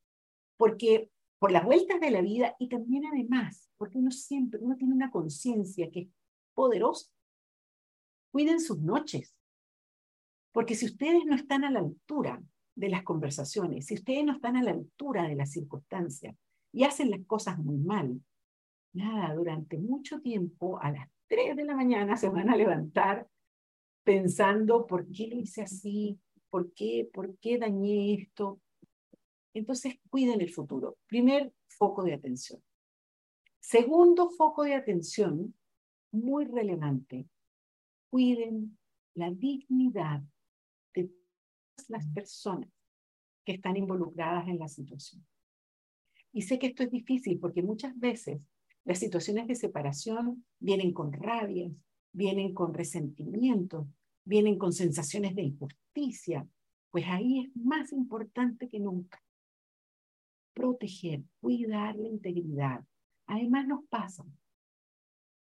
[0.59, 4.93] porque por las vueltas de la vida y también además, porque uno siempre, uno tiene
[4.93, 6.09] una conciencia que es
[6.53, 7.11] poderosa.
[8.31, 9.35] Cuiden sus noches,
[10.53, 12.43] porque si ustedes no están a la altura
[12.75, 16.37] de las conversaciones, si ustedes no están a la altura de las circunstancias
[16.73, 18.21] y hacen las cosas muy mal,
[18.93, 23.29] nada, durante mucho tiempo a las 3 de la mañana se van a levantar
[24.05, 26.19] pensando, ¿por qué lo hice así?
[26.51, 27.09] ¿Por qué?
[27.13, 28.61] ¿Por qué dañé esto?
[29.55, 30.99] Entonces, cuiden el futuro.
[31.07, 32.63] Primer foco de atención.
[33.61, 35.55] Segundo foco de atención,
[36.11, 37.29] muy relevante,
[38.11, 38.77] cuiden
[39.15, 40.23] la dignidad
[40.95, 42.69] de todas las personas
[43.45, 45.25] que están involucradas en la situación.
[46.33, 48.41] Y sé que esto es difícil porque muchas veces
[48.85, 51.73] las situaciones de separación vienen con rabias,
[52.13, 53.89] vienen con resentimiento,
[54.25, 56.47] vienen con sensaciones de injusticia,
[56.91, 59.23] pues ahí es más importante que nunca
[60.53, 62.85] proteger, cuidar la integridad.
[63.27, 64.25] Además nos pasa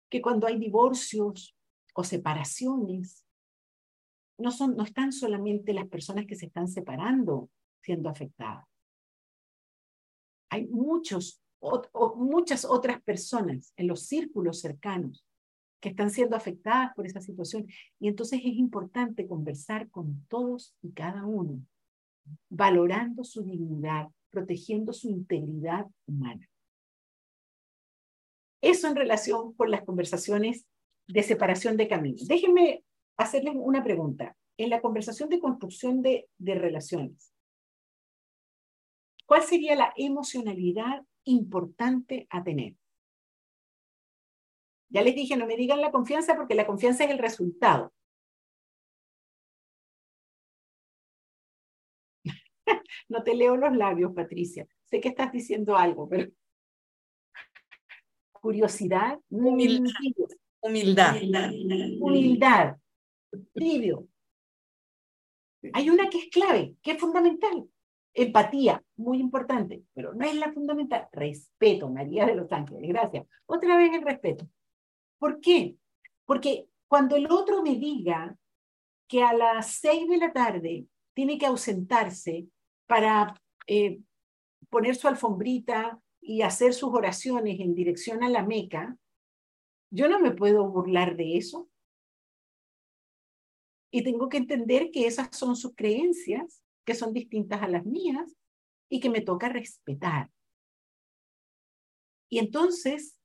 [0.08, 1.56] que cuando hay divorcios
[1.94, 3.26] o separaciones,
[4.38, 7.50] no, son, no están solamente las personas que se están separando
[7.82, 8.66] siendo afectadas.
[10.50, 11.43] Hay muchos
[12.16, 15.24] muchas otras personas en los círculos cercanos
[15.80, 17.66] que están siendo afectadas por esa situación.
[18.00, 21.60] Y entonces es importante conversar con todos y cada uno,
[22.48, 26.48] valorando su dignidad, protegiendo su integridad humana.
[28.62, 30.64] Eso en relación con las conversaciones
[31.06, 32.26] de separación de caminos.
[32.26, 32.82] Déjenme
[33.18, 34.34] hacerles una pregunta.
[34.56, 37.33] En la conversación de construcción de relaciones,
[39.26, 42.76] ¿cuál sería la emocionalidad importante a tener.
[44.88, 47.92] Ya les dije, no me digan la confianza porque la confianza es el resultado.
[53.08, 54.66] no te leo los labios, Patricia.
[54.84, 56.30] Sé que estás diciendo algo, pero
[58.32, 59.90] curiosidad, humildad,
[60.60, 61.16] humildad,
[62.00, 62.76] humildad,
[63.54, 64.06] tibio.
[65.72, 67.66] Hay una que es clave, que es fundamental,
[68.16, 71.08] Empatía, muy importante, pero no es la fundamental.
[71.10, 73.26] Respeto, María de los Ángeles, gracias.
[73.46, 74.48] Otra vez el respeto.
[75.18, 75.76] ¿Por qué?
[76.24, 78.36] Porque cuando el otro me diga
[79.08, 82.46] que a las seis de la tarde tiene que ausentarse
[82.86, 83.34] para
[83.66, 84.00] eh,
[84.70, 88.96] poner su alfombrita y hacer sus oraciones en dirección a la Meca,
[89.90, 91.68] yo no me puedo burlar de eso.
[93.90, 98.36] Y tengo que entender que esas son sus creencias que son distintas a las mías
[98.88, 100.30] y que me toca respetar.
[102.28, 103.18] Y entonces,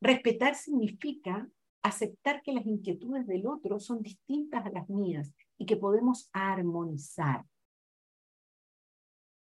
[0.00, 1.50] respetar significa
[1.82, 7.44] aceptar que las inquietudes del otro son distintas a las mías y que podemos armonizar.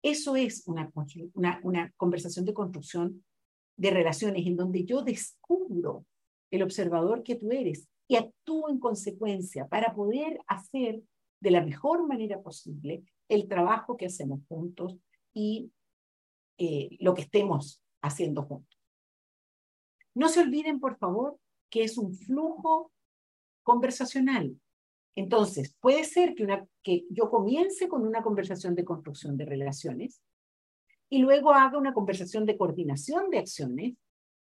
[0.04, 0.92] Eso es una,
[1.34, 3.24] una, una, conversación de construcción
[3.78, 6.06] de relaciones en donde yo descubro
[6.52, 11.02] el observador que tú eres y actúo en consecuencia para poder hacer
[11.42, 14.98] de la mejor manera posible el trabajo que hacemos juntos
[15.34, 15.72] y
[16.58, 18.80] eh, lo que estemos haciendo juntos.
[20.14, 21.38] No se olviden, por favor,
[21.70, 22.92] que es un flujo
[23.64, 24.60] conversacional,
[25.18, 30.22] Entonces, puede ser que, una, que yo comience con una conversación de construcción de relaciones
[31.10, 33.98] y luego haga una conversación de coordinación de acciones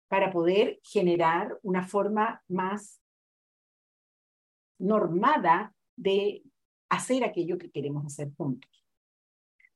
[0.08, 3.00] para poder generar una forma más
[4.78, 6.42] normada de
[6.88, 8.70] hacer aquello que queremos hacer juntos.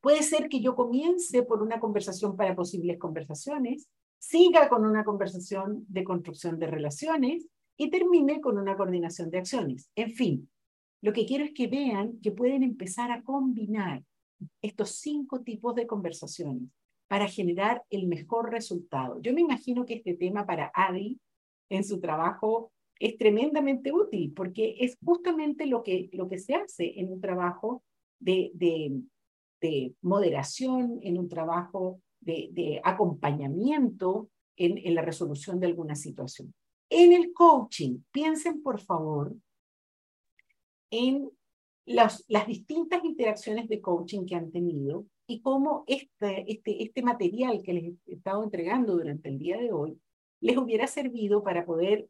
[0.00, 5.84] Puede ser que yo comience por una conversación para posibles conversaciones, siga con una conversación
[5.88, 9.90] de construcción de relaciones y termine con una coordinación de acciones.
[9.94, 10.50] En fin,
[11.00, 14.02] lo que quiero es que vean que pueden empezar a combinar
[14.62, 16.68] estos cinco tipos de conversaciones
[17.08, 19.20] para generar el mejor resultado.
[19.20, 21.18] Yo me imagino que este tema para Adi
[21.70, 26.98] en su trabajo es tremendamente útil porque es justamente lo que, lo que se hace
[26.98, 27.82] en un trabajo
[28.18, 29.00] de, de,
[29.60, 36.52] de moderación, en un trabajo de, acompañamiento en, en la resolución de alguna situación.
[36.90, 39.34] En el coaching, piensen por favor
[40.90, 41.30] en
[41.86, 47.62] las, las distintas interacciones de coaching que han tenido y cómo este, este, este material
[47.62, 49.98] que les he estado entregando durante el día de hoy
[50.40, 52.08] les hubiera servido para poder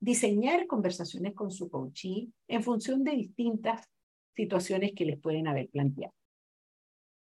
[0.00, 3.88] diseñar conversaciones con su coachee en función de distintas
[4.34, 6.14] situaciones que les pueden haber planteado.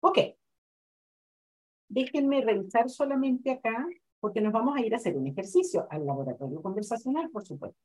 [0.01, 0.19] Ok.
[1.87, 3.87] Déjenme revisar solamente acá,
[4.19, 7.79] porque nos vamos a ir a hacer un ejercicio al laboratorio conversacional, por supuesto.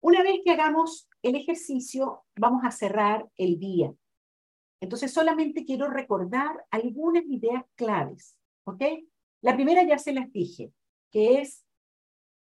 [0.00, 3.92] Una vez que hagamos el ejercicio, vamos a cerrar el día.
[4.80, 8.82] Entonces, solamente quiero recordar algunas ideas claves, ¿ok?
[9.40, 10.72] La primera ya se las dije,
[11.10, 11.63] que es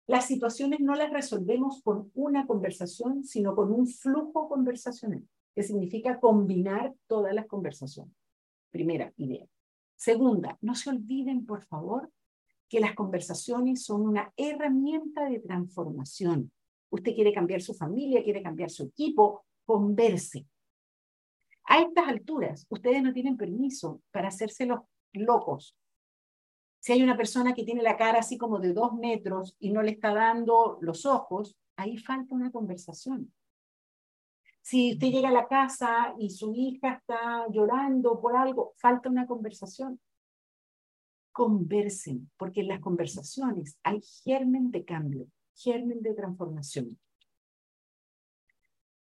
[0.05, 5.23] las situaciones no las resolvemos con una conversación, sino con un flujo conversacional,
[5.55, 8.13] que significa combinar todas las conversaciones.
[8.69, 9.47] Primera idea.
[9.95, 12.11] Segunda, no se olviden, por favor,
[12.67, 16.51] que las conversaciones son una herramienta de transformación.
[16.89, 20.45] Usted quiere cambiar su familia, quiere cambiar su equipo, converse.
[21.65, 24.81] A estas alturas, ustedes no tienen permiso para hacerse los
[25.13, 25.77] locos
[26.83, 29.81] si hay una persona que tiene la cara así como de dos metros y no
[29.81, 33.33] le está dando los ojos, ahí falta una conversación.
[34.61, 39.25] Si usted llega a la casa y su hija está llorando por algo, falta una
[39.25, 39.97] conversación.
[41.31, 46.99] Conversen, porque en las conversaciones hay germen de cambio, germen de transformación.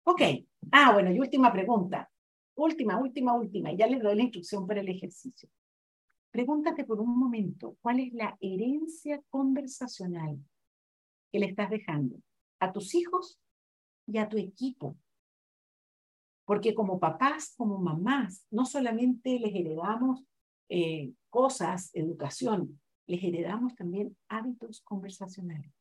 [0.04, 0.22] Ok.
[0.72, 2.10] Ah, bueno, y última pregunta.
[2.54, 3.70] Última, última, última.
[3.74, 5.50] Ya les doy la instrucción para el ejercicio.
[6.36, 10.38] Pregúntate por un momento, ¿cuál es la herencia conversacional
[11.32, 12.16] que le estás dejando
[12.60, 13.40] a tus hijos
[14.06, 14.98] y a tu equipo?
[16.44, 20.26] Porque como papás, como mamás, no solamente les heredamos
[20.68, 25.72] eh, cosas, educación, les heredamos también hábitos conversacionales.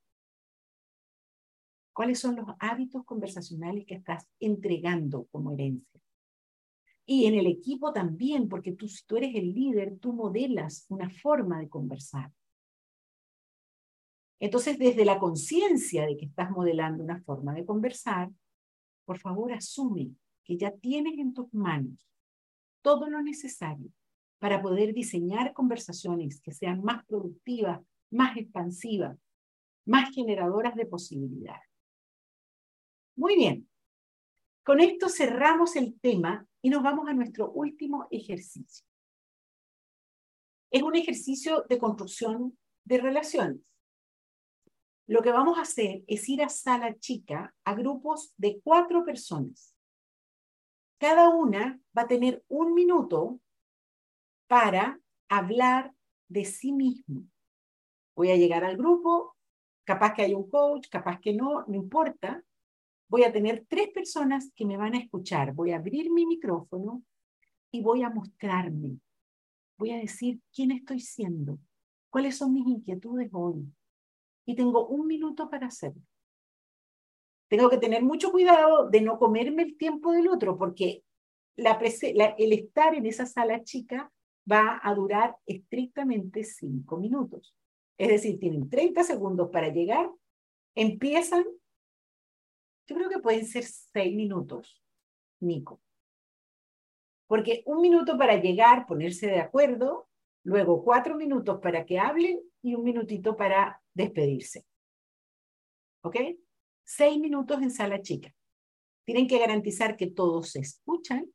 [1.91, 6.04] ¿Cuáles son los hábitos conversacionales que estás entregando como herencia?
[7.05, 11.09] Y en el equipo también, porque tú, si tú eres el líder, tú modelas una
[11.09, 12.31] forma de conversar.
[14.39, 18.31] Entonces, desde la conciencia de que estás modelando una forma de conversar,
[19.05, 20.11] por favor asume
[20.43, 22.05] que ya tienes en tus manos
[22.81, 23.89] todo lo necesario
[24.39, 29.17] para poder diseñar conversaciones que sean más productivas, más expansivas,
[29.85, 31.69] más generadoras de posibilidades.
[33.15, 33.67] Muy bien.
[34.65, 38.83] Con esto cerramos el tema y nos vamos a nuestro último ejercicio.
[40.71, 43.61] Es un ejercicio de construcción de relaciones.
[45.05, 49.75] Lo que vamos a hacer es ir a sala chica a grupos de cuatro personas.
[50.97, 53.39] Cada una va a tener un minuto
[54.47, 55.93] para hablar
[56.27, 57.27] de sí mismo.
[58.15, 59.37] Voy a llegar al grupo,
[59.83, 62.43] capaz que hay un coach, capaz que no, no importa,
[63.07, 65.53] voy a tener tres personas que me van a escuchar.
[65.53, 67.03] Voy a abrir mi micrófono
[67.71, 68.99] y voy a mostrarme.
[69.77, 71.59] Voy a decir quién estoy siendo,
[72.09, 73.65] cuáles son mis inquietudes hoy.
[74.45, 76.01] Y tengo un minuto para hacerlo.
[77.47, 81.03] Tengo que tener mucho cuidado de no comerme el tiempo del otro, porque
[81.57, 84.11] el estar en esa sala chica
[84.51, 87.55] va a durar estrictamente cinco minutos.
[87.97, 90.09] Es decir, tienen 30 segundos para llegar,
[90.75, 91.45] empiezan
[92.87, 94.83] yo creo que pueden ser seis minutos,
[95.39, 95.81] Nico.
[97.27, 100.07] Porque un minuto para llegar, ponerse de acuerdo,
[100.43, 104.65] luego cuatro minutos para que hablen y un minutito para despedirse.
[106.03, 106.17] ¿Ok?
[106.83, 108.31] Seis minutos en sala chica.
[109.05, 111.25] Tienen que garantizar que todos se escuchan,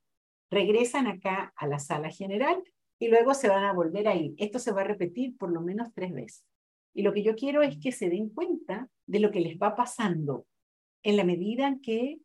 [0.50, 2.62] regresan acá a la sala general
[3.00, 4.34] y luego se van a volver a ir.
[4.36, 6.44] Esto se va a repetir por lo menos tres veces.
[6.94, 9.74] Y lo que yo quiero es que se den cuenta de lo que les va
[9.74, 10.46] pasando
[11.02, 12.18] en la medida en que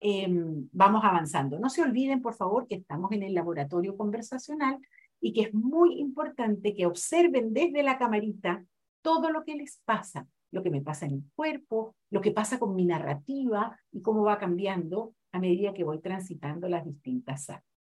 [0.00, 1.58] em, vamos avanzando.
[1.58, 4.78] No se olviden, por favor, que estamos en el laboratorio conversacional
[5.20, 8.64] y que es muy importante que observen desde la camarita
[9.02, 12.58] todo lo que les pasa, lo que me pasa en el cuerpo, lo que pasa
[12.58, 17.71] con mi narrativa y cómo va cambiando a medida que voy transitando las distintas salas.